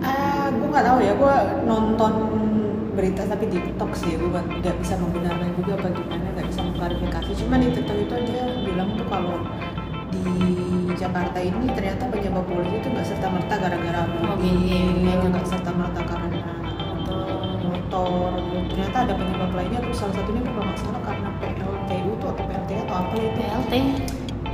ah 0.06 0.53
gue 0.53 0.67
nggak 0.69 0.86
tahu 0.86 0.99
ya, 1.01 1.17
gue 1.17 1.36
nonton 1.65 2.13
berita 2.93 3.25
tapi 3.25 3.49
di 3.49 3.58
TikTok 3.58 3.97
sih, 3.97 4.13
gue 4.13 4.30
nggak 4.30 4.77
bisa 4.77 4.93
membenarkan 5.01 5.58
juga 5.58 5.73
apa 5.82 5.89
gimana, 5.89 6.25
nggak 6.38 6.47
bisa 6.53 6.62
mengklarifikasi. 6.62 7.32
Cuman 7.34 7.58
di 7.65 7.69
TikTok 7.73 7.97
itu 7.97 8.15
dia 8.30 8.45
bilang 8.62 8.93
tuh 8.93 9.08
kalau 9.10 9.41
di 10.13 10.21
Jakarta 10.97 11.38
ini 11.38 11.69
ternyata 11.77 12.10
penyebab 12.10 12.41
polusi 12.49 12.81
itu 12.81 12.89
nggak 12.89 13.05
serta 13.05 13.29
merta 13.29 13.53
gara-gara 13.62 14.01
Mobil, 14.17 14.49
mobil, 14.49 15.05
iya. 15.05 15.13
nggak 15.29 15.45
serta 15.45 15.69
merta 15.69 16.01
karena 16.01 16.41
motor. 17.62 18.33
Ternyata 18.73 18.97
ada 19.05 19.13
penyebab 19.13 19.51
lainnya 19.53 19.79
tuh 19.86 19.93
salah 19.93 20.13
satunya 20.17 20.41
kalau 20.41 20.65
nggak 20.65 20.79
salah 20.81 21.01
karena 21.05 21.29
PLTU 21.38 22.12
tuh 22.17 22.27
atau 22.33 22.43
PLTA 22.49 22.77
atau 22.89 22.95
apa 22.97 23.13
itu. 23.13 23.29
PLT. 23.38 23.73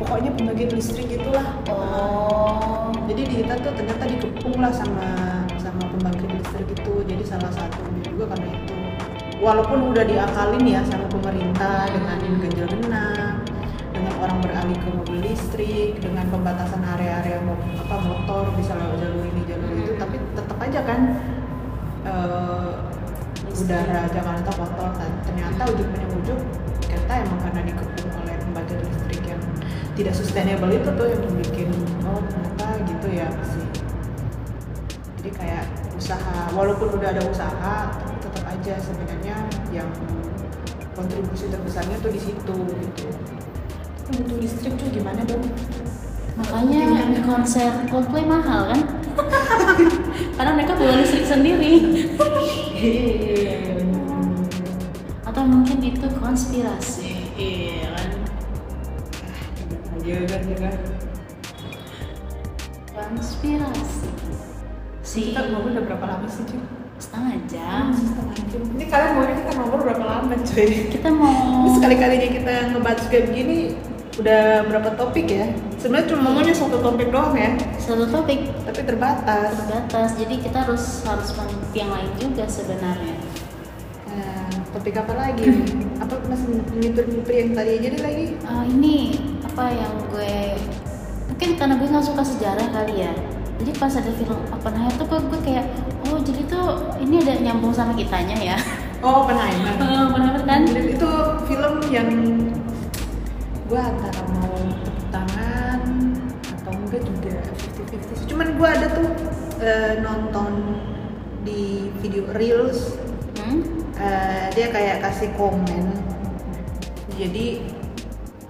Pokoknya 0.04 0.32
pembagian 0.36 0.70
listrik 0.76 1.08
itulah. 1.08 1.48
Oh. 1.72 2.92
jadi 3.04 3.22
di 3.28 3.36
kita 3.44 3.54
tuh 3.60 3.74
ternyata 3.76 4.04
dikepung 4.08 4.58
lah 4.64 4.72
sama 4.72 5.08
sama 5.60 5.84
pembangkit 5.92 6.30
listrik 6.40 6.68
itu 6.72 6.94
jadi 7.04 7.24
salah 7.28 7.52
satunya 7.52 8.00
juga 8.08 8.32
karena 8.32 8.48
itu 8.48 8.76
walaupun 9.44 9.92
udah 9.92 10.08
diakalin 10.08 10.64
ya 10.64 10.82
sama 10.88 11.04
pemerintah 11.12 11.84
dengan 11.92 12.18
ganjil 12.40 12.68
genap 12.72 13.23
beralih 14.44 14.76
ke 14.76 14.90
mobil 14.92 15.18
listrik 15.24 16.04
dengan 16.04 16.28
pembatasan 16.28 16.84
area-area 16.84 17.40
apa 17.80 17.96
motor 18.04 18.52
bisa 18.60 18.76
lewat 18.76 19.00
jalur 19.00 19.24
ini 19.24 19.42
jalur 19.48 19.72
itu. 19.72 19.92
Tapi 19.96 20.16
tetap 20.36 20.58
aja 20.60 20.82
kan 20.84 21.00
eh, 22.04 22.74
udara 23.54 24.10
Jakarta 24.10 24.52
kotor 24.52 24.90
kan 24.98 25.12
ternyata 25.24 25.62
ujung-ujung 25.70 26.12
ujung 26.26 26.42
kita 26.82 27.14
emang 27.22 27.40
karena 27.46 27.62
dikepung 27.70 28.12
oleh 28.26 28.36
pembangkit 28.42 28.78
listrik 28.82 29.24
yang 29.30 29.42
tidak 29.94 30.14
sustainable 30.18 30.74
itu 30.74 30.90
tuh 30.90 31.08
yang 31.08 31.22
bikin 31.38 31.70
oh 32.10 32.20
ternyata 32.26 32.68
gitu 32.90 33.08
ya 33.14 33.28
sih 33.54 33.68
jadi 35.22 35.30
kayak 35.38 35.66
usaha 35.94 36.50
walaupun 36.58 36.98
udah 36.98 37.10
ada 37.14 37.24
usaha 37.30 37.76
tapi 37.94 38.16
tetap 38.20 38.44
aja 38.50 38.74
sebenarnya 38.82 39.38
yang 39.70 39.90
kontribusi 40.98 41.48
terbesarnya 41.54 41.96
tuh 42.02 42.12
di 42.12 42.22
situ 42.22 42.58
gitu 42.58 43.08
butuh 44.12 44.38
listrik 44.40 44.74
tuh 44.76 44.88
gimana 44.92 45.22
dong 45.24 45.44
Makanya 46.34 47.14
konser 47.22 47.70
Coldplay 47.94 48.26
mahal 48.26 48.74
kan? 48.74 48.82
Karena 50.38 50.52
mereka 50.58 50.74
bawa 50.74 50.98
listrik 50.98 51.30
sendiri. 51.30 51.74
Atau 55.22 55.46
mungkin 55.46 55.78
itu 55.86 56.08
konspirasi. 56.18 57.30
Iya 57.38 57.86
kan? 57.94 58.10
Iya 60.02 60.20
kan 60.26 60.42
juga 60.50 60.70
Konspirasi. 62.94 64.10
Si 65.06 65.30
kita 65.30 65.54
ngobrol 65.54 65.78
udah 65.78 65.86
berapa 65.86 66.06
lama 66.18 66.26
sih 66.26 66.46
cuy? 66.50 66.62
setengah 67.04 67.36
jam. 67.52 67.92
setengah 67.92 68.38
jam 68.48 68.62
ini 68.80 68.86
kalian 68.88 69.12
mau 69.18 69.28
kita 69.28 69.52
ngobrol 69.60 69.82
berapa 69.84 70.06
lama 70.08 70.34
cuy? 70.40 70.70
Kita 70.88 71.10
mau 71.12 71.68
Ini 71.68 71.70
sekali-kalinya 71.76 72.30
kita 72.32 72.54
ngebahas 72.72 73.06
kayak 73.12 73.26
begini 73.28 73.58
udah 74.22 74.68
berapa 74.70 74.90
topik 74.94 75.26
ya? 75.30 75.48
Sebenarnya 75.82 76.08
cuma 76.14 76.22
ngomongnya 76.30 76.56
satu 76.56 76.78
topik 76.80 77.10
doang 77.10 77.34
ya, 77.34 77.58
satu 77.82 78.06
topik 78.10 78.52
tapi 78.66 78.82
terbatas. 78.86 79.58
terbatas. 79.66 80.10
Jadi 80.18 80.36
kita 80.42 80.68
harus 80.68 81.02
harus 81.06 81.30
mengikuti 81.34 81.78
yang 81.82 81.92
lain 81.92 82.12
juga 82.22 82.46
sebenarnya. 82.46 83.16
Nah, 84.14 84.50
topik 84.74 84.96
apa 85.02 85.14
lagi? 85.18 85.46
apa 86.04 86.14
masih 86.30 86.62
ngitur-ngitur 86.78 87.34
yang 87.34 87.52
tadi 87.58 87.72
aja 87.82 87.88
deh 87.90 88.02
lagi? 88.02 88.26
Ah, 88.46 88.64
ini 88.68 88.98
apa 89.44 89.70
yang 89.70 89.94
gue 90.10 90.58
mungkin 91.30 91.50
karena 91.58 91.74
gue 91.78 91.88
nggak 91.90 92.08
suka 92.08 92.24
sejarah 92.26 92.68
kali 92.74 93.06
ya 93.06 93.14
jadi 93.62 93.72
pas 93.78 93.94
ada 93.94 94.12
film 94.18 94.38
Oppenheimer 94.50 94.94
tuh 94.98 95.06
gue, 95.08 95.20
gue 95.30 95.40
kayak 95.46 95.66
oh 96.10 96.18
jadi 96.20 96.42
tuh 96.50 96.66
ini 97.02 97.22
ada 97.22 97.34
nyambung 97.42 97.74
sama 97.74 97.94
kitanya 97.94 98.38
ya 98.38 98.58
Oh, 99.04 99.28
Oppenheimer. 99.28 99.76
Oppenheimer 100.08 100.44
kan 100.48 100.64
Dan 100.64 100.88
itu 100.96 101.12
film 101.44 101.74
yang 101.92 102.08
gue 103.74 103.82
antara 103.82 104.22
mau 104.38 104.54
tepuk 104.86 105.06
tangan 105.10 105.82
atau 106.46 106.72
enggak 106.78 107.02
juga 107.10 107.42
50-50 108.22 108.30
Cuman 108.30 108.48
gue 108.54 108.68
ada 108.70 108.88
tuh 108.94 109.10
eh, 109.66 109.98
nonton 109.98 110.78
di 111.42 111.90
video 111.98 112.30
reels. 112.38 113.02
Hmm? 113.42 113.66
eh, 113.98 114.54
dia 114.54 114.70
kayak 114.70 115.02
kasih 115.02 115.34
komen. 115.34 115.90
Jadi 117.18 117.66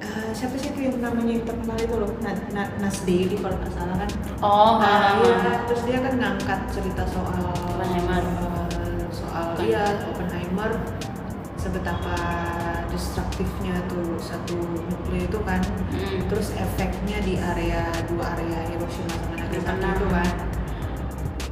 eh, 0.03 0.29
siapa 0.35 0.59
sih 0.59 0.75
itu 0.75 0.91
yang 0.91 0.99
namanya 0.99 1.39
yang 1.39 1.45
terkenal 1.47 1.77
itu 1.79 1.95
loh? 2.03 2.11
Na, 2.19 2.35
Na, 2.51 2.63
Nas 2.83 2.99
Daily 3.07 3.39
kalau 3.39 3.55
nggak 3.55 3.71
salah 3.79 3.95
kan? 4.03 4.09
Oh 4.43 4.75
Nah, 4.83 4.91
ah, 4.91 5.23
iya. 5.23 5.55
terus 5.71 5.87
dia 5.87 6.03
kan 6.03 6.19
ngangkat 6.19 6.59
cerita 6.75 7.07
soal 7.07 7.47
Oppenheimer. 7.47 8.23
eh, 8.75 9.07
soal 9.07 9.55
iya 9.63 9.87
Oppenheimer 10.03 10.75
sebetapa 11.73 12.13
destruktifnya 12.93 13.73
tuh 13.89 14.13
satu 14.21 14.53
nuklir 14.61 15.25
itu 15.25 15.41
kan 15.41 15.57
Hmm. 15.89 16.21
terus 16.29 16.53
efeknya 16.53 17.17
di 17.25 17.41
area 17.41 17.89
dua 18.05 18.37
area 18.37 18.61
Hiroshima 18.69 19.09
sama 19.17 19.41
Nagasaki 19.41 19.89
itu 19.97 20.05
kan 20.13 20.27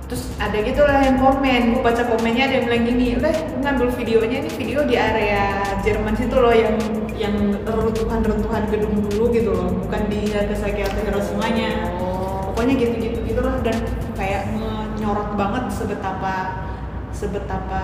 terus 0.05 0.23
ada 0.37 0.57
gitu 0.61 0.81
lah 0.85 1.01
yang 1.01 1.17
komen 1.17 1.61
gue 1.73 1.81
baca 1.81 2.03
komennya 2.05 2.43
ada 2.45 2.53
yang 2.61 2.65
bilang 2.69 2.83
gini 2.85 3.07
udah 3.17 3.33
ngambil 3.65 3.87
videonya 3.97 4.37
ini 4.45 4.51
video 4.53 4.79
di 4.85 4.93
area 4.93 5.41
Jerman 5.81 6.13
situ 6.13 6.37
loh 6.37 6.53
yang 6.53 6.77
yang 7.17 7.35
runtuhan-runtuhan 7.65 8.69
gedung 8.69 9.01
dulu 9.09 9.33
gitu 9.33 9.49
loh 9.57 9.73
bukan 9.73 10.01
di 10.05 10.29
Nagasaki 10.29 10.85
atau 10.85 11.01
Hiroshima 11.01 11.49
nya 11.49 11.69
Oh. 11.97 12.53
pokoknya 12.53 12.77
gitu-gitu 12.77 13.17
gitulah 13.25 13.57
dan 13.65 13.73
kayak 14.13 14.53
menyorot 14.53 15.33
banget 15.33 15.65
sebetapa 15.73 16.69
sebetapa 17.11 17.83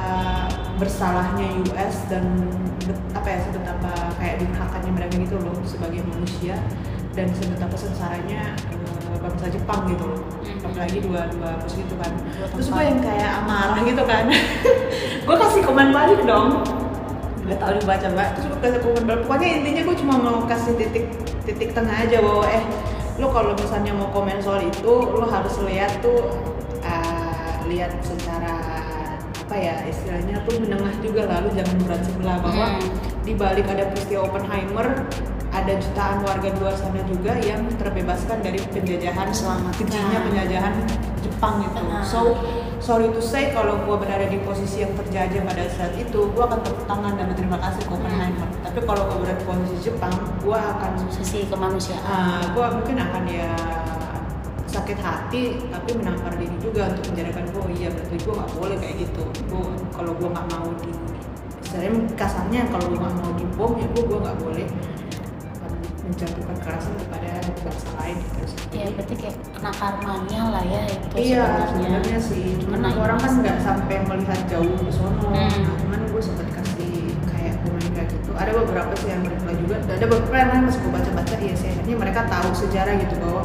bersalahnya 0.79 1.61
US 1.67 1.95
dan 2.07 2.25
apa 3.11 3.27
ya 3.27 3.39
sebetapa 3.43 3.91
kayak 4.17 4.39
durhakannya 4.41 4.91
mereka 4.95 5.15
gitu 5.19 5.35
loh 5.41 5.57
sebagai 5.67 6.01
manusia 6.07 6.55
dan 7.17 7.27
sebetapa 7.33 7.75
sengsaranya 7.75 8.53
eh, 8.71 9.17
bangsa 9.19 9.49
Jepang 9.49 9.89
gitu 9.91 10.05
loh. 10.05 10.21
Mhm. 10.21 10.63
apalagi 10.63 10.99
dua 11.01 11.21
dua 11.33 11.49
pos 11.59 11.73
gitu 11.73 11.95
kan. 11.97 12.11
Terus 12.53 12.67
gue 12.69 12.83
yang 12.85 12.99
kayak 13.01 13.31
amarah 13.43 13.79
gitu 13.81 14.03
kan. 14.05 14.25
Gue 15.27 15.35
kasih 15.35 15.61
komen 15.67 15.91
balik 15.91 16.23
dong. 16.23 16.63
Udah 17.43 17.57
tahu 17.59 17.71
dibaca 17.83 18.07
mbak 18.15 18.27
terus 18.37 18.45
gue 18.47 18.59
kasih 18.63 18.79
komen 18.79 19.03
balik. 19.03 19.21
Pokoknya 19.27 19.49
intinya 19.59 19.81
gue 19.83 19.95
cuma 19.99 20.15
mau 20.15 20.39
kasih 20.47 20.73
titik 20.79 21.05
titik 21.43 21.75
tengah 21.75 21.97
aja 22.07 22.23
bahwa 22.23 22.47
eh 22.47 22.63
lo 23.17 23.27
kalau 23.33 23.51
misalnya 23.57 23.91
mau 23.97 24.07
komen 24.13 24.37
soal 24.39 24.61
itu 24.63 24.93
lo 24.93 25.25
harus 25.25 25.55
lihat 25.65 25.89
tuh 26.05 26.31
uh, 26.85 27.57
lihat 27.65 27.91
secara 28.05 28.86
apa 29.47 29.55
ya 29.55 29.79
istilahnya 29.87 30.43
tuh 30.43 30.59
menengah 30.59 30.91
juga 30.99 31.23
lalu 31.23 31.47
jangan 31.55 31.79
berat 31.87 32.01
sebelah 32.03 32.35
bahwa 32.43 32.65
Hmm. 32.67 32.91
di 33.23 33.31
balik 33.31 33.63
ada 33.63 33.87
peristiwa 33.87 34.27
Oppenheimer 34.27 35.07
ada 35.55 35.73
jutaan 35.79 36.19
warga 36.19 36.51
di 36.51 36.59
luar 36.59 36.75
sana 36.75 36.99
juga 37.07 37.31
yang 37.39 37.63
terbebaskan 37.79 38.43
dari 38.43 38.59
penjajahan 38.59 39.31
Selamat. 39.31 39.71
kejinya 39.79 40.19
penjajahan 40.21 40.73
Jepang 41.23 41.63
gitu. 41.63 41.79
Benar. 41.79 42.03
So 42.03 42.35
sorry 42.77 43.07
to 43.09 43.23
say 43.23 43.55
kalau 43.55 43.79
gue 43.81 43.95
berada 43.95 44.27
di 44.27 44.35
posisi 44.43 44.83
yang 44.83 44.91
terjajah 44.93 45.41
pada 45.41 45.63
saat 45.71 45.95
itu, 45.95 46.19
gue 46.27 46.43
akan 46.43 46.59
tepuk 46.61 46.83
tangan 46.83 47.15
dan 47.15 47.25
berterima 47.31 47.57
kasih 47.57 47.81
ke 47.87 47.91
Oppenheimer. 47.95 48.47
Tapi 48.61 48.79
kalau 48.83 49.01
gue 49.07 49.17
berada 49.23 49.39
di 49.39 49.45
posisi 49.47 49.75
Jepang, 49.81 50.13
gue 50.43 50.59
akan 50.59 50.91
sisi 51.09 51.47
kemanusiaan 51.47 52.03
uh, 52.05 52.43
gue 52.51 52.65
mungkin 52.75 52.95
akan 52.99 53.23
ya 53.25 53.49
sakit 54.77 54.99
hati 55.01 55.43
tapi 55.73 55.89
menampar 55.97 56.37
diri 56.37 56.53
juga 56.61 56.93
untuk 56.93 57.09
menjadikan 57.09 57.43
gue 57.49 57.61
oh 57.65 57.71
iya 57.73 57.89
berarti 57.89 58.15
gue 58.21 58.33
nggak 58.37 58.51
boleh 58.53 58.75
kayak 58.77 58.95
gitu. 59.01 59.23
Gue 59.49 59.65
kalau 59.89 60.11
gue 60.13 60.29
nggak 60.29 60.47
mau 60.53 60.69
di 60.77 60.91
istilahnya 61.65 61.91
kasarnya 62.13 62.61
kalau 62.69 62.85
gue 62.93 62.99
nggak 63.01 63.15
mau 63.17 63.31
dibom 63.33 63.71
ya 63.81 63.87
gue 63.89 64.03
gue 64.05 64.19
nggak 64.21 64.37
boleh 64.37 64.67
um, 65.65 65.73
menjatuhkan 66.05 66.55
kekerasan 66.61 66.93
kepada 67.01 67.31
bangsa 67.65 67.89
lain 67.97 68.17
gitu. 68.21 68.43
Ya 68.77 68.85
berarti 68.93 69.13
kayak 69.17 69.35
kena 69.57 69.71
karmanya 69.73 70.41
lah 70.53 70.63
ya 70.63 70.81
itu 70.85 71.15
iya 71.17 71.43
sebenarnya. 71.43 71.65
sebenarnya 71.73 72.17
sih. 72.21 72.45
Cuman 72.61 72.77
Kena 72.77 72.89
orang 73.01 73.17
kan 73.17 73.31
nggak 73.41 73.57
sampai 73.65 73.95
melihat 74.05 74.39
jauh 74.45 74.73
ke 74.77 74.91
sono. 74.93 75.27
Hmm. 75.33 75.33
nah, 75.33 75.75
cuman 75.81 75.99
gue 76.05 76.21
sempat 76.21 76.47
kasih 76.53 76.93
kayak 77.25 77.53
komen 77.65 77.83
kayak 77.97 78.07
gitu. 78.13 78.29
Ada 78.37 78.51
beberapa 78.53 78.93
sih 79.01 79.09
yang 79.09 79.25
reply 79.25 79.53
juga 79.57 79.75
ada 79.81 80.05
beberapa 80.05 80.51
yang 80.53 80.69
pas 80.69 80.77
gue 80.77 80.91
baca-baca 80.93 81.35
iya 81.41 81.55
sih. 81.57 81.67
Akhirnya 81.73 81.95
mereka 81.97 82.21
tahu 82.29 82.49
sejarah 82.53 82.93
gitu 83.01 83.15
bahwa 83.17 83.41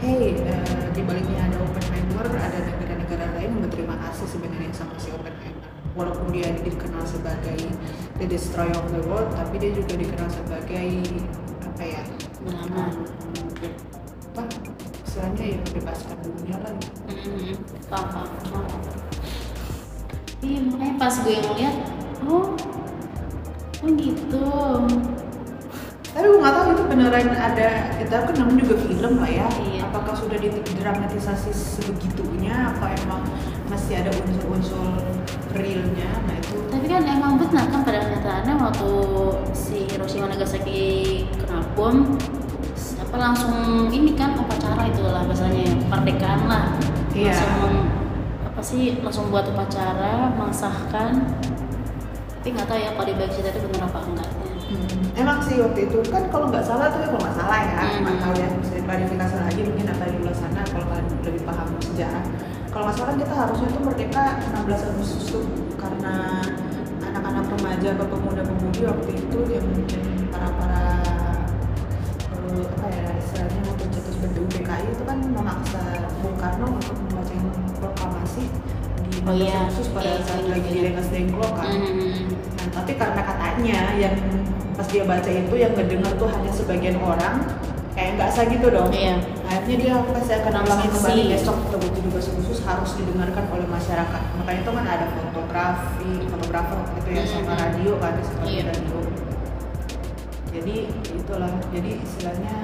hey 0.00 0.32
eh, 0.32 0.84
di 0.96 1.04
baliknya 1.04 1.44
ada 1.44 1.60
Oppenheimer 1.60 2.24
ada 2.24 2.58
negara-negara 2.64 3.36
lain 3.36 3.52
yang 3.52 3.62
berterima 3.68 3.96
kasih 4.08 4.26
sebenarnya 4.32 4.72
sama 4.72 4.96
si 4.96 5.12
Oppenheimer 5.12 5.68
walaupun 5.92 6.32
dia 6.32 6.48
dikenal 6.64 7.04
sebagai 7.04 7.68
the 8.16 8.24
destroyer 8.24 8.72
of 8.72 8.88
the 8.96 9.02
world 9.04 9.28
tapi 9.36 9.60
dia 9.60 9.76
juga 9.76 10.00
dikenal 10.00 10.28
sebagai 10.32 10.88
apa 11.60 11.82
ya 11.84 12.02
Beramal. 12.40 12.88
apa 14.32 14.42
istilahnya 15.04 15.44
ya 15.52 15.60
bebaskan 15.76 16.16
dunia 16.24 16.56
lah 16.64 16.72
gitu. 16.80 17.00
Hmm, 17.10 17.56
paham. 17.90 18.28
Iya 20.40 20.58
makanya 20.72 20.94
pas 20.96 21.14
gue 21.20 21.36
ngeliat, 21.36 21.76
oh, 22.24 22.56
oh 23.84 23.90
gitu. 24.00 24.48
Tapi 26.10 26.26
gue 26.26 26.38
nggak 26.42 26.54
tahu 26.58 26.66
itu 26.74 26.84
beneran 26.90 27.28
ada, 27.30 27.68
kita 27.94 28.14
kan 28.26 28.34
namanya 28.34 28.66
juga 28.66 28.76
film 28.82 29.12
lah 29.22 29.30
ya. 29.30 29.46
Iya. 29.62 29.80
Apakah 29.86 30.14
sudah 30.18 30.38
didramatisasi 30.42 31.50
sebegitunya? 31.54 32.74
Apa 32.74 32.90
emang 33.06 33.22
masih 33.70 34.02
ada 34.02 34.10
unsur-unsur 34.10 34.98
realnya? 35.54 36.10
Nah 36.26 36.34
itu 36.34 36.58
Tapi 36.66 36.86
kan 36.90 37.02
emang 37.06 37.38
benar 37.38 37.70
kan 37.70 37.86
pada 37.86 37.98
kenyataannya 38.02 38.54
waktu 38.58 38.90
si 39.54 39.86
Hiroshima 39.86 40.26
Nagasaki 40.26 40.82
kena 41.38 41.62
bom, 41.78 42.18
apa 43.10 43.16
langsung 43.18 43.90
ini 43.94 44.14
kan 44.18 44.34
upacara 44.34 44.90
itu 44.90 45.02
lah 45.06 45.22
bahasanya 45.26 45.78
kemerdekaan 45.86 46.42
lah. 46.50 46.74
Iya. 47.14 47.38
Langsung 47.38 47.74
apa 48.50 48.60
sih 48.66 48.98
langsung 48.98 49.30
buat 49.30 49.46
upacara 49.46 50.34
mengesahkan. 50.34 51.38
Tapi 52.40 52.48
nggak 52.56 52.66
tahu 52.66 52.78
ya 52.82 52.90
kalau 52.98 53.06
di 53.06 53.14
cerita 53.30 53.54
itu 53.54 53.68
benar 53.70 53.86
apa 53.90 53.98
enggaknya. 54.06 54.19
Hmm, 55.20 55.28
Emang 55.28 55.38
sih 55.44 55.60
waktu 55.60 55.80
itu 55.84 56.00
kan 56.08 56.24
kalau 56.32 56.48
nggak 56.48 56.64
salah 56.64 56.88
tuh 56.88 57.04
kalau 57.04 57.20
nggak 57.20 57.36
salah 57.36 57.60
ya, 57.60 57.76
Hmm. 57.84 58.00
nggak 58.00 58.16
tahu 58.24 58.32
ya 58.40 58.48
bisa 58.56 58.72
diklarifikasi 58.80 59.36
lagi 59.36 59.60
mungkin 59.68 59.86
apa 59.92 60.04
di 60.08 60.16
luar 60.16 60.32
sana 60.32 60.60
kalau 60.64 60.86
kalian 60.88 61.06
lebih 61.20 61.42
paham 61.44 61.68
sejarah. 61.84 62.24
Kalau 62.72 62.84
nggak 62.88 62.96
salah 62.96 63.14
kita 63.20 63.34
harusnya 63.36 63.68
tuh 63.68 63.82
merdeka 63.84 64.24
16 64.48 64.80
Agustus 64.88 65.24
tuh 65.28 65.44
karena 65.76 66.14
anak-anak 67.04 67.44
remaja 67.52 67.88
atau 67.92 68.06
pemuda-pemudi 68.08 68.80
waktu 68.88 69.10
itu 69.12 69.38
yang 69.50 69.66
mungkin 69.68 70.00
para 70.32 70.48
para 70.56 70.82
eh, 72.32 72.64
apa 72.64 72.86
ya 72.88 73.04
istilahnya 73.20 73.60
mau 73.66 73.76
pencetus 73.76 74.16
BPU 74.16 74.46
DKI 74.48 74.86
itu 74.88 75.02
kan 75.04 75.18
memaksa 75.20 75.80
Bung 76.24 76.36
Karno 76.40 76.66
untuk 76.72 76.96
membacakan 76.96 77.52
proklamasi 77.76 78.44
di 78.48 78.58
16 78.88 78.89
Oh 79.28 79.34
iya, 79.36 79.68
Agustus 79.68 79.88
pada 79.92 80.16
iya, 80.16 80.24
saat 80.24 80.42
iya, 80.42 80.50
lagi 80.56 80.68
iya. 80.68 80.74
di 80.74 80.80
Rengas 80.88 81.08
Dengklok 81.12 81.52
kan. 81.52 81.68
Hmm. 81.68 82.12
Nah, 82.56 82.68
tapi 82.72 82.92
karena 82.96 83.20
katanya 83.20 83.78
yang 84.00 84.16
pas 84.72 84.86
dia 84.88 85.04
baca 85.04 85.30
itu 85.30 85.54
yang 85.60 85.72
ngedenger 85.76 86.12
tuh 86.16 86.28
hanya 86.32 86.50
sebagian 86.56 86.96
orang 87.04 87.34
kayak 87.92 88.16
nggak 88.16 88.30
sah 88.32 88.46
gitu 88.48 88.66
dong. 88.72 88.88
Iya. 88.88 89.20
Akhirnya 89.44 89.76
dia 89.76 89.94
pasti 90.08 90.32
akan 90.40 90.52
ulangi 90.64 90.88
kembali 90.88 91.22
besok 91.36 91.56
atau 91.68 91.78
17 91.82 92.30
Agustus 92.32 92.60
harus 92.64 92.90
didengarkan 92.96 93.44
oleh 93.52 93.66
masyarakat. 93.68 94.22
Makanya 94.40 94.60
itu 94.64 94.70
kan 94.72 94.84
ada 94.88 95.06
fotografi, 95.12 96.12
fotografer 96.30 96.80
gitu 96.96 97.08
ya 97.12 97.22
sama 97.28 97.52
Mhm. 97.52 97.60
radio 97.60 97.92
kan 98.00 98.12
seperti 98.24 98.50
Iya. 98.56 98.62
radio. 98.72 98.98
Jadi 100.50 100.76
itulah. 101.12 101.52
Jadi 101.70 101.90
istilahnya 102.00 102.56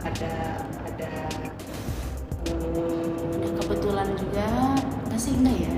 ada 0.00 0.32
ada 0.80 1.10
kebetulan 3.60 4.08
juga, 4.16 4.48
nggak 5.06 5.20
sih 5.20 5.34
enggak 5.36 5.56
ya? 5.60 5.74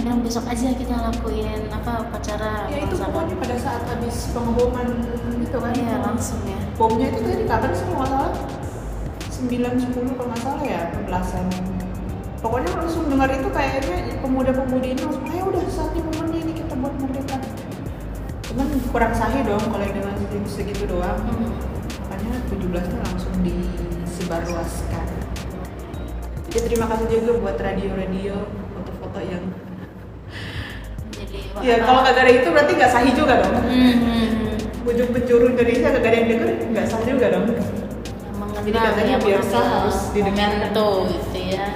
Bilang 0.00 0.24
besok 0.24 0.48
aja 0.48 0.72
kita 0.72 0.96
lakuin 0.96 1.68
apa 1.68 2.08
upacara 2.08 2.72
ya 2.72 2.88
itu 2.88 2.96
pokoknya 2.96 3.36
pada 3.36 3.56
saat 3.60 3.82
habis 3.84 4.32
pengeboman 4.32 4.88
itu 5.36 5.56
kan. 5.60 5.72
Iya 5.76 5.96
langsung 6.00 6.40
ya. 6.48 6.56
bomnya 6.80 7.12
itu 7.12 7.20
tadi 7.20 7.44
kapan 7.44 7.70
sih 7.76 7.84
kalau 7.92 8.08
salah? 8.08 8.32
9 9.40 9.56
10 9.56 10.16
kalau 10.20 10.28
nggak 10.28 10.40
salah 10.44 10.64
ya 10.64 10.80
belasan 11.08 11.44
pokoknya 12.44 12.70
langsung 12.76 13.08
dengar 13.08 13.28
itu 13.32 13.48
kayaknya 13.52 14.16
pemuda-pemudi 14.20 14.96
ini 14.96 15.00
langsung 15.00 15.24
ayo 15.32 15.44
udah 15.48 15.62
saatnya 15.68 16.02
momennya 16.04 16.38
ini 16.44 16.52
kita 16.60 16.72
buat 16.76 16.94
merdeka 17.00 17.36
cuman 18.44 18.66
kurang 18.92 19.14
sahih 19.16 19.40
dong 19.46 19.62
kalau 19.62 19.84
yang 19.84 19.94
dengan 19.94 20.14
segitu, 20.18 20.48
segitu 20.50 20.84
doang. 20.90 21.20
Hmm. 21.22 21.52
makanya 22.10 22.42
17 22.50 22.66
nya 22.90 22.98
langsung 23.06 23.34
disebarluaskan. 23.46 25.06
Jadi 26.50 26.66
terima 26.66 26.90
kasih 26.90 27.06
juga 27.06 27.32
buat 27.38 27.56
radio-radio 27.62 28.34
foto-foto 28.74 29.22
yang 29.22 29.46
Jadi 31.50 31.66
ya 31.66 31.76
kalau 31.82 32.00
kagak 32.00 32.22
ada 32.22 32.32
itu 32.32 32.48
berarti 32.48 32.72
nggak 32.74 32.92
sahih 32.92 33.12
juga 33.12 33.34
dong 33.42 33.54
hmm. 33.58 34.86
ujung 34.86 35.10
penjuru 35.10 35.44
Indonesia 35.50 35.88
kagak 35.90 36.06
ada 36.06 36.16
yang 36.16 36.28
denger 36.30 36.48
nggak 36.70 36.86
sah 36.86 37.00
juga 37.02 37.26
dong 37.28 37.46
mengenal 38.38 38.62
Jadi 38.62 38.78
katanya 38.78 39.16
ya, 39.16 39.18
biar 39.18 39.40
harus 39.42 39.98
didengar. 40.10 40.50
gitu 41.10 41.38
ya. 41.50 41.66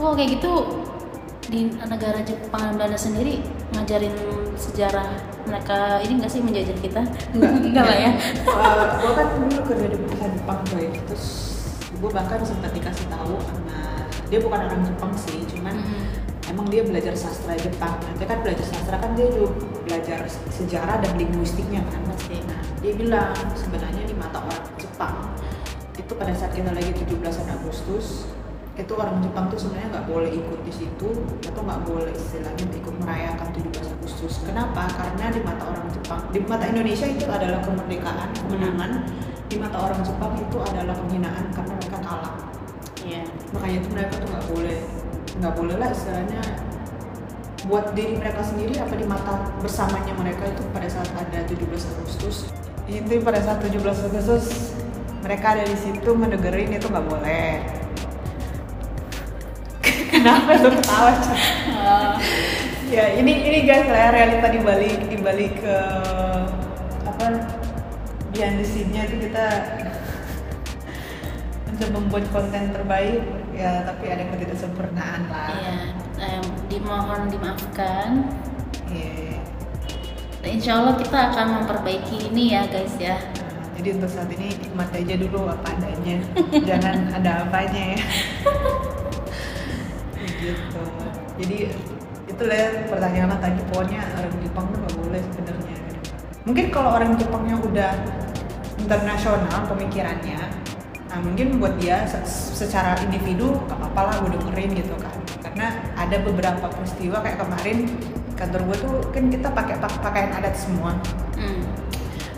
Oh 0.00 0.16
kayak 0.16 0.40
gitu 0.40 0.52
di 1.50 1.66
negara 1.82 2.22
Jepang 2.22 2.62
dan 2.62 2.74
Belanda 2.78 2.96
sendiri 2.96 3.42
ngajarin 3.74 4.14
sejarah 4.54 5.10
mereka 5.44 5.98
ini 6.00 6.22
enggak 6.22 6.30
sih 6.30 6.40
menjajah 6.40 6.76
kita? 6.78 7.02
Enggak, 7.34 7.52
enggak 7.60 7.84
lah 7.84 7.98
ya. 8.06 8.10
gue 8.96 9.12
kan 9.12 9.26
dulu 9.36 9.60
kerja 9.66 9.86
di 9.90 9.96
perusahaan 9.98 10.32
Jepang 10.32 10.60
boy, 10.70 10.86
terus 11.04 11.24
gue 11.90 12.10
bahkan 12.10 12.40
sempat 12.40 12.70
dikasih 12.72 13.06
tahu 13.10 13.34
sama 13.44 13.78
dia 14.30 14.38
bukan 14.40 14.60
orang 14.62 14.82
Jepang 14.86 15.12
sih, 15.18 15.42
cuman 15.50 15.74
Mhm. 15.76 16.29
Emang 16.50 16.66
dia 16.66 16.82
belajar 16.82 17.14
sastra 17.14 17.54
Jepang. 17.54 17.96
Nanti 18.02 18.26
kan 18.26 18.42
belajar 18.42 18.66
sastra 18.66 18.98
kan 18.98 19.14
dia 19.14 19.30
juga 19.30 19.54
belajar 19.86 20.26
sejarah 20.50 20.98
dan 20.98 21.12
linguistiknya 21.14 21.80
kan. 21.86 22.02
Pasti. 22.10 22.42
Nah, 22.42 22.60
dia 22.82 22.92
bilang 22.98 23.32
sebenarnya 23.54 24.02
di 24.02 24.14
mata 24.18 24.42
orang 24.42 24.66
Jepang 24.74 25.30
itu 25.94 26.12
pada 26.18 26.34
saat 26.34 26.50
kita 26.50 26.74
lagi 26.74 26.90
17 26.90 27.22
Agustus 27.46 28.26
itu 28.80 28.92
orang 28.96 29.20
Jepang 29.20 29.52
tuh 29.52 29.60
sebenarnya 29.60 29.88
nggak 29.92 30.06
boleh 30.08 30.30
ikut 30.32 30.60
di 30.64 30.72
situ 30.72 31.08
atau 31.44 31.60
nggak 31.60 31.80
boleh 31.84 32.12
istilahnya 32.16 32.64
ikut 32.64 32.94
merayakan 32.96 33.48
17 33.52 33.94
Agustus. 34.00 34.40
Kenapa? 34.40 34.88
Karena 34.88 35.28
di 35.28 35.40
mata 35.44 35.68
orang 35.68 35.86
Jepang, 35.92 36.20
di 36.32 36.40
mata 36.40 36.64
Indonesia 36.64 37.04
itu 37.04 37.28
adalah 37.28 37.60
kemerdekaan, 37.60 38.28
kemenangan. 38.40 39.04
Di 39.50 39.56
mata 39.58 39.76
orang 39.82 40.00
Jepang 40.00 40.32
itu 40.38 40.56
adalah 40.62 40.94
penghinaan 40.96 41.44
karena 41.52 41.72
mereka 41.76 41.98
kalah. 42.00 42.34
Iya. 43.04 43.22
Makanya 43.52 43.76
itu 43.82 43.88
mereka 43.92 44.12
tuh 44.16 44.28
nggak 44.30 44.46
boleh, 44.48 44.78
nggak 45.38 45.54
boleh 45.54 45.76
lah 45.78 45.94
istilahnya 45.94 46.42
buat 47.68 47.92
diri 47.92 48.16
mereka 48.16 48.40
sendiri 48.40 48.80
apa 48.80 48.96
di 48.96 49.04
mata 49.04 49.52
bersamanya 49.60 50.16
mereka 50.16 50.48
itu 50.48 50.64
pada 50.72 50.88
saat 50.88 51.12
ada 51.12 51.44
17 51.44 51.60
Agustus. 51.68 52.48
Itu 52.88 53.20
pada 53.20 53.38
saat 53.44 53.60
17 53.60 53.84
Agustus 53.84 54.74
mereka 55.20 55.52
ada 55.52 55.68
di 55.68 55.76
situ 55.76 56.10
mendengerin 56.16 56.72
itu 56.72 56.88
nggak 56.88 57.04
boleh. 57.04 57.60
Kenapa 60.12 60.56
lu 60.56 60.70
ketawa? 60.72 61.12
Ah, 61.76 62.16
ya 62.88 63.14
ini 63.20 63.44
ini 63.44 63.58
guys 63.68 63.86
lah 63.86 64.08
realita 64.08 64.48
di 64.48 64.60
balik 64.64 64.98
di 65.06 65.16
balik 65.20 65.54
eh, 65.60 66.42
apa 67.04 67.26
behind 68.32 68.56
the 68.56 68.64
scene-nya 68.64 69.04
itu 69.04 69.28
kita 69.28 69.46
mencoba 71.68 71.92
membuat 71.92 72.24
konten 72.32 72.72
terbaik 72.72 73.39
ya 73.60 73.84
tapi 73.84 74.04
ada 74.08 74.24
ketidaksempurnaan 74.32 75.20
lah. 75.28 75.52
Iya. 75.52 75.76
Em, 76.20 76.44
dimohon 76.72 77.28
dimaafkan. 77.28 78.08
Iya. 78.90 79.38
dan 80.40 80.50
insya 80.56 80.80
Allah 80.80 80.96
kita 80.96 81.18
akan 81.30 81.46
memperbaiki 81.62 82.32
ini 82.32 82.56
ya 82.56 82.64
guys 82.64 82.96
ya. 82.96 83.20
Nah, 83.20 83.76
jadi 83.76 84.00
untuk 84.00 84.08
saat 84.08 84.32
ini 84.32 84.56
nikmati 84.56 85.04
aja 85.04 85.14
dulu 85.20 85.52
apa 85.52 85.68
adanya. 85.76 86.16
Jangan 86.68 86.96
ada 87.12 87.44
apanya 87.44 87.82
ya. 87.92 88.00
Gitu. 90.40 90.82
Jadi 91.44 91.56
itulah 92.24 92.56
ya 92.56 92.68
pertanyaan 92.88 93.36
tadi 93.36 93.60
pokoknya 93.68 94.00
orang 94.16 94.34
Jepang 94.40 94.64
tuh 94.72 94.78
nggak 94.80 94.94
boleh 94.96 95.20
sebenarnya. 95.28 95.76
Mungkin 96.48 96.66
kalau 96.72 96.90
orang 96.96 97.12
Jepangnya 97.20 97.56
udah 97.60 97.92
internasional 98.80 99.60
pemikirannya 99.68 100.40
nah 101.10 101.18
mungkin 101.18 101.58
buat 101.58 101.74
dia 101.76 102.06
se- 102.06 102.22
secara 102.54 102.94
individu 103.02 103.58
gak 103.66 103.76
apa-apa 103.76 104.00
lah 104.06 104.14
gue 104.22 104.30
dengerin 104.38 104.70
gitu 104.78 104.94
kan. 104.94 105.10
Karena 105.42 105.66
ada 105.98 106.16
beberapa 106.22 106.66
peristiwa 106.70 107.18
kayak 107.18 107.38
kemarin 107.42 107.90
kantor 108.38 108.60
gue 108.70 108.76
tuh 108.78 108.94
kan 109.10 109.26
kita 109.26 109.48
pakai 109.50 109.74
pak- 109.76 110.00
pakaian 110.00 110.30
adat 110.32 110.54
semua. 110.54 110.94
Hmm. 111.34 111.66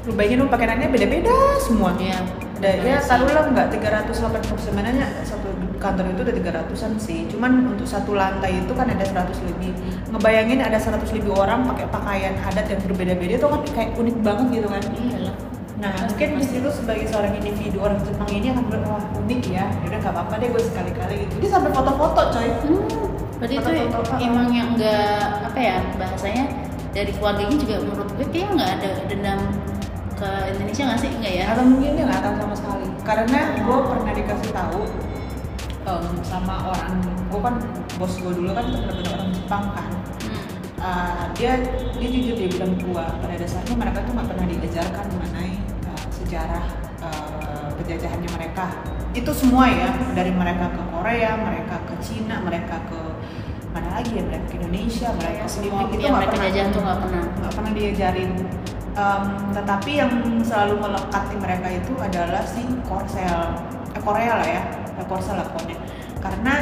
lu 0.02 0.18
bayangin 0.18 0.42
lu 0.42 0.50
pakaiannya 0.50 0.90
beda-beda 0.90 1.30
semua. 1.62 1.94
Iya. 1.94 2.18
ada 2.58 2.70
ya 2.74 2.98
Benar 2.98 3.02
taruhlah 3.06 3.44
nggak 3.54 3.66
380 3.74 4.54
sebenarnya 4.58 5.06
satu 5.22 5.46
kantor 5.78 6.10
itu 6.10 6.20
udah 6.26 6.34
300an 6.42 6.92
sih. 6.98 7.26
Cuman 7.30 7.70
untuk 7.70 7.86
satu 7.86 8.18
lantai 8.18 8.66
itu 8.66 8.72
kan 8.74 8.90
ada 8.90 9.02
100 9.02 9.38
lebih. 9.46 9.70
Ngebayangin 10.10 10.58
ada 10.58 10.74
100 10.74 11.06
lebih 11.14 11.30
orang 11.38 11.62
pakai 11.70 11.86
pakaian 11.86 12.34
adat 12.34 12.66
yang 12.66 12.82
berbeda-beda 12.82 13.34
itu 13.38 13.46
kan 13.46 13.60
kayak 13.70 13.90
unik 13.94 14.16
banget 14.26 14.46
gitu 14.58 14.68
kan. 14.70 14.82
Iyalah 14.90 15.21
nah 15.82 15.90
mungkin 16.06 16.38
di 16.38 16.46
situ 16.46 16.68
sebagai 16.70 17.10
seorang 17.10 17.34
individu 17.42 17.82
orang 17.82 17.98
Jepang 18.06 18.30
ini 18.30 18.54
akan 18.54 18.64
bilang 18.70 18.86
wah 18.86 19.02
unik 19.18 19.42
ya 19.50 19.66
udah 19.82 19.98
nggak 19.98 20.14
apa-apa 20.14 20.34
deh 20.38 20.48
gue 20.54 20.62
sekali-kali 20.62 21.14
gitu 21.26 21.34
dia 21.42 21.50
sampai 21.50 21.70
foto-foto 21.74 22.22
coy 22.30 22.48
Hmm, 22.62 22.86
berarti 23.42 23.54
itu 23.58 23.66
Foto-foto, 23.66 24.10
uh-uh. 24.14 24.22
emang 24.22 24.48
yang 24.54 24.68
enggak 24.78 25.42
apa 25.42 25.58
ya 25.58 25.76
bahasanya 25.98 26.44
dari 26.94 27.10
keluarganya 27.18 27.56
juga 27.58 27.74
menurut 27.82 28.08
gue 28.14 28.26
kayaknya 28.30 28.50
nggak 28.54 28.70
ada 28.78 28.90
dendam 29.10 29.40
ke 30.14 30.28
Indonesia 30.54 30.82
nggak 30.86 31.00
sih 31.02 31.10
enggak 31.18 31.34
ya? 31.34 31.44
atau 31.50 31.64
mungkin 31.66 31.90
dia 31.98 32.04
nggak 32.06 32.22
tahu 32.22 32.34
sama 32.38 32.54
sekali 32.54 32.86
karena 33.02 33.38
gue 33.58 33.78
pernah 33.82 34.12
dikasih 34.14 34.50
tahu 34.54 34.80
em, 35.82 36.06
sama 36.22 36.54
orang 36.70 36.94
gue 37.26 37.40
kan 37.42 37.54
bos 37.98 38.14
gue 38.14 38.30
dulu 38.30 38.50
kan 38.54 38.64
benar-benar 38.70 39.12
orang 39.18 39.30
Jepang 39.34 39.66
kan 39.74 39.90
Hmm. 40.22 40.38
Uh, 40.78 41.24
dia 41.34 41.58
dia 41.98 42.06
jujur 42.06 42.38
dia 42.38 42.46
bilang 42.46 42.78
gua 42.78 43.10
pada 43.18 43.34
dasarnya 43.34 43.74
mereka 43.74 44.06
tuh 44.06 44.14
nggak 44.14 44.28
pernah 44.30 44.46
diajarkan 44.46 45.06
mengenai 45.10 45.51
sejarah 46.32 46.64
uh, 47.04 47.68
penjajahannya 47.76 48.30
mereka. 48.32 48.64
Itu 49.12 49.36
semua 49.36 49.68
ya 49.68 49.92
dari 50.16 50.32
mereka 50.32 50.72
ke 50.72 50.80
Korea 50.88 51.36
mereka 51.36 51.76
ke 51.84 51.94
Cina 52.00 52.40
mereka 52.40 52.80
ke 52.88 53.00
mana 53.76 54.00
lagi 54.00 54.16
ya 54.16 54.24
mereka 54.24 54.48
ke 54.48 54.56
Indonesia 54.56 55.12
mereka 55.12 55.44
semua. 55.44 55.84
Sendiri 55.84 55.92
itu 55.92 56.08
yang 56.08 56.16
nggak 56.16 56.24
mereka 56.24 56.32
pernah 56.32 56.48
jajan 56.48 56.66
tuh 56.72 56.80
nggak 56.80 56.98
pernah. 57.04 57.24
nggak 57.36 57.52
pernah 57.52 57.72
diajarin. 57.76 58.30
Um, 58.92 59.24
tetapi 59.52 59.90
yang 59.92 60.12
selalu 60.40 60.74
melekat 60.80 61.22
di 61.28 61.36
mereka 61.36 61.68
itu 61.68 61.92
adalah 62.00 62.42
si 62.48 62.64
Korsel 62.88 63.40
eh, 63.92 64.02
Korea 64.04 64.32
lah 64.40 64.48
ya 64.48 64.62
eh, 64.96 65.04
Korsel 65.04 65.36
lah 65.36 65.44
pokoknya. 65.52 65.76
Karena 66.16 66.54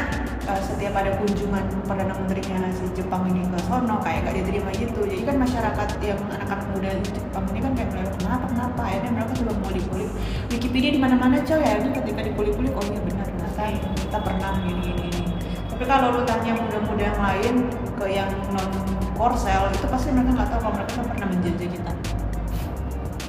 uh, 0.50 0.58
setiap 0.58 0.94
ada 0.98 1.14
kunjungan 1.22 1.64
perdana 1.86 2.14
menterinya 2.18 2.66
si 2.74 2.84
Jepang 2.98 3.30
ini 3.30 3.46
ke 3.46 3.58
sono 3.70 4.02
kayak 4.02 4.26
gak 4.26 4.34
diterima 4.42 4.70
gitu. 4.74 5.06
Jadi 5.06 5.22
kan 5.22 5.36
masyarakat 5.38 5.88
yang 6.02 6.20
anak-anak 6.26 6.66
muda 6.74 6.90
di 6.98 7.10
Jepang 7.14 7.44
ini 7.54 7.58
kan 7.62 7.72
kayak 7.78 7.90
mereka 7.94 8.10
kenapa 8.18 8.44
kenapa? 8.50 8.80
Akhirnya 8.82 9.10
mereka 9.14 9.32
coba 9.38 9.52
mau 9.62 9.70
dikulik 9.70 10.10
Wikipedia 10.50 10.90
di 10.90 11.00
mana-mana 11.00 11.38
coy 11.46 11.62
akhirnya 11.62 11.92
ketika 12.02 12.20
dikulik-kulik 12.26 12.74
oh 12.74 12.84
iya 12.90 13.00
benar 13.06 13.26
ternyata 13.26 13.62
kita 13.78 14.18
pernah 14.18 14.50
gini 14.66 14.80
gini 14.82 15.04
gini 15.14 15.30
tapi 15.70 15.84
kalau 15.88 16.12
lu 16.12 16.22
tanya 16.28 16.52
muda-muda 16.58 17.02
yang 17.08 17.20
lain 17.22 17.54
ke 17.96 18.06
yang 18.12 18.30
non 18.52 18.68
Korsel 19.16 19.68
itu 19.72 19.86
pasti 19.88 20.08
mereka 20.12 20.32
nggak 20.36 20.48
tahu 20.48 20.60
kalau 20.64 20.74
mereka 20.80 20.92
kan 20.96 21.06
pernah 21.12 21.28
menjajah 21.28 21.68
kita. 21.68 21.92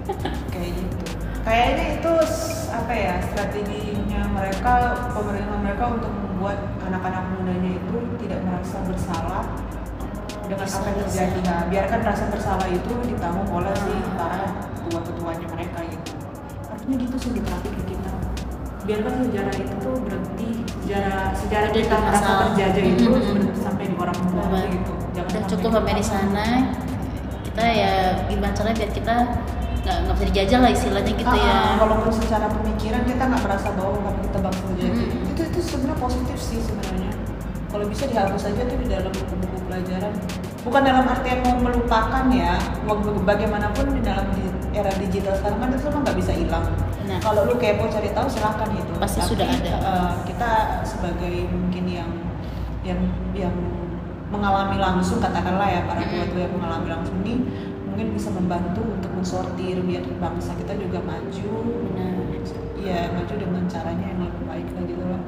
Kayak 0.55 0.71
gitu. 0.79 0.95
Kayaknya 1.43 1.85
itu 1.99 2.13
apa 2.71 2.93
ya 2.95 3.13
strateginya 3.27 4.21
mereka 4.31 4.71
pemerintah 5.11 5.57
mereka 5.59 5.83
untuk 5.91 6.11
membuat 6.41 6.57
anak-anak 6.81 7.37
mudanya 7.37 7.77
itu 7.77 7.95
tidak 8.25 8.41
merasa 8.41 8.81
bersalah 8.81 9.45
dengan 10.41 10.65
apa 10.65 10.87
yang 10.89 10.97
terjadi. 11.05 11.39
Nah, 11.45 11.61
biarkan 11.69 11.99
rasa 12.01 12.23
bersalah 12.33 12.65
itu 12.65 12.91
ditanggung 13.05 13.45
oleh 13.53 13.69
si 13.77 13.93
Hmm. 13.93 14.17
para 14.17 14.49
tua-tuanya 14.89 15.45
mereka 15.53 15.85
gitu. 15.85 16.17
Harusnya 16.65 16.95
gitu 16.97 17.15
sih 17.21 17.31
diterapin 17.37 17.73
ke 17.77 17.83
kita. 17.93 18.11
Biarkan 18.89 19.13
sejarah 19.21 19.53
itu 19.53 19.73
tuh 19.85 19.93
berhenti 20.01 20.49
sejarah 20.81 21.29
sejarah 21.37 21.69
Udah 21.69 21.77
kita 21.77 21.95
merasa 22.01 22.31
terjajah 22.49 22.83
itu 22.89 23.03
Mhm. 23.05 23.13
berhenti 23.13 23.61
sampai 23.61 23.85
di 23.85 23.95
orang 24.01 24.17
tua 24.17 24.59
gitu. 24.65 24.93
Jangan 25.13 25.29
udah 25.29 25.41
sampai 25.45 25.51
cukup 25.53 25.69
sampai 25.77 25.93
di 25.93 26.05
sana. 26.09 26.47
Kita 27.45 27.63
ya 27.69 27.93
gimana 28.25 28.53
caranya 28.57 28.77
biar 28.81 28.91
kita 28.97 29.15
nggak 29.81 29.97
nggak 30.05 30.15
bisa 30.17 30.25
dijajah 30.25 30.59
lah 30.61 30.71
istilahnya 30.73 31.13
gitu 31.13 31.29
Ah, 31.29 31.37
ya. 31.37 31.53
ah, 31.53 31.73
walaupun 31.81 32.13
secara 32.13 32.45
pemikiran 32.49 33.01
kita 33.01 33.23
nggak 33.29 33.41
merasa 33.45 33.67
bahwa 33.77 34.09
kita 34.21 34.37
bangsa 34.41 34.61
terjadi 34.73 34.89
Mm. 34.97 35.05
itu 35.05 35.20
itu 35.61 35.77
sebenarnya 35.77 35.97
positif 36.01 36.39
sih 36.41 36.57
sebenarnya. 36.57 37.13
Kalau 37.69 37.85
bisa 37.85 38.03
dihapus 38.09 38.49
aja 38.49 38.61
tuh 38.65 38.77
di 38.81 38.87
dalam 38.89 39.13
buku-buku 39.13 39.57
pelajaran. 39.69 40.13
Bukan 40.65 40.81
dalam 40.81 41.05
artian 41.05 41.39
mau 41.45 41.55
melupakan 41.61 42.25
ya 42.33 42.57
bagaimanapun 43.23 43.93
di 43.93 44.01
dalam 44.01 44.25
era 44.73 44.89
digital 44.97 45.37
sekarang 45.37 45.59
kan 45.61 45.69
itu 45.69 45.85
semua 45.85 46.01
nggak 46.01 46.17
bisa 46.17 46.33
hilang. 46.33 46.65
Benar. 47.01 47.17
kalau 47.21 47.41
lu 47.45 47.55
kepo 47.61 47.85
cari 47.93 48.09
tahu 48.09 48.25
silakan 48.25 48.67
gitu. 48.73 48.91
Pasti 48.97 49.21
sudah 49.21 49.45
ada. 49.45 49.73
eh, 49.77 50.13
kita 50.33 50.51
sebagai 50.81 51.45
mungkin 51.53 51.85
yang 51.85 52.09
yang 52.81 52.99
yang 53.37 53.55
mengalami 54.33 54.81
langsung 54.81 55.21
katakanlah 55.21 55.69
ya 55.69 55.85
para 55.85 56.01
tua-tua 56.09 56.41
yang 56.49 56.53
mengalami 56.57 56.87
langsung 56.89 57.15
ini 57.21 57.45
mungkin 57.85 58.15
bisa 58.15 58.31
membantu 58.33 58.81
untuk 58.81 59.11
mensortir 59.13 59.77
biar 59.85 60.03
bangsa 60.17 60.57
kita 60.57 60.73
juga 60.81 60.99
maju. 61.05 61.53
Benar. 61.93 62.13
Iya 62.81 63.13
maju 63.13 63.33
dengan 63.37 63.63
caranya 63.69 64.05
yang 64.09 64.21
lebih 64.25 64.43
baik 64.49 64.67
lah 64.73 64.83
gitu 64.89 65.03
loh 65.05 65.21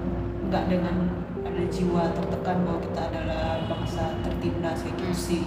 nggak 0.53 0.69
dengan 0.69 1.09
ada 1.49 1.65
jiwa 1.65 2.13
tertekan 2.13 2.61
bahwa 2.61 2.77
kita 2.85 3.01
adalah 3.09 3.65
bangsa 3.65 4.05
tertindas 4.21 4.85
kayak 4.85 5.01
gitu 5.01 5.15
sih. 5.17 5.41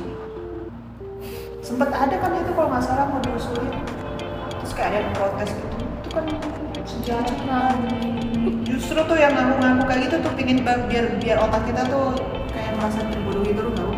Sempat 1.62 1.94
ada 1.94 2.18
kan 2.18 2.34
itu 2.34 2.50
kalau 2.50 2.74
nggak 2.74 2.82
salah 2.82 3.07
mau 3.14 3.22
diusulin. 3.22 3.70
Terus 4.59 4.72
kayak 4.74 4.88
ada 4.90 4.98
yang 5.07 5.11
protes 5.14 5.50
gitu. 5.54 5.76
Itu 5.78 6.09
kan 6.11 6.26
sejarah 6.82 7.22
justru 8.66 8.98
tuh 8.98 9.14
yang 9.14 9.30
ngaku-ngaku 9.38 9.82
kayak 9.86 10.00
gitu 10.11 10.16
tuh 10.26 10.32
pingin 10.34 10.59
biar 10.66 11.07
biar 11.22 11.38
otak 11.38 11.62
kita 11.70 11.86
tuh 11.86 12.14
kayak 12.50 12.74
merasa 12.78 12.98
terus 13.07 13.22
nggak 13.26 13.78
mau 13.78 13.94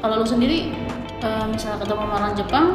kalau 0.00 0.14
lu 0.20 0.26
sendiri 0.28 0.72
eh, 1.20 1.44
misalnya 1.52 1.84
ketemu 1.84 2.04
orang 2.08 2.32
Jepang 2.32 2.66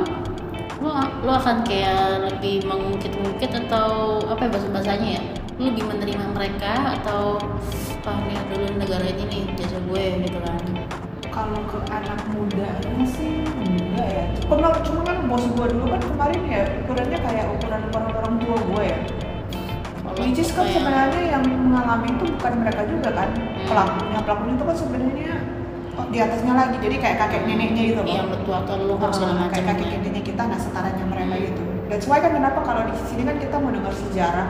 lu 0.80 0.88
lu 1.27 1.32
akan 1.32 1.67
kayak 1.67 2.23
lebih 2.23 2.63
mengungkit-ungkit 2.63 3.51
atau 3.67 4.23
apa 4.32 4.47
ya 4.47 4.49
bahasa 4.49 4.67
bahasanya 4.71 5.09
ya? 5.19 5.23
Lu 5.59 5.75
lebih 5.75 5.84
menerima 5.91 6.25
mereka 6.32 6.95
atau 6.99 7.36
ah 8.07 8.17
nih 8.25 8.39
dulu 8.47 8.65
negara 8.80 9.05
ini 9.05 9.23
nih 9.27 9.43
jajah 9.59 9.82
gue 9.91 10.03
gitu 10.23 10.39
kan? 10.39 10.61
Kalau 11.30 11.59
ke 11.67 11.77
anak 11.91 12.19
mudanya 12.32 13.05
sih 13.05 13.43
enggak 13.59 14.07
ya. 14.07 14.25
Cuma 14.47 14.71
cuma 14.82 15.01
kan 15.03 15.17
bos 15.27 15.45
gua 15.53 15.67
dulu 15.67 15.86
kan 15.91 16.01
kemarin 16.01 16.41
ya 16.47 16.61
ukurannya 16.84 17.19
kayak 17.21 17.45
ukuran 17.59 17.82
ukuran 17.91 18.11
orang 18.15 18.36
tua 18.39 18.57
gua 18.71 18.82
ya. 18.88 18.97
Which 20.19 20.41
is 20.41 20.51
kan 20.51 20.67
sebenarnya 20.67 21.21
yang 21.32 21.43
mengalami 21.47 22.11
itu 22.11 22.23
bukan 22.39 22.53
mereka 22.63 22.82
juga 22.88 23.09
kan. 23.13 23.30
Hmm. 23.36 23.67
pelakunya 23.67 24.19
pelakunya 24.23 24.53
itu 24.55 24.65
kan 24.65 24.77
sebenarnya 24.80 25.32
di 26.08 26.18
atasnya 26.24 26.54
lagi 26.56 26.76
jadi 26.80 26.95
kayak 26.97 27.18
kakek 27.20 27.41
neneknya 27.43 27.82
gitu 27.91 28.02
loh. 28.02 28.16
Yang 28.16 28.30
betul 28.39 28.54
atau 28.56 28.74
lu 28.80 28.95
Ah, 28.95 29.12
segala 29.12 29.34
macam. 29.36 29.52
kayak 29.52 29.66
kakek 29.76 29.88
neneknya 29.91 30.24
kita 30.24 30.41
nah 30.47 30.60
setaranya 30.60 31.04
mereka 31.04 31.36
gitu. 31.43 31.62
That's 31.89 32.06
why 32.08 32.20
kan 32.24 32.32
kenapa 32.32 32.60
kalau 32.64 32.82
di 32.88 32.93
sini 33.10 33.24
kan 33.28 33.36
kita 33.38 33.56
mau 33.60 33.72
dengar 33.74 33.93
sejarah 33.93 34.47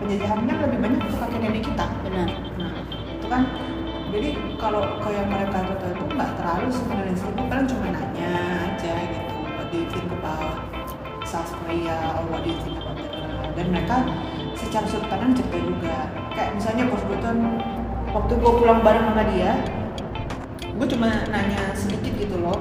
penjajahannya 0.00 0.54
lebih 0.64 0.78
banyak 0.80 1.00
ke 1.02 1.16
kakek 1.18 1.40
nenek 1.42 1.62
kita. 1.66 1.86
Benar. 2.06 2.28
Nah, 2.56 2.72
itu 3.10 3.26
kan 3.26 3.42
jadi 4.10 4.28
kalau 4.58 4.82
kayak 5.02 5.24
mereka 5.30 5.58
tuh 5.66 5.90
itu 5.90 6.04
nggak 6.14 6.30
terlalu 6.38 6.68
sebenarnya 6.70 7.14
sih. 7.18 7.30
Paling 7.34 7.66
cuma 7.66 7.86
nanya 7.90 8.30
aja 8.70 8.92
gitu 9.10 9.30
what 9.56 9.66
do 9.70 9.76
you 9.78 9.88
think 9.90 10.08
about 10.10 10.54
South 11.26 11.50
Korea 11.62 11.94
or 12.18 12.24
what 12.30 12.40
do 12.42 12.50
you 12.50 12.58
think 12.62 12.76
about 12.80 12.98
Iran 12.98 13.50
dan 13.54 13.66
mereka 13.70 13.96
secara 14.58 14.84
sudut 14.86 15.06
pandang 15.08 15.32
cerita 15.34 15.58
juga. 15.62 15.96
Kayak 16.34 16.50
misalnya 16.58 16.84
bos 16.90 17.02
tuh 17.06 17.36
waktu 18.10 18.32
gue 18.34 18.52
pulang 18.58 18.80
bareng 18.82 19.06
sama 19.14 19.24
dia 19.30 19.52
gue 20.80 20.86
cuma 20.96 21.28
nanya 21.28 21.76
sedikit 21.76 22.16
gitu 22.16 22.40
loh 22.40 22.56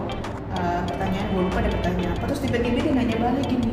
uh, 0.51 0.83
pertanyaan 0.83 1.27
gue 1.31 1.41
lupa 1.47 1.63
ada 1.63 1.71
pertanyaan 1.71 2.11
apa. 2.19 2.27
Terus 2.27 2.41
tiba-tiba 2.43 2.77
dia 2.83 2.91
nanya 2.91 3.15
balik 3.15 3.47
gini 3.47 3.71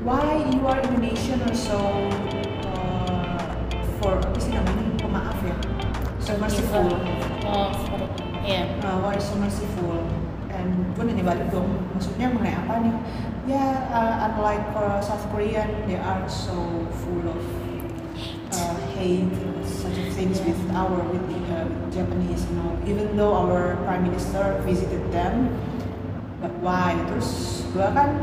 why 0.00 0.40
you 0.48 0.64
are 0.64 0.80
Indonesian 0.80 1.36
are 1.44 1.52
so 1.52 1.76
uh, 2.72 3.36
for 4.00 4.16
apa 4.16 4.38
sih 4.40 4.56
namanya 4.56 4.88
pemaaf 4.96 5.36
ya 5.44 5.52
so 6.16 6.32
merciful. 6.40 6.88
Oh 7.44 7.68
for- 7.92 8.08
iya. 8.40 8.64
Uh, 8.80 9.04
why 9.04 9.20
so 9.20 9.36
merciful? 9.36 10.00
And 10.48 10.96
gue 10.96 11.04
nanya 11.04 11.28
balik 11.28 11.52
dong 11.52 11.68
maksudnya 11.92 12.32
mengenai 12.32 12.56
apa 12.56 12.72
nih? 12.80 12.94
Ya 13.52 13.64
uh, 13.92 14.32
unlike 14.32 14.64
for 14.72 14.88
South 15.04 15.28
Korean 15.28 15.68
they 15.84 16.00
are 16.00 16.24
so 16.24 16.56
full 17.04 17.24
of 17.28 17.40
uh, 18.56 18.76
hate 18.96 19.28
such 19.64 19.96
things 20.16 20.40
with 20.40 20.56
our 20.72 20.96
with 21.12 21.20
the 21.28 21.36
uh, 21.36 21.36
with 21.36 21.37
Japanese 21.98 22.46
you 22.46 22.54
know. 22.62 22.70
Even 22.86 23.18
though 23.18 23.34
our 23.34 23.74
prime 23.82 24.06
minister 24.06 24.62
visited 24.62 25.02
them 25.10 25.50
but 26.38 26.54
why? 26.62 26.94
Terus 27.10 27.62
gua 27.74 27.90
kan 27.90 28.14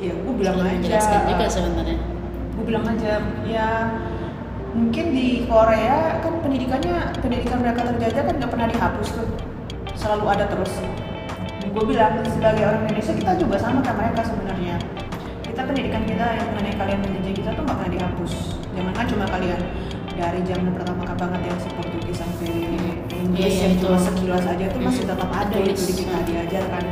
ya 0.00 0.16
gua 0.24 0.32
bilang 0.32 0.56
Sudah 0.56 0.96
aja. 0.96 1.28
juga 1.28 1.46
sebenarnya 1.52 2.18
gue 2.58 2.66
bilang 2.66 2.82
aja 2.90 3.22
ya 3.46 3.86
mungkin 4.74 5.14
di 5.14 5.46
Korea 5.46 6.18
kan 6.18 6.42
pendidikannya 6.42 7.14
pendidikan 7.22 7.62
mereka 7.62 7.86
terjajah 7.86 8.22
kan 8.26 8.34
nggak 8.34 8.50
pernah 8.50 8.66
dihapus 8.66 9.08
tuh. 9.14 9.28
Selalu 9.94 10.24
ada 10.26 10.44
terus. 10.50 10.74
Gue 11.70 11.84
bilang 11.86 12.18
sebagai 12.26 12.66
orang 12.66 12.82
Indonesia 12.90 13.14
kita 13.14 13.32
juga 13.38 13.56
sama 13.62 13.78
kayak 13.86 13.96
mereka 14.02 14.20
sebenarnya. 14.26 14.76
Kita 15.46 15.60
pendidikan 15.70 16.02
kita 16.02 16.26
yang 16.34 16.48
mengenai 16.50 16.74
kalian 16.74 16.98
menjajah 16.98 17.34
kita 17.38 17.50
tuh 17.54 17.62
nggak 17.62 17.76
pernah 17.78 17.92
dihapus. 17.94 18.32
Jangan 18.74 18.92
kan 18.94 19.06
cuma 19.06 19.24
kalian 19.30 19.60
dari 20.18 20.40
zaman 20.42 20.70
pertama 20.74 21.02
banget 21.14 21.40
yang 21.46 21.58
sampai 21.62 21.87
Inggris 23.28 23.60
Iya, 23.60 23.60
yang 23.68 23.74
itu. 23.76 23.84
cuma 23.84 23.98
sekilas 24.00 24.44
aja 24.48 24.64
tuh 24.72 24.80
masih 24.80 25.04
Hmm, 25.04 25.10
tetap 25.12 25.30
ada 25.36 25.56
itu 25.60 25.82
di 25.84 25.94
kita 26.00 26.18
diajarkan. 26.24 26.84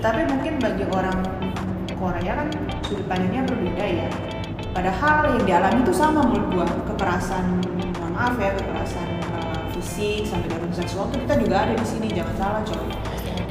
Tetapi 0.00 0.20
mungkin 0.32 0.52
bagi 0.56 0.84
orang 0.88 1.18
Korea 1.92 2.32
kan 2.40 2.48
sudut 2.88 3.04
pandangnya 3.04 3.42
berbeda 3.44 3.84
ya. 3.84 4.08
Padahal 4.72 5.36
yang 5.36 5.44
dialami 5.44 5.78
itu 5.84 5.92
sama 5.92 6.24
menurut 6.24 6.46
gua. 6.54 6.66
Kekerasan 6.94 7.60
maaf 8.18 8.34
ya 8.40 8.50
kekerasan 8.50 9.08
uh, 9.30 9.62
fisik 9.76 10.26
sampai 10.26 10.48
dengan 10.50 10.72
seksual 10.74 11.06
tuh 11.12 11.22
kita 11.22 11.38
juga 11.38 11.56
ada 11.68 11.74
di 11.76 11.86
sini 11.86 12.08
jangan 12.10 12.34
salah 12.34 12.62
coy. 12.64 12.88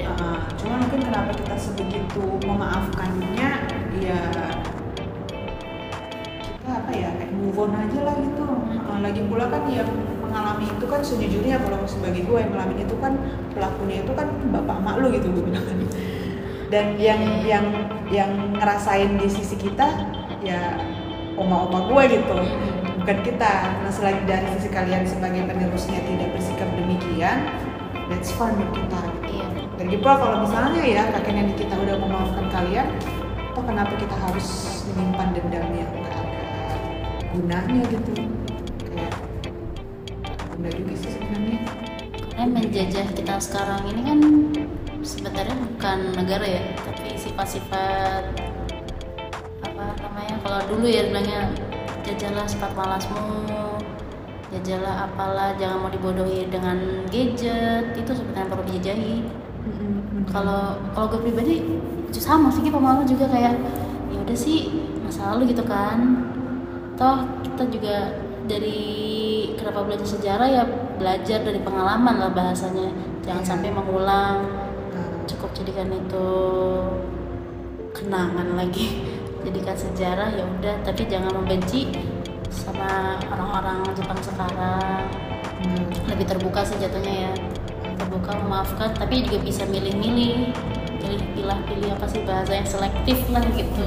Uh, 0.08 0.40
cuma 0.58 0.76
mungkin 0.82 1.00
kenapa 1.04 1.32
kita 1.36 1.56
sebegitu 1.56 2.24
memaafkannya 2.44 3.50
ya 4.02 4.20
kita 6.42 6.72
apa 6.72 6.92
ya 6.92 7.10
kayak 7.16 7.32
move 7.36 7.60
on 7.60 7.72
aja 7.78 8.00
lah 8.02 8.16
gitu. 8.20 8.48
Uh, 8.88 9.00
lagi 9.04 9.22
pula 9.28 9.46
kan 9.52 9.64
yang 9.72 9.92
mengalami 10.38 10.70
itu 10.70 10.86
kan 10.86 11.02
sejujurnya 11.02 11.58
kalau 11.66 11.82
sebagai 11.90 12.22
gue 12.30 12.38
yang 12.38 12.54
ngalamin 12.54 12.86
itu 12.86 12.96
kan 13.02 13.14
pelakunya 13.58 14.06
itu 14.06 14.14
kan 14.14 14.28
bapak 14.54 14.78
emak 14.78 14.96
lu 15.02 15.08
gitu 15.10 15.28
gue 15.34 15.44
bilang 15.50 15.66
dan 16.74 16.86
yang 17.02 17.22
yang 17.42 17.66
yang 18.14 18.32
ngerasain 18.54 19.18
di 19.18 19.26
sisi 19.26 19.58
kita 19.58 20.06
ya 20.46 20.78
oma-oma 21.42 21.90
gue 21.90 22.22
gitu 22.22 22.38
bukan 23.02 23.18
kita 23.26 23.52
nah 23.82 23.90
selagi 23.90 24.22
dari 24.30 24.46
sisi 24.62 24.70
kalian 24.70 25.10
sebagai 25.10 25.42
penerusnya 25.50 26.06
tidak 26.06 26.38
bersikap 26.38 26.70
demikian 26.78 27.50
that's 28.14 28.30
fine 28.38 28.54
buat 28.62 28.72
kita 28.78 29.00
gitu. 29.10 29.42
iya 29.42 29.48
Lagi 29.78 29.98
pula 30.02 30.16
kalau 30.22 30.38
misalnya 30.46 30.82
ya 30.86 31.04
kakek 31.18 31.34
nenek 31.34 31.58
kita 31.58 31.78
udah 31.78 32.02
memaafkan 32.02 32.50
kalian, 32.50 32.88
toh 33.54 33.62
kenapa 33.62 33.94
kita 33.94 34.16
harus 34.18 34.48
menyimpan 34.90 35.38
dendam 35.38 35.70
yang 35.70 35.92
gak 36.02 36.18
ada 36.18 36.34
gunanya 37.30 37.82
gitu? 37.94 38.14
Bunda 40.58 40.74
juga 40.74 40.94
sih 40.98 41.14
sebenarnya. 41.14 41.60
karena 42.34 42.50
menjajah 42.50 43.06
kita 43.14 43.36
sekarang 43.38 43.82
ini 43.94 44.02
kan 44.02 44.20
sebenarnya 45.06 45.54
bukan 45.54 45.98
negara 46.18 46.46
ya 46.46 46.62
tapi 46.82 47.14
sifat-sifat 47.14 48.24
apa 49.62 49.84
namanya 50.02 50.36
kalau 50.42 50.60
dulu 50.66 50.90
ya 50.90 51.06
bilangnya 51.14 51.54
jajalah 52.02 52.50
sifat 52.50 52.74
malasmu 52.74 53.46
jajalah 54.50 55.06
apalah 55.06 55.54
jangan 55.62 55.78
mau 55.86 55.92
dibodohi 55.94 56.50
dengan 56.50 57.06
gadget 57.14 57.94
itu 57.94 58.12
sebenarnya 58.18 58.50
perlu 58.50 58.64
dijajahi. 58.66 59.16
Kalau 60.32 60.80
kalau 60.96 61.06
gue 61.14 61.20
pribadi 61.30 61.62
itu 62.10 62.20
sama 62.20 62.50
sih 62.50 62.66
pemalu 62.66 63.04
juga 63.06 63.30
kayak 63.30 63.54
ya 64.10 64.18
udah 64.24 64.38
sih 64.38 64.72
masa 65.04 65.36
lalu 65.36 65.52
gitu 65.52 65.62
kan. 65.68 66.26
Toh 66.96 67.28
kita 67.44 67.64
juga 67.70 67.96
dari 68.48 68.82
kenapa 69.68 69.84
belajar 69.84 70.08
sejarah? 70.08 70.48
Ya 70.48 70.64
belajar 70.96 71.44
dari 71.44 71.60
pengalaman 71.60 72.16
lah 72.24 72.32
bahasanya. 72.32 72.88
Jangan 73.28 73.44
Iya. 73.44 73.50
sampai 73.52 73.70
mengulang. 73.76 74.38
Cukup 75.28 75.52
jadikan 75.52 75.92
itu 75.92 76.28
kenangan 77.92 78.56
lagi. 78.56 79.04
Jadikan 79.44 79.76
sejarah 79.76 80.32
ya 80.32 80.48
udah. 80.48 80.76
Tapi 80.88 81.04
jangan 81.12 81.36
membenci 81.36 81.92
sama 82.48 83.20
orang-orang 83.28 83.84
Jepang 83.92 84.16
sekarang. 84.24 85.04
Nah, 85.68 85.84
lebih 86.16 86.32
terbuka 86.32 86.64
sih 86.64 86.80
jatuhnya 86.80 87.28
ya. 87.28 87.32
Terbuka 88.00 88.40
memaafkan 88.40 88.96
tapi 88.96 89.28
juga 89.28 89.44
bisa 89.44 89.68
milih-milih. 89.68 90.56
Pilih 91.04 91.22
pilih 91.36 91.60
pilih 91.68 91.90
apa 91.92 92.08
sih 92.08 92.24
bahasa 92.24 92.56
yang 92.56 92.68
selektif 92.68 93.20
lah 93.36 93.44
gitu. 93.52 93.84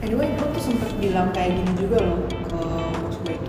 Anyway, 0.00 0.32
gue 0.32 0.48
tuh 0.56 0.64
sempet 0.64 0.88
bilang 0.96 1.28
kayak 1.28 1.60
gini 1.60 1.72
juga 1.76 2.00
loh 2.00 2.39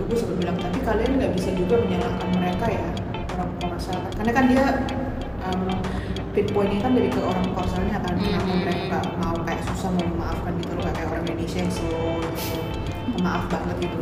itu 0.02 0.10
gue 0.10 0.18
sempet 0.18 0.36
bilang 0.42 0.56
tapi 0.58 0.78
kalian 0.82 1.10
nggak 1.14 1.32
bisa 1.38 1.50
juga 1.54 1.78
menyalahkan 1.78 2.28
mereka 2.34 2.66
ya 2.66 2.84
orang 3.38 3.50
Korsel 3.62 3.98
karena 4.18 4.32
kan 4.34 4.44
dia 4.50 4.64
um, 5.46 5.70
pinpointnya 6.32 6.80
kan 6.82 6.92
dari 6.92 7.06
ke 7.06 7.20
orang 7.22 7.46
Korselnya 7.54 7.96
kan 8.02 8.14
kenapa 8.18 8.50
Mhm. 8.50 8.58
mereka 8.66 8.82
nggak 8.98 9.06
mau 9.22 9.36
kayak 9.46 9.62
susah 9.62 9.90
mau 9.94 10.04
memaafkan 10.10 10.52
gitu 10.58 10.72
loh 10.74 10.84
kayak 10.90 11.06
orang 11.06 11.22
Indonesia 11.22 11.58
yang 11.62 11.70
slow 11.70 12.18
gitu 12.34 12.58
pemaaf 13.12 13.44
banget 13.46 13.76
gitu. 13.86 13.98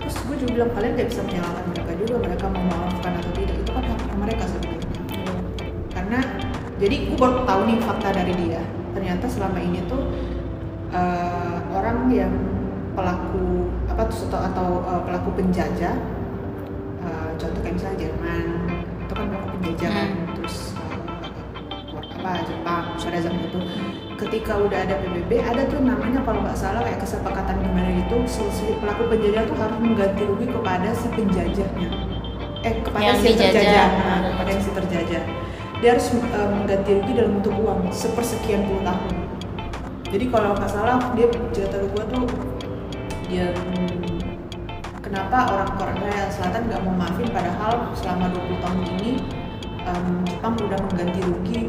Terus 0.00 0.16
gue 0.26 0.36
juga 0.36 0.50
bilang 0.52 0.70
kalian 0.74 0.92
nggak 0.92 1.08
bisa 1.08 1.22
menyalahkan 1.22 1.64
mereka 1.70 1.92
juga 1.96 2.14
mereka 2.20 2.44
mau 2.50 2.62
memaafkan 2.66 3.12
atau 3.16 3.32
tidak. 3.32 3.56
Itu 3.56 3.70
kan 3.72 3.84
hak 3.86 4.16
mereka 4.18 4.44
sebenarnya. 4.44 4.88
Karena 5.88 6.18
jadi 6.76 6.96
gue 7.08 7.16
baru 7.16 7.38
tahu 7.46 7.60
nih 7.64 7.78
fakta 7.80 8.08
dari 8.12 8.34
dia. 8.36 8.62
Ternyata 8.92 9.24
selama 9.30 9.58
ini 9.62 9.80
tuh 9.86 10.02
eh, 10.90 11.58
orang 11.70 11.98
yang 12.10 12.34
pelaku 12.92 13.70
apa 14.00 14.12
atau, 14.26 14.40
atau 14.40 14.68
eh, 14.82 15.00
pelaku 15.04 15.28
penjajah 15.36 15.94
eh, 17.00 17.28
contoh 17.36 17.60
kayak 17.60 17.74
misalnya 17.76 17.98
Jerman 18.00 18.44
itu 19.00 19.12
kan 19.12 19.24
pelaku 19.28 19.46
penjajah 19.58 19.90
kan 19.90 20.08
Hmm. 20.10 20.32
terus 20.36 20.56
eh, 20.74 20.98
apa 22.20 22.30
Jepang 22.44 22.84
pada 22.96 23.18
zaman 23.20 23.40
itu 23.44 23.60
ketika 24.16 24.52
udah 24.56 24.78
ada 24.84 24.94
PBB 25.00 25.30
ada 25.40 25.62
tuh 25.64 25.80
namanya 25.80 26.20
kalau 26.20 26.44
nggak 26.44 26.56
salah 26.56 26.84
kayak 26.84 27.00
kesepakatan 27.00 27.56
gimana 27.60 27.88
gitu 27.96 28.16
si 28.28 28.44
si 28.52 28.66
pelaku 28.76 29.08
penjajah 29.08 29.48
tuh 29.48 29.56
harus 29.56 29.78
mengganti 29.80 30.22
rugi 30.24 30.46
kepada 30.48 30.88
si 30.92 31.08
penjajahnya 31.08 31.88
eh 32.60 32.74
kepada 32.84 33.00
Yang 33.02 33.16
si 33.16 33.24
dijajah. 33.32 33.52
terjajah 33.56 33.88
nah, 33.96 34.20
kepada 34.36 34.48
yang 34.52 34.62
si 34.62 34.70
terjajah 34.76 35.22
dia 35.80 35.88
harus 35.96 36.06
eh, 36.12 36.48
mengganti 36.52 36.90
rugi 36.92 37.12
dalam 37.16 37.32
bentuk 37.40 37.54
uang 37.56 37.80
sepersekian 37.88 38.68
puluh 38.68 38.82
tahun 38.84 39.14
jadi 40.12 40.24
kalau 40.28 40.50
nggak 40.52 40.68
salah 40.68 40.96
dia 41.16 41.26
cerita 41.56 41.76
ke 41.80 41.88
gue 41.88 42.04
tuh 42.12 42.24
dia 43.30 43.46
kenapa 45.10 45.38
orang 45.50 45.70
Korea 45.74 46.30
Selatan 46.30 46.70
nggak 46.70 46.80
mau 46.86 46.94
maafin 46.94 47.26
padahal 47.34 47.90
selama 47.98 48.30
20 48.30 48.62
tahun 48.62 48.78
ini 48.94 49.10
em, 49.82 50.06
Jepang 50.22 50.54
udah 50.54 50.78
mengganti 50.86 51.20
rugi 51.26 51.60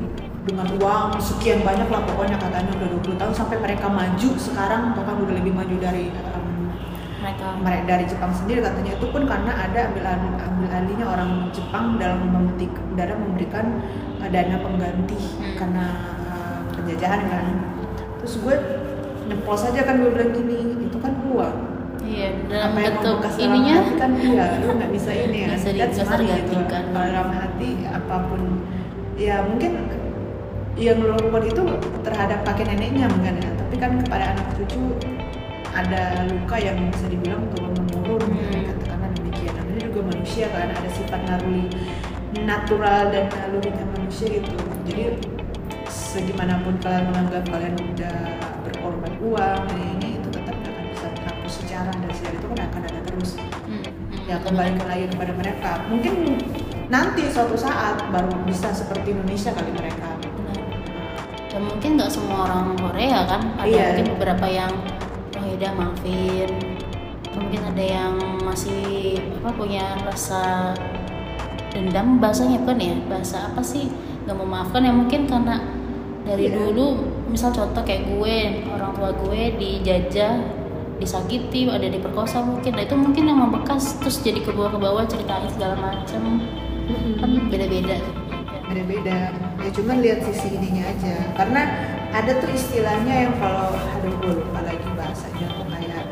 dengan 0.46 0.70
uang 0.78 1.18
sekian 1.18 1.66
banyak 1.66 1.90
lah 1.90 2.06
pokoknya 2.06 2.38
katanya 2.38 2.72
udah 2.78 2.90
20 3.02 3.18
tahun 3.18 3.34
sampai 3.34 3.58
mereka 3.58 3.90
maju 3.90 4.30
sekarang 4.38 4.94
bahkan 4.94 5.16
udah 5.26 5.34
lebih 5.42 5.54
maju 5.58 5.76
dari 5.82 6.14
em, 6.14 6.48
mereka. 7.22 7.86
dari 7.86 8.06
Jepang 8.10 8.34
sendiri 8.34 8.66
katanya. 8.66 8.98
Itu 8.98 9.14
pun 9.14 9.30
karena 9.30 9.54
ada 9.54 9.94
ambil 9.94 10.06
alih, 10.10 10.32
ambil 10.42 10.70
alihnya 10.74 11.06
orang 11.06 11.32
Jepang 11.54 12.02
dalam 12.02 12.26
memetik, 12.34 12.74
dalam 12.98 13.18
memberikan 13.22 13.78
uh, 14.18 14.30
dana 14.30 14.58
pengganti 14.58 15.22
Hmm. 15.38 15.54
karena 15.54 15.86
uh, 16.26 16.60
penjajahan 16.74 17.22
kan. 17.30 17.46
Terus 18.22 18.42
gue 18.42 18.56
nyempol 19.30 19.54
saja 19.54 19.86
kan 19.86 20.02
gue 20.02 20.10
bilang 20.10 20.34
gini 20.34 20.82
itu 20.82 20.98
kan 20.98 21.14
uang 21.30 21.56
iya 22.12 22.28
dalam 22.52 22.76
apa 22.76 22.80
yang 22.84 22.96
bentuk 23.00 23.18
ininya 23.40 23.76
hati? 23.80 23.94
Kan 23.96 24.12
iya 24.20 24.46
lu 24.60 24.68
nggak 24.76 24.92
bisa 24.92 25.12
ini 25.16 25.38
ya 25.40 25.48
Bisa 25.56 25.70
di- 25.72 25.80
That's 25.80 25.96
bisa 25.96 26.12
money 26.12 26.28
gitu. 26.44 26.56
Kalau 26.68 26.90
dalam 26.92 27.30
hati 27.32 27.70
apa 27.88 28.16
pun. 28.28 28.42
Ya 29.16 29.36
mungkin 29.48 29.72
yang 30.76 30.98
lu 31.00 31.14
lakukan 31.14 31.44
itu 31.46 31.64
terhadap 32.02 32.40
kakek 32.44 32.66
neneknya 32.68 33.06
mungkin 33.08 33.40
ya. 33.40 33.52
Tapi 33.56 33.76
kan 33.80 33.92
kepada 34.04 34.26
anak 34.36 34.48
cucu 34.60 34.82
ada 35.72 36.28
luka 36.28 36.56
yang 36.60 36.78
bisa 36.92 37.06
dibilang 37.08 37.44
turun 37.56 37.72
menurun. 37.80 38.22
Hmm. 38.28 38.64
katakanlah 38.68 39.10
demikian. 39.16 39.54
Namanya 39.56 39.82
juga 39.88 40.02
manusia 40.12 40.46
kan 40.52 40.68
ada 40.68 40.90
sifat 40.92 41.20
naluri 41.24 41.64
natural 42.44 43.02
dan 43.12 43.26
nalurinya 43.30 43.86
manusia 43.96 44.28
gitu. 44.42 44.52
Jadi 44.88 45.04
segimanapun 45.88 46.76
kalian 46.80 47.06
menganggap 47.12 47.44
kalian 47.48 47.76
udah 47.78 48.18
berkorban 48.64 49.14
uang 49.22 49.64
ini, 49.76 50.01
secara 51.82 51.98
dan 51.98 52.12
sejarah 52.14 52.38
itu 52.38 52.48
kan 52.54 52.60
akan 52.70 52.82
ada 52.86 53.00
terus. 53.10 53.30
Hmm, 53.42 53.82
hmm, 53.82 53.82
ya 54.30 54.36
benar. 54.38 54.46
kembalikan 54.46 54.86
lagi 54.86 55.06
kepada 55.10 55.34
mereka. 55.34 55.72
Mungkin 55.90 56.14
nanti 56.94 57.22
suatu 57.26 57.56
saat 57.58 57.96
baru 58.14 58.30
bisa 58.46 58.70
seperti 58.70 59.18
Indonesia 59.18 59.52
kali 59.56 59.72
mereka. 59.74 60.10
Dan 61.50 61.62
mungkin 61.68 61.90
nggak 62.00 62.12
semua 62.14 62.38
orang 62.48 62.78
Korea 62.78 63.20
kan? 63.28 63.42
Ada 63.60 63.66
Iya. 63.68 63.84
mungkin 63.92 64.08
beberapa 64.16 64.46
yang 64.48 64.72
oh 65.36 65.44
ya 65.44 65.54
udah 65.58 65.72
maafin 65.76 66.52
mungkin 67.32 67.62
ada 67.64 67.84
yang 67.84 68.14
masih 68.44 69.16
apa 69.42 69.50
punya 69.56 69.96
rasa 70.04 70.76
dendam 71.74 72.22
bahasanya 72.22 72.62
bukan 72.62 72.78
ya? 72.78 72.96
Bahasa 73.10 73.52
apa 73.52 73.60
sih? 73.66 73.90
Nggak 74.24 74.38
memaafkan 74.38 74.86
ya 74.86 74.94
mungkin 74.94 75.26
karena 75.28 75.56
dari 76.24 76.48
Iya. 76.48 76.56
dulu 76.72 76.88
misal 77.28 77.50
contoh 77.52 77.82
kayak 77.82 78.06
gue 78.06 78.38
orang 78.70 78.92
tua 78.94 79.10
gue 79.12 79.42
dijajah 79.58 80.61
disakiti 81.02 81.66
ada 81.66 81.90
diperkosa 81.90 82.46
mungkin. 82.46 82.78
Nah 82.78 82.86
itu 82.86 82.94
mungkin 82.94 83.24
yang 83.26 83.42
membekas 83.42 83.98
terus 83.98 84.22
jadi 84.22 84.46
ke 84.46 84.54
bawah 84.54 84.78
ke 84.78 84.80
bawah 84.80 85.04
ceritain 85.10 85.50
segala 85.50 85.76
macam. 85.82 86.46
Kan 87.18 87.32
beda-beda. 87.50 87.98
Beda-beda. 88.70 89.34
Ya 89.66 89.70
cuman 89.74 89.98
lihat 90.06 90.22
sisi 90.30 90.54
ininya 90.54 90.86
aja. 90.86 91.16
Karena 91.34 91.62
ada 92.14 92.32
tuh 92.38 92.52
istilahnya 92.54 93.28
yang 93.28 93.34
kalau 93.42 93.74
aduh 93.74 94.14
gue 94.22 94.34
lupa 94.46 94.60
lagi 94.62 94.90
bahasanya 94.94 95.48
tuh 95.58 95.66
kayak 95.74 96.04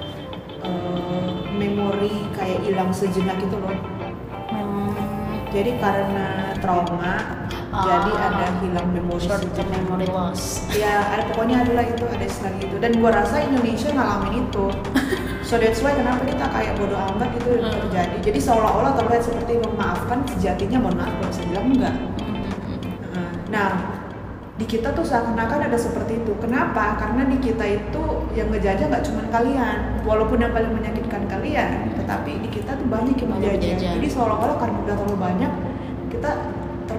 eh, 0.66 1.32
memori 1.54 2.26
kayak 2.34 2.60
hilang 2.66 2.90
sejenak 2.90 3.38
itu 3.38 3.56
loh. 3.56 3.78
Hmm, 4.50 5.46
jadi 5.54 5.78
karena 5.78 6.58
trauma 6.58 7.46
Ah. 7.70 7.86
jadi 7.86 8.12
ada 8.18 8.46
hilang 8.66 8.90
memori 8.90 9.22
short 9.22 9.46
term 9.54 9.70
memory 9.70 10.10
loss. 10.10 10.66
Ya 10.74 11.06
ada 11.06 11.30
pokoknya 11.30 11.62
adalah 11.62 11.86
itu 11.86 12.02
ada 12.02 12.26
istilah 12.26 12.54
gitu. 12.58 12.76
Dan 12.82 12.98
gua 12.98 13.14
rasa 13.14 13.46
Indonesia 13.46 13.90
ngalamin 13.94 14.46
itu. 14.46 14.66
So 15.50 15.58
that's 15.58 15.82
why 15.82 15.98
kenapa 15.98 16.30
kita 16.30 16.46
kayak 16.46 16.78
bodoh 16.78 16.94
amat 16.94 17.34
itu 17.34 17.58
yang 17.58 17.74
Hmm. 17.74 17.82
terjadi. 17.90 18.16
Jadi 18.22 18.38
seolah-olah 18.38 18.94
terlihat 18.94 19.24
seperti 19.26 19.58
memaafkan 19.58 20.22
sejatinya 20.30 20.78
mohon 20.78 21.02
maaf 21.02 21.14
kalau 21.18 21.30
bisa 21.34 21.42
bilang 21.50 21.66
enggak. 21.74 21.96
Hmm, 23.10 23.32
nah 23.50 23.70
di 24.62 24.66
kita 24.68 24.94
tuh 24.94 25.02
seakan-akan 25.02 25.66
ada 25.66 25.74
seperti 25.74 26.22
itu. 26.22 26.38
Kenapa? 26.38 27.02
Karena 27.02 27.26
di 27.26 27.42
kita 27.42 27.66
itu 27.66 28.04
yang 28.38 28.54
ngejajah 28.54 28.94
nggak 28.94 29.06
cuma 29.10 29.26
kalian. 29.34 29.78
Walaupun 30.06 30.38
yang 30.38 30.54
paling 30.54 30.70
menyakitkan 30.70 31.26
kalian 31.26 31.70
tetapi 31.98 32.32
di 32.46 32.50
kita 32.54 32.78
tuh 32.78 32.86
banyak 32.86 33.18
yang 33.18 33.30
menjajah. 33.34 33.78
jadi 33.98 34.06
seolah-olah 34.06 34.58
karena 34.58 34.78
udah 34.86 34.96
terlalu 34.98 35.18
banyak 35.18 35.52
kita 36.10 36.32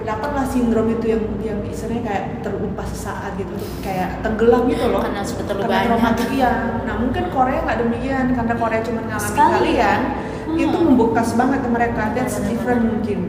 terdapatlah 0.01 0.45
sindrom 0.49 0.89
itu 0.89 1.13
yang 1.13 1.23
yang 1.45 1.59
istilahnya 1.69 2.03
kayak 2.09 2.23
terumpas 2.41 2.89
sesaat 2.89 3.37
gitu 3.37 3.53
kayak 3.85 4.17
tenggelam 4.25 4.65
gitu 4.65 4.89
loh. 4.89 5.05
Karena 5.05 5.21
sudah 5.21 5.45
terlalu 5.45 5.69
karena 5.69 5.95
banyak. 6.01 6.29
iya. 6.33 6.51
Nah 6.89 6.95
mungkin 6.97 7.23
Korea 7.29 7.59
nggak 7.61 7.79
demikian 7.85 8.25
karena 8.33 8.53
Korea 8.57 8.79
cuma 8.81 8.99
ngalamin 9.05 9.29
Sekali. 9.29 9.53
kalian 9.53 10.01
Hmm. 10.41 10.57
itu 10.57 10.73
membekas 10.81 11.37
banget 11.37 11.59
ke 11.61 11.69
mereka. 11.69 12.01
That's 12.17 12.41
Benar-benar. 12.41 12.49
different 12.49 12.81
mungkin. 12.89 13.19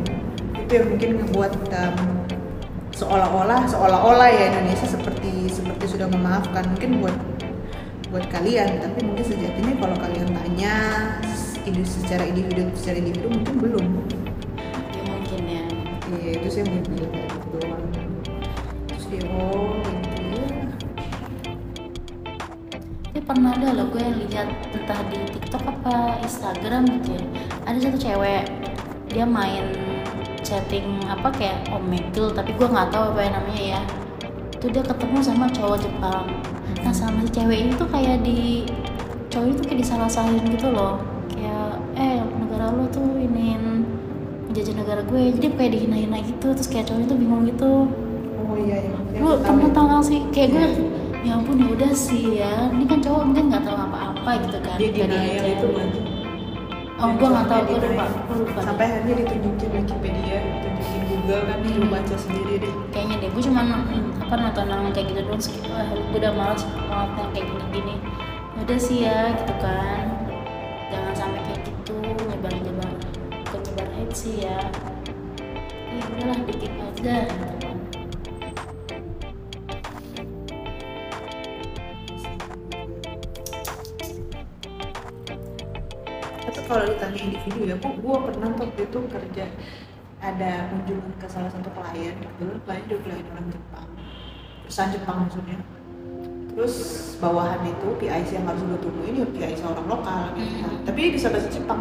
Itu 0.56 0.72
yang 0.72 0.86
mungkin 0.96 1.10
ngebuat 1.20 1.52
um, 1.76 1.96
seolah-olah 2.96 3.60
seolah-olah 3.68 4.28
ya 4.32 4.44
Indonesia 4.56 4.88
seperti 4.88 5.52
seperti 5.52 5.84
sudah 5.92 6.08
memaafkan 6.08 6.64
mungkin 6.72 7.04
buat 7.04 7.16
buat 8.08 8.24
kalian. 8.32 8.80
Tapi 8.80 8.98
mungkin 9.04 9.24
sejatinya 9.28 9.76
kalau 9.76 9.96
kalian 10.00 10.28
tanya 10.32 10.74
secara 11.84 12.24
individu 12.26 12.68
secara 12.74 12.96
individu 12.96 13.28
mungkin 13.28 13.54
belum. 13.60 13.86
ya 13.86 14.16
ya 14.16 14.31
itu 16.32 16.48
sih 16.48 16.60
yang 16.64 16.70
gue 16.72 16.82
bilang 16.88 17.10
kayak 17.12 17.28
gitu 17.28 17.46
doang. 17.60 17.84
Terus 18.88 19.04
dia 19.12 19.22
oh 19.36 19.76
gitu 19.84 20.16
ya. 20.32 20.48
Tapi 23.02 23.20
pernah 23.20 23.50
ada 23.52 23.68
loh 23.76 23.86
gue 23.92 24.00
yang 24.00 24.16
lihat 24.28 24.48
entah 24.72 25.00
di 25.12 25.18
TikTok 25.36 25.62
apa 25.68 26.16
Instagram 26.24 26.82
gitu 27.00 27.08
ya. 27.20 27.24
Ada 27.68 27.78
satu 27.88 27.98
cewek 28.00 28.44
dia 29.12 29.24
main 29.28 29.66
chatting 30.42 31.00
apa 31.08 31.28
kayak 31.32 31.68
omegle 31.70 32.32
tapi 32.32 32.50
gue 32.56 32.66
nggak 32.68 32.88
tahu 32.92 33.14
apa 33.16 33.20
yang 33.24 33.34
namanya 33.40 33.64
ya. 33.78 33.80
Itu 34.56 34.66
dia 34.68 34.82
ketemu 34.84 35.18
sama 35.24 35.46
cowok 35.48 35.78
Jepang. 35.80 36.26
Nah 36.82 36.92
sama 36.92 37.22
si 37.24 37.30
cewek 37.30 37.58
ini 37.66 37.72
tuh 37.78 37.88
kayak 37.88 38.20
di 38.26 38.66
cowok 39.32 39.46
itu 39.56 39.62
kayak 39.64 39.78
disalah-salahin 39.86 40.44
gitu 40.52 40.68
loh. 40.68 41.00
Kayak 41.32 41.80
eh 41.96 42.20
negara 42.20 42.68
lo 42.74 42.84
tuh 42.92 43.16
iniin 43.16 43.71
menjajah 44.62 44.78
negara 44.78 45.02
gue. 45.02 45.22
Jadi 45.34 45.46
kayak 45.58 45.70
dihina-hina 45.74 46.18
gitu 46.22 46.46
terus 46.54 46.68
kayak 46.70 46.86
cowoknya 46.86 47.06
tuh 47.10 47.18
bingung 47.18 47.42
gitu. 47.50 47.72
Oh 48.46 48.54
iya 48.54 48.76
iya. 48.78 48.94
Yang 49.10 49.22
lu 49.26 49.66
ya. 49.66 49.68
tau 49.74 49.84
gak 49.90 50.02
sih? 50.06 50.20
Kayak 50.30 50.48
gue 50.54 50.66
Iya. 51.22 51.30
ya 51.30 51.38
ampun 51.38 51.54
ya 51.58 51.68
udah 51.74 51.92
sih 51.94 52.22
ya. 52.38 52.54
Ini 52.70 52.84
kan 52.86 52.98
cowok 53.02 53.22
mungkin 53.26 53.44
nggak 53.50 53.62
tahu 53.66 53.74
apa-apa 53.78 54.30
gitu 54.46 54.58
kan 54.62 54.76
dia 54.78 54.90
denial 54.94 55.46
itu 55.50 55.68
kan 55.74 55.88
oh 57.02 57.10
gue 57.18 57.28
nggak 57.34 57.46
tahu 57.50 57.62
gue 57.66 57.78
lupa 57.82 58.06
gue 58.06 58.36
lupa. 58.46 58.60
sampai 58.62 58.84
akhirnya 58.86 59.14
ditunjukin 59.26 59.70
Wikipedia 59.74 60.38
ditunjukin 60.38 61.02
Google 61.10 61.42
kan 61.50 61.58
lu 61.66 61.86
baca 61.90 62.14
sendiri 62.14 62.54
deh. 62.62 62.74
Kayaknya 62.94 63.16
deh 63.18 63.28
gue 63.34 63.42
cuma 63.42 63.62
mm, 63.66 64.22
apa 64.22 64.34
nonton 64.38 64.64
yang 64.70 64.94
kayak 64.94 65.06
gitu 65.10 65.20
doang 65.26 65.42
skip 65.42 65.66
ah, 65.74 65.90
gue 65.90 66.18
udah 66.22 66.32
malas 66.38 66.62
banget 66.86 67.10
yang 67.18 67.30
kayak 67.34 67.46
gini-gini. 67.50 67.94
Ya 68.54 68.58
udah 68.62 68.78
sih 68.78 68.98
ya 69.02 69.18
gitu 69.34 69.54
kan 69.58 70.21
sih 74.22 74.46
ya. 74.46 74.58
Ya 75.90 76.02
udahlah 76.14 76.38
dikit 76.46 76.72
aja. 76.78 77.16
Gitu. 77.26 77.50
tapi 86.42 86.60
kalau 86.68 86.84
ditanya 86.84 87.18
individu 87.22 87.60
ya 87.64 87.76
kok 87.80 87.94
gue 87.96 88.16
pernah 88.28 88.50
waktu 88.60 88.80
itu 88.84 88.98
kerja 89.10 89.44
ada 90.22 90.52
kunjungan 90.70 91.12
ke 91.18 91.26
salah 91.26 91.50
satu 91.50 91.70
klien 91.74 92.14
kebetulan 92.14 92.60
klien 92.62 92.84
juga 92.86 93.02
klien 93.10 93.26
orang 93.34 93.46
Jepang. 93.50 93.88
Perusahaan 94.62 94.90
Jepang 94.94 95.16
maksudnya. 95.26 95.58
Terus 96.52 96.74
bawahan 97.18 97.64
itu 97.66 97.88
PIC 97.98 98.28
yang 98.38 98.46
harus 98.46 98.62
gue 98.62 98.78
tungguin 98.78 99.14
ya 99.18 99.26
PIC 99.26 99.60
orang 99.66 99.86
lokal 99.90 100.22
gitu. 100.38 100.54
Kan. 100.62 100.74
tapi 100.86 100.98
dia 101.02 101.12
bisa 101.18 101.26
bahasa 101.32 101.48
Jepang 101.50 101.80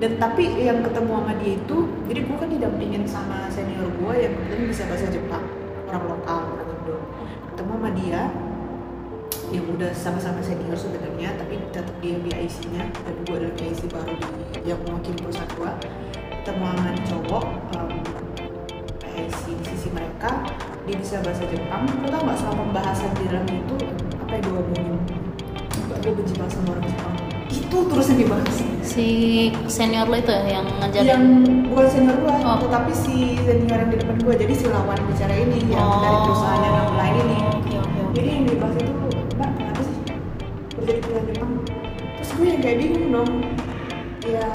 dan 0.00 0.16
tapi 0.16 0.48
yang 0.56 0.80
ketemu 0.80 1.12
sama 1.12 1.32
dia 1.36 1.52
itu 1.60 1.76
jadi 2.08 2.20
gue 2.24 2.36
kan 2.40 2.48
didampingin 2.48 3.04
sama 3.04 3.52
senior 3.52 3.84
gue 4.00 4.14
yang 4.16 4.32
kebetulan 4.32 4.64
bisa 4.72 4.82
bahasa 4.88 5.06
Jepang 5.12 5.44
orang 5.92 6.04
lokal 6.08 6.40
orang 6.56 6.68
Indo. 6.72 6.96
Ketemu 7.52 7.72
sama 7.76 7.90
dia 7.92 8.22
yang 9.52 9.66
udah 9.76 9.92
sama-sama 9.92 10.40
senior 10.40 10.72
sebenarnya 10.72 11.36
tapi 11.36 11.60
tetap 11.68 11.92
dia 12.00 12.16
BIC-nya 12.16 12.88
dan 12.88 13.14
gue 13.28 13.34
adalah 13.36 13.54
BIC 13.60 13.80
baru 13.92 14.14
di 14.16 14.28
yang 14.64 14.80
mewakili 14.88 15.18
perusahaan 15.20 15.52
gue 15.52 15.72
ketemu 16.40 16.64
sama 16.64 16.90
cowok 17.04 17.44
um, 17.76 17.92
BIC 19.04 19.42
di 19.52 19.64
sisi 19.68 19.88
mereka 19.92 20.48
dia 20.88 20.96
bisa 20.96 21.20
bahasa 21.20 21.44
Jepang. 21.44 21.84
Lo 22.00 22.08
tau 22.08 22.24
gak 22.24 22.40
selama 22.40 22.72
pembahasan 22.72 23.12
di 23.20 23.28
dalam 23.28 23.44
itu 23.52 23.76
apa 24.16 24.32
yang 24.32 24.44
gue 24.48 24.60
omongin? 24.64 24.96
Gue 26.00 26.12
benci 26.16 26.34
banget 26.40 26.56
sama 26.56 26.72
orang 26.72 26.88
Jepang 26.88 27.19
itu 27.50 27.76
terus 27.84 28.06
yang 28.08 28.20
dibahas. 28.20 28.56
Si 28.80 29.06
senior 29.66 30.06
lo 30.06 30.16
itu 30.16 30.30
ya 30.30 30.58
yang 30.58 30.66
ngajarin? 30.78 31.06
Yang 31.06 31.24
bukan 31.66 31.86
senior 31.86 32.16
gua 32.18 32.34
Oh. 32.40 32.58
tetapi 32.58 32.92
si 32.92 33.14
senior 33.40 33.78
yang 33.78 33.90
di 33.90 33.98
depan 33.98 34.16
gua. 34.22 34.34
Jadi 34.34 34.54
si 34.54 34.64
lawan 34.66 34.98
bicara 35.04 35.34
ini 35.34 35.58
yang 35.66 35.86
dari 36.00 36.18
perusahaan 36.24 36.60
yang 36.60 36.76
lain 36.94 37.14
ini. 37.20 37.36
Oke 37.44 37.74
oke 37.76 37.98
oke. 38.00 38.14
Jadi 38.16 38.28
yang 38.30 38.44
dibahas 38.46 38.76
itu 38.76 38.90
mbak 39.34 39.50
kenapa 39.54 39.80
sih 39.82 39.96
kerja 40.70 40.92
di 40.94 41.00
Jepang? 41.30 41.52
Terus 42.16 42.30
gue 42.32 42.46
yang 42.46 42.60
kayak 42.60 42.76
bingung 42.78 43.06
dong. 43.10 43.30
Ya 44.20 44.46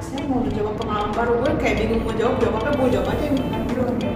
saya 0.00 0.22
mau 0.26 0.40
mencoba 0.40 0.70
pengalaman 0.76 1.10
baru. 1.12 1.32
Gue 1.38 1.52
kayak 1.56 1.76
bingung 1.80 2.02
mau 2.02 2.14
jawab 2.14 2.36
jawab 2.38 2.54
apa? 2.58 2.68
Gue 2.74 2.88
jawab 2.90 3.08
aja 3.08 3.22
yang 3.22 3.36
bilang 3.66 3.96
"Ya, 4.00 4.10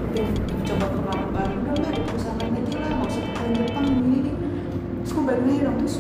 mencoba 0.51 0.87
pengalaman 0.91 1.29
baru. 1.31 1.55
Udah 1.61 1.75
mbak 1.79 2.03
perusahaan 2.05 2.39
aja 2.41 2.75
lah. 2.75 2.91
Nggak 2.91 3.09
usah 3.09 3.23
perusahaan 3.25 3.53
Jepang 3.55 3.87
ini 3.87 4.19
terus 5.01 5.11
gue 5.13 5.25
lagi 5.25 5.55
dong. 5.61 5.77
Terus 5.83 5.97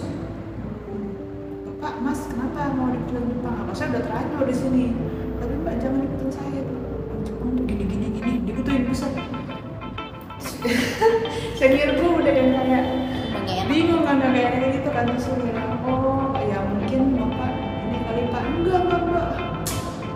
Bapak, 1.84 2.00
Mas, 2.00 2.24
kenapa 2.32 2.72
mau 2.80 2.88
di 2.88 2.96
perusahaan 2.96 3.28
Jepang? 3.28 3.60
Apa 3.60 3.72
saya 3.76 3.92
udah 3.92 4.02
terlanjur 4.08 4.48
di 4.48 4.56
sini. 4.56 4.84
Tapi 5.36 5.52
Mbak 5.52 5.74
jangan 5.84 6.00
ikutin 6.00 6.30
saya. 6.32 6.60
Tuh. 6.64 6.80
Orang 6.80 7.20
Jepang 7.28 7.48
tuh 7.52 7.64
gini 7.68 7.84
gini 7.84 8.06
gini, 8.08 8.32
digituin 8.40 8.88
bisa. 8.88 9.04
Senior 11.60 11.90
gue 11.92 12.08
udah 12.08 12.32
yang 12.32 12.56
kayak 12.56 12.84
bingung 13.68 14.00
kan 14.00 14.16
kayak 14.16 14.56
kayak 14.56 14.80
gitu 14.80 14.88
kan. 14.96 15.04
Terus 15.12 15.28
gue 15.28 15.44
bilang 15.44 15.76
oh 15.84 16.32
ya 16.40 16.58
mungkin 16.64 17.00
bapak 17.20 17.52
ini 17.52 17.98
kali 18.00 18.22
pak. 18.32 18.42
Enggak 18.48 18.80
enggak 18.80 19.00
enggak. 19.04 19.28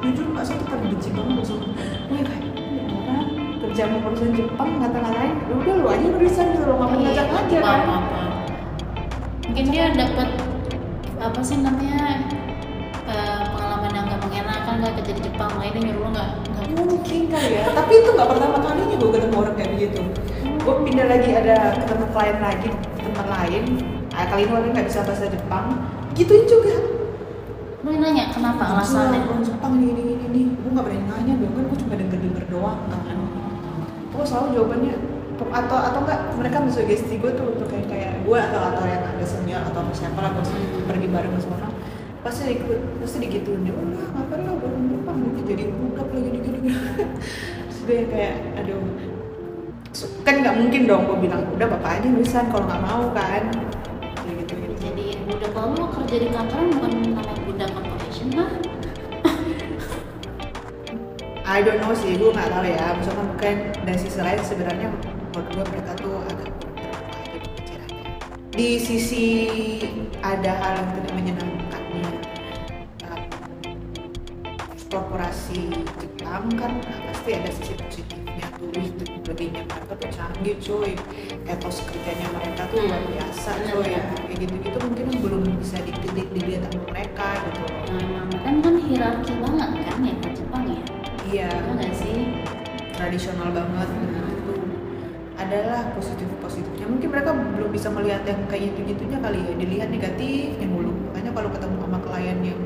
Jujur 0.00 0.26
mbak 0.32 0.44
saya 0.48 0.64
paling 0.72 0.88
benci 0.88 1.08
banget 1.12 1.44
sama 1.44 1.68
gue 1.68 2.20
kayak 2.24 2.42
"Ini 2.48 2.80
orang 2.96 3.24
kerja 3.60 3.82
mau 3.92 4.00
perusahaan 4.08 4.32
Jepang 4.32 4.70
ngata-ngatain 4.80 5.32
"Ya 5.36 5.52
udah 5.52 5.74
lu 5.76 5.86
aja 5.92 6.06
lu 6.08 6.16
resign 6.16 6.48
gitu 6.56 6.64
lo 6.64 6.80
nggak 6.80 6.88
mau 6.88 7.00
ngajak 7.04 7.28
aja 7.28 7.44
Iya, 7.44 7.60
kan 7.60 7.80
mungkin 9.44 9.64
dia 9.74 9.90
dapat 9.92 10.37
apa 11.28 11.40
sih 11.44 11.60
namanya? 11.60 12.24
Eh, 13.08 13.42
pengalaman 13.52 13.92
yang 13.92 14.04
gak 14.08 14.20
mengenakan 14.24 14.74
gak 14.80 14.92
kerja 15.00 15.12
di 15.12 15.22
Jepang. 15.28 15.52
Lainnya 15.60 15.80
nyuruh 15.92 16.00
lo 16.00 16.08
nggak 16.16 16.30
nggak 16.48 16.64
mungkin 16.72 17.20
kali 17.28 17.50
ya. 17.52 17.64
Tapi 17.72 17.92
itu 18.00 18.10
nggak 18.16 18.28
pertama 18.32 18.56
kalinya 18.64 18.96
gue 18.96 19.10
ketemu 19.12 19.36
orang 19.36 19.54
kayak 19.56 19.70
begitu. 19.76 20.00
Gue 20.64 20.74
pindah 20.84 21.06
lagi 21.08 21.30
ada 21.32 21.56
ketemu 21.84 22.04
klien 22.12 22.38
lagi 22.40 22.68
di 22.72 23.02
tempat 23.04 23.26
lain. 23.28 23.62
Ah, 24.16 24.24
kali 24.28 24.42
ini 24.48 24.52
orang 24.52 24.72
nggak 24.72 24.88
bisa 24.88 25.00
bahasa 25.04 25.24
Jepang. 25.28 25.66
Gituin 26.16 26.44
juga. 26.48 26.74
Lu 27.84 27.94
nanya 27.94 28.24
kenapa 28.32 28.62
alasannya? 28.74 29.20
orang 29.28 29.44
Jepang 29.44 29.72
ini 29.80 29.86
ini 29.92 30.02
ini 30.16 30.24
ini 30.32 30.40
gue 30.56 30.70
nggak 30.72 30.84
berani 30.84 31.04
nanya 31.08 31.32
dong 31.40 31.52
kan 31.52 31.64
gue 31.68 31.78
cuma 31.84 31.94
denger 31.96 32.18
denger 32.24 32.44
doang. 32.48 32.80
Kan 32.88 33.18
gue 34.16 34.24
selalu 34.24 34.48
jawabannya 34.56 34.94
atau 35.46 35.78
atau 35.78 36.00
enggak 36.02 36.20
mereka 36.34 36.58
mensugesti 36.58 37.14
gue 37.14 37.30
tuh 37.30 37.46
untuk 37.54 37.70
kayak 37.70 37.86
kayak 37.86 38.12
gue 38.26 38.38
atau 38.38 38.60
atau 38.74 38.82
yang 38.90 39.06
ada 39.06 39.22
senior 39.22 39.62
atau 39.70 39.86
siapa 39.94 40.18
lah 40.18 40.34
gue 40.34 40.42
pergi 40.90 41.06
bareng 41.06 41.32
sama 41.38 41.62
orang 41.62 41.72
pasti 42.26 42.42
ikut 42.50 42.98
pasti 42.98 43.16
digituin 43.22 43.62
dia 43.62 43.72
udah 43.72 44.10
ngapain 44.18 44.42
lo 44.42 44.58
orang 44.58 44.84
Jepang 44.90 45.16
gitu 45.22 45.40
jadi 45.46 45.64
budak 45.70 46.08
lagi 46.10 46.28
gini 46.28 46.38
gini 46.42 46.58
gini 46.66 46.76
terus 47.70 47.78
gue 47.86 47.94
yang 47.94 48.08
kayak 48.10 48.34
aduh. 48.58 48.82
So- 49.94 50.12
kan 50.26 50.44
nggak 50.44 50.54
mungkin 50.60 50.82
dong 50.84 51.08
gue 51.08 51.16
bilang 51.24 51.42
udah 51.54 51.66
bapak 51.78 52.02
aja 52.02 52.06
nulisan 52.10 52.44
kalau 52.52 52.68
nggak 52.68 52.82
mau 52.84 53.04
kan. 53.16 53.42
Kayak 54.20 54.34
gitu 54.44 54.52
gitu. 54.60 54.74
Jadi 54.82 55.04
budak 55.24 55.50
kalau 55.56 55.72
lu 55.72 55.86
kerja 55.90 56.16
di 56.20 56.28
kantoran 56.28 56.66
bukan 56.76 56.90
namanya 57.08 57.34
bunda 57.48 57.66
corporation 57.72 58.28
mah? 58.36 58.50
I 61.56 61.64
don't 61.64 61.80
know 61.80 61.96
sih, 61.96 62.20
gue 62.20 62.28
nggak 62.28 62.50
tahu 62.52 62.64
ya. 62.68 62.86
Misalkan 63.00 63.24
mungkin 63.32 63.56
dari 63.88 63.98
sisi 63.98 64.20
lain 64.20 64.40
sebenarnya 64.44 64.88
menurut 65.32 65.48
gue 65.52 65.64
mereka 65.70 65.92
tuh 66.00 66.14
agak 66.24 66.48
terbuka 66.56 67.16
aja. 67.20 67.38
Di 68.54 68.68
sisi 68.80 69.24
ada 70.24 70.52
hal 70.56 70.72
yang 70.82 70.90
tidak 70.98 71.12
menyenangkannya. 71.14 72.10
um, 73.06 73.22
korporasi 74.88 75.68
Jepang 76.00 76.48
kan 76.56 76.72
nah, 76.80 76.98
pasti 77.12 77.30
ada 77.36 77.50
sisi 77.52 77.72
positifnya 77.76 78.46
tuh 78.56 78.72
lebihnya 79.28 79.62
mereka 79.68 79.92
tuh 80.00 80.10
canggih 80.10 80.56
cuy 80.64 80.92
etos 81.44 81.84
kerjanya 81.84 82.28
mereka 82.32 82.64
tuh 82.72 82.80
luar 82.88 83.02
biasa 83.12 83.50
cuy 83.68 83.86
ya 83.92 84.02
kayak 84.24 84.36
gitu-gitu 84.40 84.78
mungkin 84.80 85.06
belum 85.20 85.42
bisa 85.60 85.76
dilihat 85.84 86.28
dilihat 86.32 86.62
sama 86.72 86.84
mereka 86.92 87.26
gitu. 87.44 87.64
Nah, 87.92 88.24
kan 88.40 88.54
kan 88.64 88.74
hierarki 88.80 89.32
banget 89.40 89.70
kan 89.84 89.98
ya 90.00 90.14
di 90.16 90.30
Jepang 90.32 90.64
ya. 90.66 90.82
Iya. 91.28 91.50
Nggak 91.76 91.92
sih? 91.92 92.16
Tradisional 92.96 93.48
banget. 93.52 93.88
Itu 93.92 94.27
adalah 95.38 95.94
positif 95.94 96.26
positifnya 96.42 96.86
mungkin 96.90 97.08
mereka 97.14 97.30
belum 97.30 97.70
bisa 97.70 97.88
melihat 97.94 98.26
yang 98.26 98.42
kayak 98.50 98.74
gitu 98.74 98.94
gitunya 98.94 99.18
kali 99.22 99.38
ya. 99.38 99.52
Dilihat 99.54 99.88
negatifnya 99.88 100.66
mulu. 100.66 100.92
Makanya 101.10 101.30
kalau 101.30 101.48
ketemu 101.54 101.76
sama 101.78 101.98
klien 102.02 102.38
yang 102.42 102.60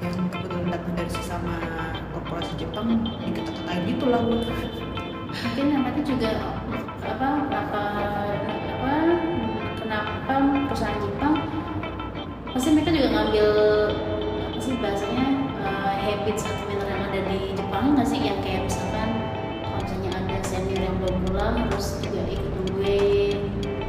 yang 0.00 0.16
kebetulan 0.32 0.66
datang 0.72 0.94
dari 0.96 1.10
sesama 1.12 1.54
korporasi 2.12 2.52
Jepang 2.56 3.04
dikata-katain 3.24 3.82
gitu 3.88 4.04
lah 4.08 4.20
mungkin 4.24 5.66
tadi 5.82 6.00
juga 6.06 6.30
apa 7.04 7.28
apa 7.50 7.84
apa 8.64 8.94
kenapa 9.80 10.34
perusahaan 10.70 10.98
Jepang 11.02 11.34
pasti 12.54 12.68
mereka 12.70 12.90
juga 12.94 13.08
ngambil 13.12 13.48
apa 14.46 14.58
sih 14.62 14.74
bahasanya 14.78 15.26
eh, 15.58 15.92
habits 16.06 16.46
atau 16.46 16.70
yang 16.70 17.02
ada 17.10 17.20
di 17.26 17.38
Jepang 17.58 17.98
nggak 17.98 18.06
sih? 18.06 18.20
Yang 18.22 18.38
kayak 18.46 18.60
misalkan 18.70 18.93
yang 20.84 20.94
belum 21.00 21.16
pulang 21.24 21.54
harus 21.58 21.86
juga 21.98 22.22
ikut 22.28 22.50
nungguin 22.54 23.38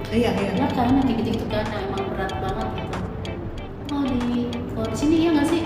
iya 0.10 0.30
iya. 0.32 0.52
Ya 0.56 0.68
kan? 0.72 0.88
Yang 0.96 1.04
kayak 1.04 1.18
gitu-gitu 1.20 1.46
kan 1.52 1.66
yang 1.68 1.84
emang 1.92 2.06
berat 2.10 2.34
banget 2.40 2.68
gitu. 2.80 2.98
Oh 3.92 4.04
di 4.04 4.48
kalau 4.72 4.88
di 4.88 4.98
sini 4.98 5.16
iya 5.22 5.30
nggak 5.36 5.48
sih? 5.48 5.62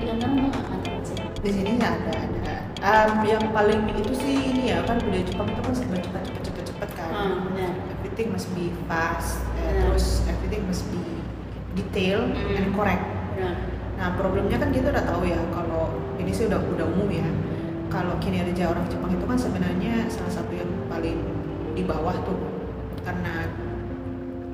Di 0.00 0.04
kantor 0.08 0.28
gue 0.32 0.48
nggak 0.48 0.64
kantor 0.66 0.94
sih. 1.04 1.16
Di 1.44 1.50
sini 1.52 1.70
nggak 1.76 1.92
ada 1.92 2.12
ada. 2.16 2.54
Em, 2.82 3.12
yang 3.28 3.44
paling 3.52 3.80
itu 3.94 4.12
sih 4.16 4.34
ini 4.34 4.72
ya 4.72 4.82
kan 4.82 4.96
budaya 4.98 5.22
Jepang 5.22 5.46
itu 5.46 5.60
kan 5.60 5.74
serba 5.76 5.96
cepat 6.00 6.22
cepat 6.26 6.42
cepat 6.48 6.64
cepat 6.72 6.90
kan. 6.96 7.10
Ah 7.12 7.32
benar. 7.44 7.72
Everything 7.94 8.28
must 8.32 8.48
be 8.52 8.64
fast 8.88 9.38
eh, 9.54 9.62
Benar. 9.62 9.92
terus 9.92 10.06
everything 10.26 10.62
must 10.66 10.84
be 10.88 11.00
detail 11.72 12.26
Hmm. 12.26 12.56
and 12.56 12.68
correct. 12.72 13.04
Benar. 13.36 13.54
Nah 14.00 14.08
problemnya 14.16 14.56
kan 14.56 14.70
kita 14.72 14.88
udah 14.90 15.04
tahu 15.04 15.22
ya 15.28 15.38
kalau 15.52 15.92
ini 16.16 16.32
sih 16.32 16.48
udah 16.48 16.58
udah 16.58 16.86
umum 16.88 17.08
ya. 17.12 17.28
Kalau 17.92 18.16
kinerja 18.24 18.72
orang 18.72 18.88
Jepang 18.88 19.12
itu 19.12 19.24
kan 19.28 19.36
sebenarnya 19.36 20.08
salah 20.08 20.32
satu 20.32 20.52
yang 20.56 20.70
paling 20.88 21.20
di 21.76 21.84
bawah 21.84 22.16
tuh 22.24 22.40
karena 23.04 23.52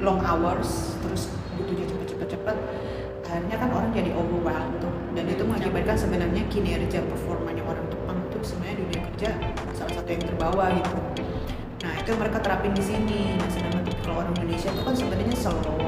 long 0.03 0.19
hours 0.19 0.99
terus 1.07 1.31
butuhnya 1.55 1.87
cepet-cepet-cepet 1.87 2.59
akhirnya 3.29 3.57
kan 3.61 3.71
orang 3.71 3.91
jadi 3.95 4.11
overwhelmed 4.17 4.83
tuh 4.83 4.91
dan 5.15 5.25
itu 5.31 5.43
mengakibatkan 5.47 5.95
sebenarnya 5.95 6.43
kinerja 6.51 6.99
performanya 7.07 7.63
orang 7.63 7.87
Jepang 7.87 8.19
tuh 8.35 8.43
sebenarnya 8.43 8.77
dunia 8.83 9.01
kerja 9.13 9.31
salah 9.79 9.93
satu 9.95 10.09
yang 10.11 10.25
terbawa 10.27 10.65
gitu. 10.75 10.97
Nah 11.87 11.93
itu 11.95 12.09
yang 12.11 12.21
mereka 12.25 12.39
terapin 12.43 12.73
di 12.75 12.83
sini. 12.83 13.39
Nah 13.39 13.47
sedangkan 13.47 13.87
kalau 14.03 14.27
orang 14.27 14.35
Indonesia 14.43 14.69
itu 14.75 14.83
kan 14.83 14.95
sebenarnya 14.99 15.37
slow, 15.39 15.79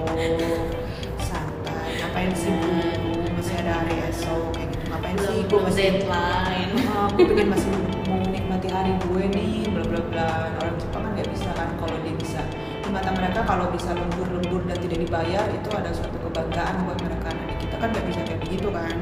santai, 1.19 1.91
ngapain 1.99 2.33
sih 2.39 2.55
bu? 2.55 2.71
Masih 3.35 3.55
ada 3.67 3.73
hari 3.83 3.97
esok 4.07 4.55
kayak 4.55 4.70
Ngapain 4.91 5.17
sih 5.23 5.47
gue 5.47 5.61
masih 5.63 5.83
deadline 6.03 6.73
Ah, 6.91 7.07
gue 7.15 7.23
pengen 7.23 7.49
masih 7.55 7.71
mau 8.11 8.19
menikmati 8.27 8.69
hari 8.75 8.93
gue 8.99 9.23
nih, 9.31 9.71
bla 9.71 9.87
bla 9.87 10.03
bla. 10.11 10.27
Nah, 10.51 10.59
Orang 10.59 10.77
Jepang 10.83 11.03
kan 11.07 11.11
nggak 11.15 11.29
bisa 11.31 11.49
kan 11.55 11.69
kalau 11.79 11.97
dia 12.03 12.15
bisa 12.19 12.41
di 12.83 12.89
mata 12.91 13.11
mereka 13.15 13.41
kalau 13.47 13.71
bisa 13.71 13.95
lembur-lembur 13.95 14.67
dan 14.67 14.77
tidak 14.83 14.99
dibayar 15.07 15.47
itu 15.47 15.69
ada 15.71 15.91
suatu 15.95 16.19
kebanggaan 16.27 16.75
buat 16.91 16.99
mereka. 17.07 17.31
Nah 17.31 17.57
kita 17.63 17.75
kan 17.79 17.89
nggak 17.95 18.07
bisa 18.11 18.21
kayak 18.27 18.41
begitu 18.43 18.69
kan. 18.75 18.97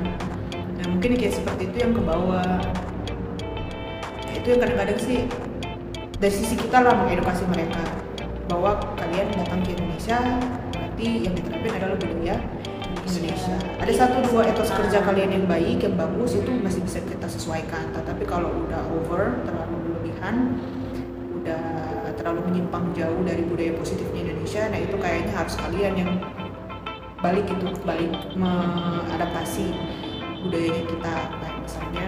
Nah 0.77 0.85
mungkin 0.93 1.11
kayak 1.17 1.35
seperti 1.41 1.63
itu 1.73 1.77
yang 1.81 1.93
ke 1.97 2.03
bawah. 2.05 2.61
Ya, 4.29 4.33
itu 4.37 4.47
yang 4.53 4.61
kadang-kadang 4.61 4.99
sih 5.01 5.19
dari 6.21 6.35
sisi 6.37 6.55
kita 6.61 6.85
lah 6.85 6.93
mengedukasi 7.01 7.49
mereka 7.49 7.81
bahwa 8.53 8.77
kalian 9.01 9.29
datang 9.33 9.65
ke 9.65 9.73
Indonesia 9.73 10.19
berarti 10.73 11.09
yang 11.25 11.33
diterapin 11.33 11.73
adalah 11.73 11.97
budaya 11.97 12.37
Indonesia. 13.17 13.57
Ada 13.81 13.93
satu 14.05 14.21
dua 14.29 14.45
etos 14.53 14.69
kerja 14.69 15.01
kalian 15.01 15.31
yang 15.41 15.45
baik, 15.49 15.81
yang 15.81 15.97
bagus 15.97 16.37
itu 16.37 16.51
masih 16.61 16.85
bisa 16.85 17.01
kita 17.01 17.25
sesuaikan. 17.25 17.89
Tetapi 17.97 18.29
kalau 18.29 18.53
udah 18.69 18.83
over, 18.93 19.41
terlalu 19.49 19.77
berlebihan, 19.89 20.61
udah 21.41 21.63
terlalu 22.21 22.41
menyimpang 22.53 22.93
jauh 22.93 23.23
dari 23.25 23.47
budaya 23.47 23.73
positifnya 23.79 24.29
Indonesia, 24.29 24.69
nah 24.69 24.79
itu 24.83 24.97
kayaknya 24.99 25.33
harus 25.33 25.55
kalian 25.57 25.95
yang 25.97 26.11
balik 27.19 27.47
itu 27.49 27.67
balik 27.83 28.13
mengadaptasi 28.37 29.73
budayanya 30.45 30.83
kita. 30.87 31.15
Nah, 31.39 31.53
misalnya 31.63 32.05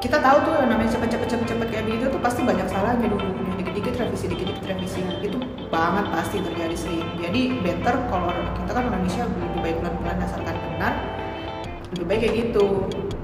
kita 0.00 0.16
tahu 0.16 0.38
tuh 0.48 0.54
namanya 0.64 0.88
cepet-cepet 0.96 1.28
cepet-cepet 1.28 1.68
kayak 1.68 1.84
begitu 1.84 2.08
tuh 2.08 2.20
pasti 2.24 2.40
banyak 2.40 2.64
salahnya 2.72 3.04
dulu 3.04 3.36
dikit-dikit 3.60 4.00
revisi 4.00 4.32
dikit-dikit 4.32 4.64
revisi 4.72 5.04
itu 5.20 5.36
banget 5.68 6.08
pasti 6.08 6.40
terjadi 6.40 6.72
sering 6.72 7.04
jadi 7.20 7.40
better 7.60 7.94
kalau 8.08 8.32
kita 8.32 8.70
kan 8.72 8.82
Indonesia 8.88 9.28
lebih 9.28 9.60
baik 9.60 9.76
pelan-pelan 9.84 10.18
asalkan 10.24 10.56
benar 10.56 10.94
lebih 11.92 12.04
baik 12.08 12.20
kayak 12.24 12.34
gitu 12.48 12.66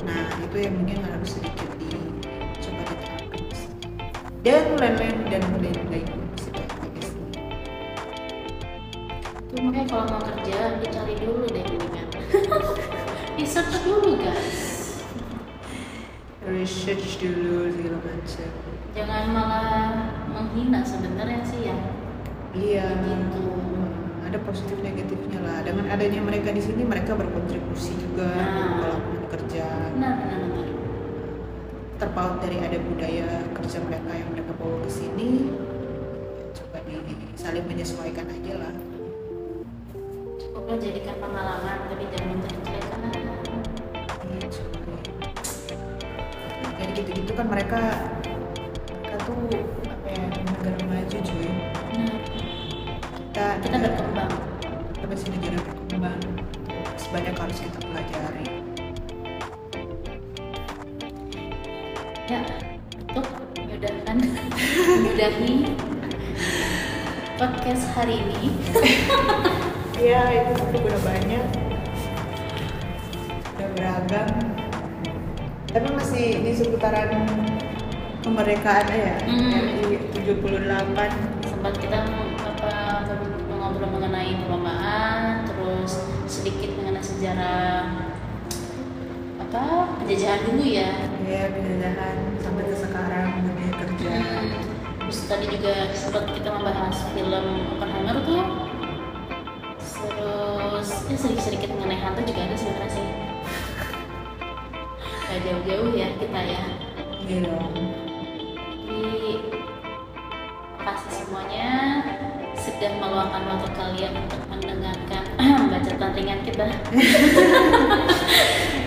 nah 0.04 0.20
itu 0.36 0.56
yang 0.60 0.74
mungkin 0.76 1.00
harus 1.00 1.30
sedikit 1.40 1.68
dicoba 1.80 2.80
diterapkan 2.92 3.40
dan 4.44 4.64
lain-lain 4.78 5.16
dan 5.26 5.42
lain-lain. 5.58 6.08
Tuh 9.50 9.58
makanya 9.58 9.86
kalau 9.90 10.04
mau 10.06 10.22
kerja 10.22 10.78
dicari 10.78 11.14
dulu 11.18 11.50
deh 11.50 11.64
mendingan. 11.66 12.06
Research 13.40 13.74
dulu 13.82 14.20
guys. 14.22 14.65
Research 16.46 17.18
dulu 17.18 17.66
segala 17.68 17.98
macam 18.00 18.50
Jangan 18.96 19.24
malah 19.28 19.76
menghina 20.26 20.80
sebenarnya 20.80 21.42
sih 21.42 21.60
ya. 21.64 21.76
iya 22.52 22.86
Gitu. 22.96 23.44
ada 24.22 24.38
positif 24.42 24.80
negatifnya 24.80 25.38
lah 25.38 25.58
dengan 25.60 25.86
adanya 25.86 26.18
mereka 26.18 26.50
di 26.50 26.58
sini 26.58 26.82
mereka 26.82 27.12
berkontribusi 27.12 27.94
juga 27.94 28.26
Nah. 28.26 28.80
kalau 28.80 28.98
kerja 29.28 29.66
Benar 29.92 30.12
benar 30.16 30.38
benar. 30.40 30.66
terpaut 31.96 32.34
dari 32.38 32.56
ada 32.58 32.78
budaya 32.78 33.26
kerja 33.52 33.78
mereka 33.80 34.10
yang 34.12 34.28
mereka 34.30 34.50
bawa 34.54 34.76
ke 34.82 34.90
sini 34.90 35.28
coba 36.52 36.78
di 36.82 36.96
saling 37.34 37.64
menyesuaikan 37.64 38.26
aja 38.26 38.54
lah 38.58 38.72
Cukuplah 40.36 40.76
jadikan 40.76 41.16
pengalaman 41.16 41.78
tapi 41.86 42.04
jangan 42.08 42.28
menjelek-jelekan. 42.34 43.00
Jadi 46.76 46.90
gitu-gitu 46.92 47.32
kan 47.32 47.46
mereka 47.48 47.80
mereka 48.92 49.16
tuh 49.24 49.36
apa 49.88 50.08
ya 50.08 50.24
negara 50.28 50.78
maju 50.84 51.18
cuy 51.20 51.48
Nah, 51.96 52.16
kita 53.16 53.46
kita 53.60 53.76
berkembang. 53.78 54.32
kita 54.92 55.04
masih 55.06 55.28
negara 55.32 55.58
berkembang 55.60 56.20
sebanyak 56.96 57.34
harus 57.36 57.58
kita 57.60 57.78
pelajari 57.80 58.46
Ya, 62.26 62.42
tuh 63.14 63.22
menyudahkan 63.54 64.16
menyudahi 64.98 65.54
podcast 67.36 67.84
hari 67.94 68.18
ini. 68.18 68.42
Iya, 69.96 70.28
itu 70.52 70.76
udah 70.76 71.00
banyak. 71.00 71.46
Udah 73.56 73.68
beragam. 73.72 74.28
Tapi 75.76 75.92
masih 75.92 76.40
di 76.40 76.56
seputaran 76.56 77.12
kemerdekaan 78.24 78.88
ya, 78.88 79.12
Hmm. 79.20 79.52
RI 79.84 80.24
78. 80.24 81.12
sempat 81.44 81.76
kita 81.76 82.00
apa 82.40 82.72
ngobrol 83.46 83.90
mengenai 83.92 84.40
perlombaan 84.40 85.44
terus 85.44 86.00
sedikit 86.24 86.80
mengenai 86.80 87.04
sejarah 87.04 87.92
apa 89.38 89.64
penjajahan 90.00 90.40
dulu 90.48 90.64
ya 90.64 90.90
Ya, 91.22 91.52
penjajahan 91.52 92.16
sampai 92.40 92.62
ke 92.64 92.74
sekarang 92.74 93.26
dunia 93.44 93.70
kerja. 93.76 94.14
terus 94.96 95.18
tadi 95.28 95.44
juga 95.50 95.92
sempat 95.92 96.24
kita 96.32 96.48
membahas 96.50 96.96
film 97.12 97.46
Oppenheimer 97.70 98.16
tuh 98.24 98.42
terus 99.76 100.88
ya 101.04 101.16
sedikit 101.20 101.44
sedikit 101.44 101.68
mengenai 101.70 102.00
hantu 102.00 102.24
juga 102.24 102.40
ada 102.42 102.56
sebenarnya 102.56 102.90
sih 102.90 103.06
Gak 105.36 105.52
jauh-jauh 105.52 105.92
ya 105.92 106.08
kita 106.16 106.40
ya 106.48 106.64
Iya 107.28 107.44
dong. 107.44 107.76
Jadi 108.88 109.52
kasih 110.80 111.12
semuanya. 111.12 112.00
Sudah 112.56 112.96
meluangkan 112.96 113.44
waktu 113.44 113.68
kalian 113.76 114.16
untuk 114.16 114.40
mendengarkan 114.48 115.24
bacotan 115.76 116.10
ringan 116.16 116.40
kita. 116.40 116.64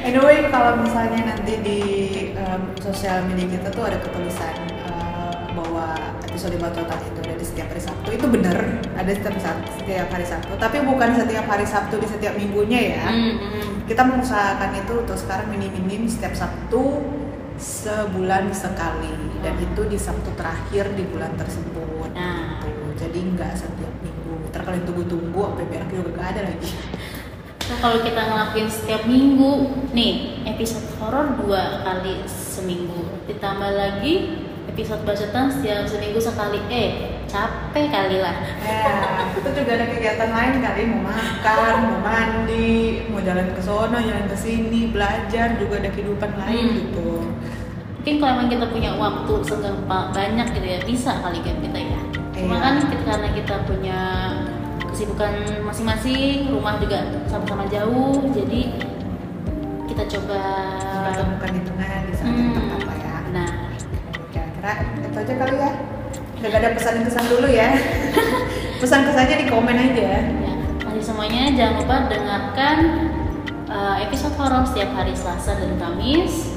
Anyway, 0.09 0.49
kalau 0.49 0.81
misalnya 0.81 1.37
nanti 1.37 1.53
di 1.61 1.81
um, 2.33 2.73
sosial 2.81 3.29
media 3.29 3.45
kita 3.45 3.69
tuh 3.69 3.85
ada 3.85 4.01
ketulisan 4.01 4.57
uh, 4.89 5.29
bahwa 5.53 5.93
episode 6.25 6.57
Batotan 6.57 6.97
itu 7.03 7.19
ada 7.29 7.35
di 7.37 7.45
setiap 7.45 7.67
hari 7.69 7.83
Sabtu 7.83 8.09
itu 8.15 8.25
benar 8.25 8.57
ada 8.95 9.11
setiap 9.11 9.35
Sabtu, 9.37 9.69
setiap 9.83 10.07
hari 10.07 10.25
Sabtu 10.25 10.55
tapi 10.55 10.81
bukan 10.81 11.13
setiap 11.13 11.45
hari 11.45 11.67
Sabtu 11.67 11.99
di 11.99 12.07
setiap 12.07 12.33
minggunya 12.39 12.79
ya 12.95 13.05
Hmm, 13.11 13.35
hmm. 13.37 13.58
Kita 13.89 14.05
mengusahakan 14.05 14.85
itu 14.85 14.93
untuk 15.01 15.17
sekarang 15.17 15.49
minim-minim 15.49 16.05
setiap 16.05 16.37
Sabtu 16.37 17.01
sebulan 17.57 18.53
sekali 18.53 19.11
dan 19.41 19.57
itu 19.57 19.81
di 19.89 19.97
Sabtu 19.97 20.29
terakhir 20.37 20.93
di 20.93 21.03
bulan 21.09 21.33
tersebut 21.35 22.13
Nah. 22.13 22.61
gitu. 22.61 22.85
jadi 22.95 23.19
nggak 23.33 23.53
setiap 23.57 23.93
minggu 24.05 24.45
ntar 24.53 24.61
kalian 24.61 24.85
tunggu-tunggu 24.85 25.41
sampai 25.41 25.65
berak 25.67 25.89
juga 25.89 26.09
gak 26.21 26.27
ada 26.37 26.41
lagi 26.53 26.69
Nah, 27.69 27.77
kalau 27.85 28.01
kita 28.01 28.17
ngelakuin 28.17 28.65
setiap 28.65 29.05
minggu, 29.05 29.69
nih 29.93 30.41
episode 30.41 30.89
horor 30.97 31.37
dua 31.37 31.85
kali 31.85 32.25
seminggu, 32.25 33.05
ditambah 33.29 33.77
lagi 33.77 34.41
episode 34.65 35.05
bacotan 35.05 35.53
setiap 35.53 35.85
seminggu 35.85 36.17
sekali. 36.17 36.65
Eh, 36.73 37.18
capek 37.29 37.85
kali 37.87 38.17
lah. 38.19 38.35
Ya, 38.65 38.89
itu 39.37 39.49
juga 39.53 39.71
ada 39.77 39.85
kegiatan 39.85 40.29
lain 40.33 40.53
kali 40.59 40.81
mau 40.89 41.01
makan, 41.05 41.73
mau 41.85 41.99
mandi, 42.01 43.05
mau 43.07 43.21
jalan 43.21 43.53
ke 43.53 43.61
sono, 43.61 43.97
jalan 44.01 44.25
ke 44.25 44.35
sini, 44.35 44.89
belajar 44.89 45.55
juga 45.55 45.77
ada 45.77 45.89
kehidupan 45.93 46.31
lain 46.35 46.65
Hmm. 46.65 46.77
gitu. 46.81 47.09
Mungkin 47.99 48.15
kalau 48.17 48.31
emang 48.33 48.49
kita 48.49 48.65
punya 48.67 48.91
waktu 48.95 49.33
pa- 49.85 50.09
banyak 50.09 50.47
gitu 50.57 50.67
ya, 50.67 50.79
bisa 50.81 51.11
kali 51.21 51.39
kan 51.45 51.55
kita 51.61 51.79
ya. 51.79 51.99
Cuma 52.33 52.55
Iya. 52.55 52.63
kan 52.63 52.73
kita, 52.81 53.03
karena 53.05 53.29
kita 53.35 53.55
punya 53.67 53.99
kesibukan 54.89 55.33
masing-masing, 55.61 56.49
rumah 56.49 56.81
juga 56.81 56.99
sama-sama 57.29 57.69
jauh, 57.69 58.25
jadi 58.33 58.61
kita 59.85 60.03
coba 60.17 60.39
Pertemukan 61.09 61.49
di 61.51 61.61
tengah 61.65 61.89
di 62.05 62.13
saat 62.13 62.31
Hmm. 62.31 62.85
lah 62.87 62.97
ya. 62.97 63.15
Nah, 63.29 63.49
Kira-kira 64.29 64.71
itu 65.03 65.17
aja 65.19 65.33
kali 65.35 65.55
ya. 65.57 65.71
Gak 66.39 66.55
ada 66.55 66.71
pesan-kesan 66.71 67.25
dulu 67.27 67.47
ya. 67.51 67.75
Pesan 68.81 69.03
kesannya 69.03 69.43
di 69.43 69.47
komen 69.51 69.75
aja. 69.75 70.23
Ya, 70.23 70.55
mari 70.87 71.03
semuanya 71.03 71.51
jangan 71.51 71.83
lupa 71.83 71.95
dengarkan 72.07 72.77
uh, 73.67 73.99
episode 73.99 74.31
horor 74.39 74.63
setiap 74.63 74.95
hari 74.95 75.11
Selasa 75.11 75.59
dan 75.59 75.75
Kamis. 75.75 76.55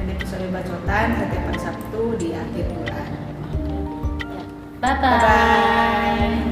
Dan 0.00 0.16
episode 0.16 0.48
bacotan 0.48 1.12
setiap 1.20 1.44
hari 1.44 1.60
Sabtu 1.60 2.02
di 2.16 2.32
akhir 2.32 2.72
bulan. 2.72 3.08
Ya, 4.24 4.42
bye 4.80 4.96
Bye-bye. 4.96 6.51